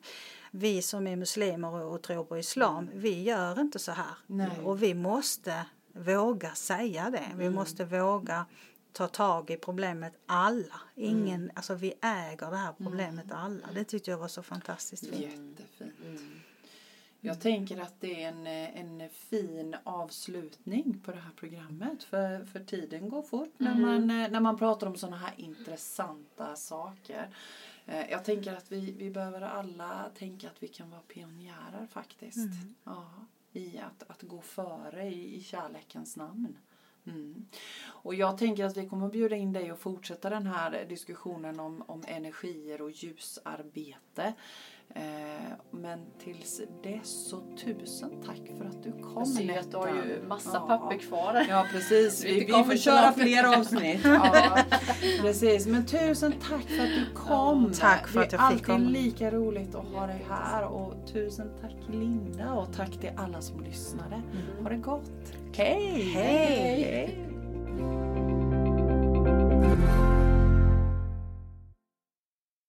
Vi 0.50 0.82
som 0.82 1.06
är 1.06 1.16
muslimer 1.16 1.68
och, 1.68 1.94
och 1.94 2.02
tror 2.02 2.24
på 2.24 2.38
islam, 2.38 2.90
vi 2.94 3.22
gör 3.22 3.60
inte 3.60 3.78
så 3.78 3.92
här. 3.92 4.14
Nej. 4.26 4.60
Och 4.64 4.82
vi 4.82 4.94
måste 4.94 5.66
våga 5.92 6.54
säga 6.54 7.10
det. 7.10 7.30
Vi 7.36 7.50
måste 7.50 7.84
våga 7.84 8.46
ta 8.92 9.08
tag 9.08 9.50
i 9.50 9.56
problemet 9.56 10.12
alla. 10.26 10.80
Ingen, 10.94 11.50
alltså 11.54 11.74
vi 11.74 11.94
äger 12.02 12.50
det 12.50 12.56
här 12.56 12.72
problemet 12.78 13.32
alla. 13.32 13.68
Det 13.74 13.84
tyckte 13.84 14.10
jag 14.10 14.18
var 14.18 14.28
så 14.28 14.42
fantastiskt 14.42 15.06
fint. 15.06 15.20
Jättefint. 15.20 16.20
Jag 17.24 17.40
tänker 17.40 17.80
att 17.80 18.00
det 18.00 18.22
är 18.22 18.28
en, 18.28 18.46
en 19.00 19.08
fin 19.10 19.76
avslutning 19.84 21.00
på 21.04 21.12
det 21.12 21.18
här 21.18 21.32
programmet. 21.36 22.04
För, 22.04 22.44
för 22.44 22.60
tiden 22.60 23.08
går 23.08 23.22
fort 23.22 23.54
när, 23.56 23.74
man, 23.74 24.06
när 24.06 24.40
man 24.40 24.58
pratar 24.58 24.86
om 24.86 24.96
sådana 24.96 25.16
här 25.16 25.34
intressanta 25.36 26.56
saker. 26.56 27.28
Eh, 27.86 28.10
Jag 28.10 28.24
tänker 28.24 28.52
att 28.52 28.72
vi, 28.72 28.92
vi 28.98 29.10
behöver 29.10 29.40
alla 29.40 30.10
tänka 30.18 30.46
att 30.48 30.62
vi 30.62 30.68
kan 30.68 30.90
vara 30.90 31.00
pionjärer 31.00 31.86
faktiskt. 31.90 32.48
Ja, 32.84 33.10
I 33.52 33.78
att, 33.78 34.10
att 34.10 34.22
gå 34.22 34.40
före 34.40 35.04
i, 35.08 35.36
i 35.36 35.40
kärlekens 35.40 36.16
namn. 36.16 36.58
Mm. 37.06 37.46
Och 37.84 38.14
jag 38.14 38.38
tänker 38.38 38.64
att 38.64 38.76
vi 38.76 38.88
kommer 38.88 39.06
att 39.06 39.12
bjuda 39.12 39.36
in 39.36 39.52
dig 39.52 39.72
och 39.72 39.78
fortsätta 39.78 40.30
den 40.30 40.46
här 40.46 40.84
diskussionen 40.88 41.60
om, 41.60 41.82
om 41.86 42.04
energier 42.08 42.82
och 42.82 42.90
ljusarbete. 42.90 44.34
Eh, 44.94 45.02
men 45.70 45.98
tills 46.24 46.60
dess 46.82 47.28
så 47.30 47.40
tusen 47.64 48.10
tack 48.26 48.40
för 48.58 48.64
att 48.64 48.82
du 48.82 48.92
kom 48.92 49.12
Jag 49.16 49.28
ser 49.28 49.58
att 49.58 49.70
du 49.70 49.76
har 49.76 49.88
ju 49.88 50.22
massa 50.28 50.50
Ja. 50.54 50.60
papper 50.78 50.98
kvar. 50.98 51.46
Ja 51.48 51.66
precis, 51.72 52.24
vi, 52.24 52.44
Vi 52.44 52.52
får 52.64 52.76
köra 52.76 53.12
fler 53.12 53.58
avsnitt. 53.58 54.00
Ja, 54.04 54.56
precis, 55.20 55.66
men 55.66 55.86
tusen 55.86 56.32
tack 56.32 56.62
för 56.68 56.82
att 56.82 56.88
du 56.90 57.06
kom. 57.14 57.72
Tack 57.72 58.08
för 58.08 58.20
att 58.22 58.32
jag 58.32 58.52
fick 58.52 58.58
Det 58.66 58.72
är 58.72 58.76
komma. 58.76 58.86
alltid 58.88 59.02
lika 59.04 59.30
roligt 59.30 59.74
att 59.74 59.84
ha 59.86 60.06
dig 60.06 60.26
här 60.28 60.64
och 60.66 60.94
tusen 61.12 61.50
tack 61.60 61.74
Linda 61.90 62.52
och 62.52 62.72
tack 62.76 62.90
till 62.90 63.10
alla 63.16 63.40
som 63.40 63.60
lyssnade. 63.64 64.22
Ha 64.62 64.68
det 64.70 64.76
gott. 64.76 65.10
Hej! 65.56 66.02
Hej. 66.14 66.82
Hej. 66.82 67.28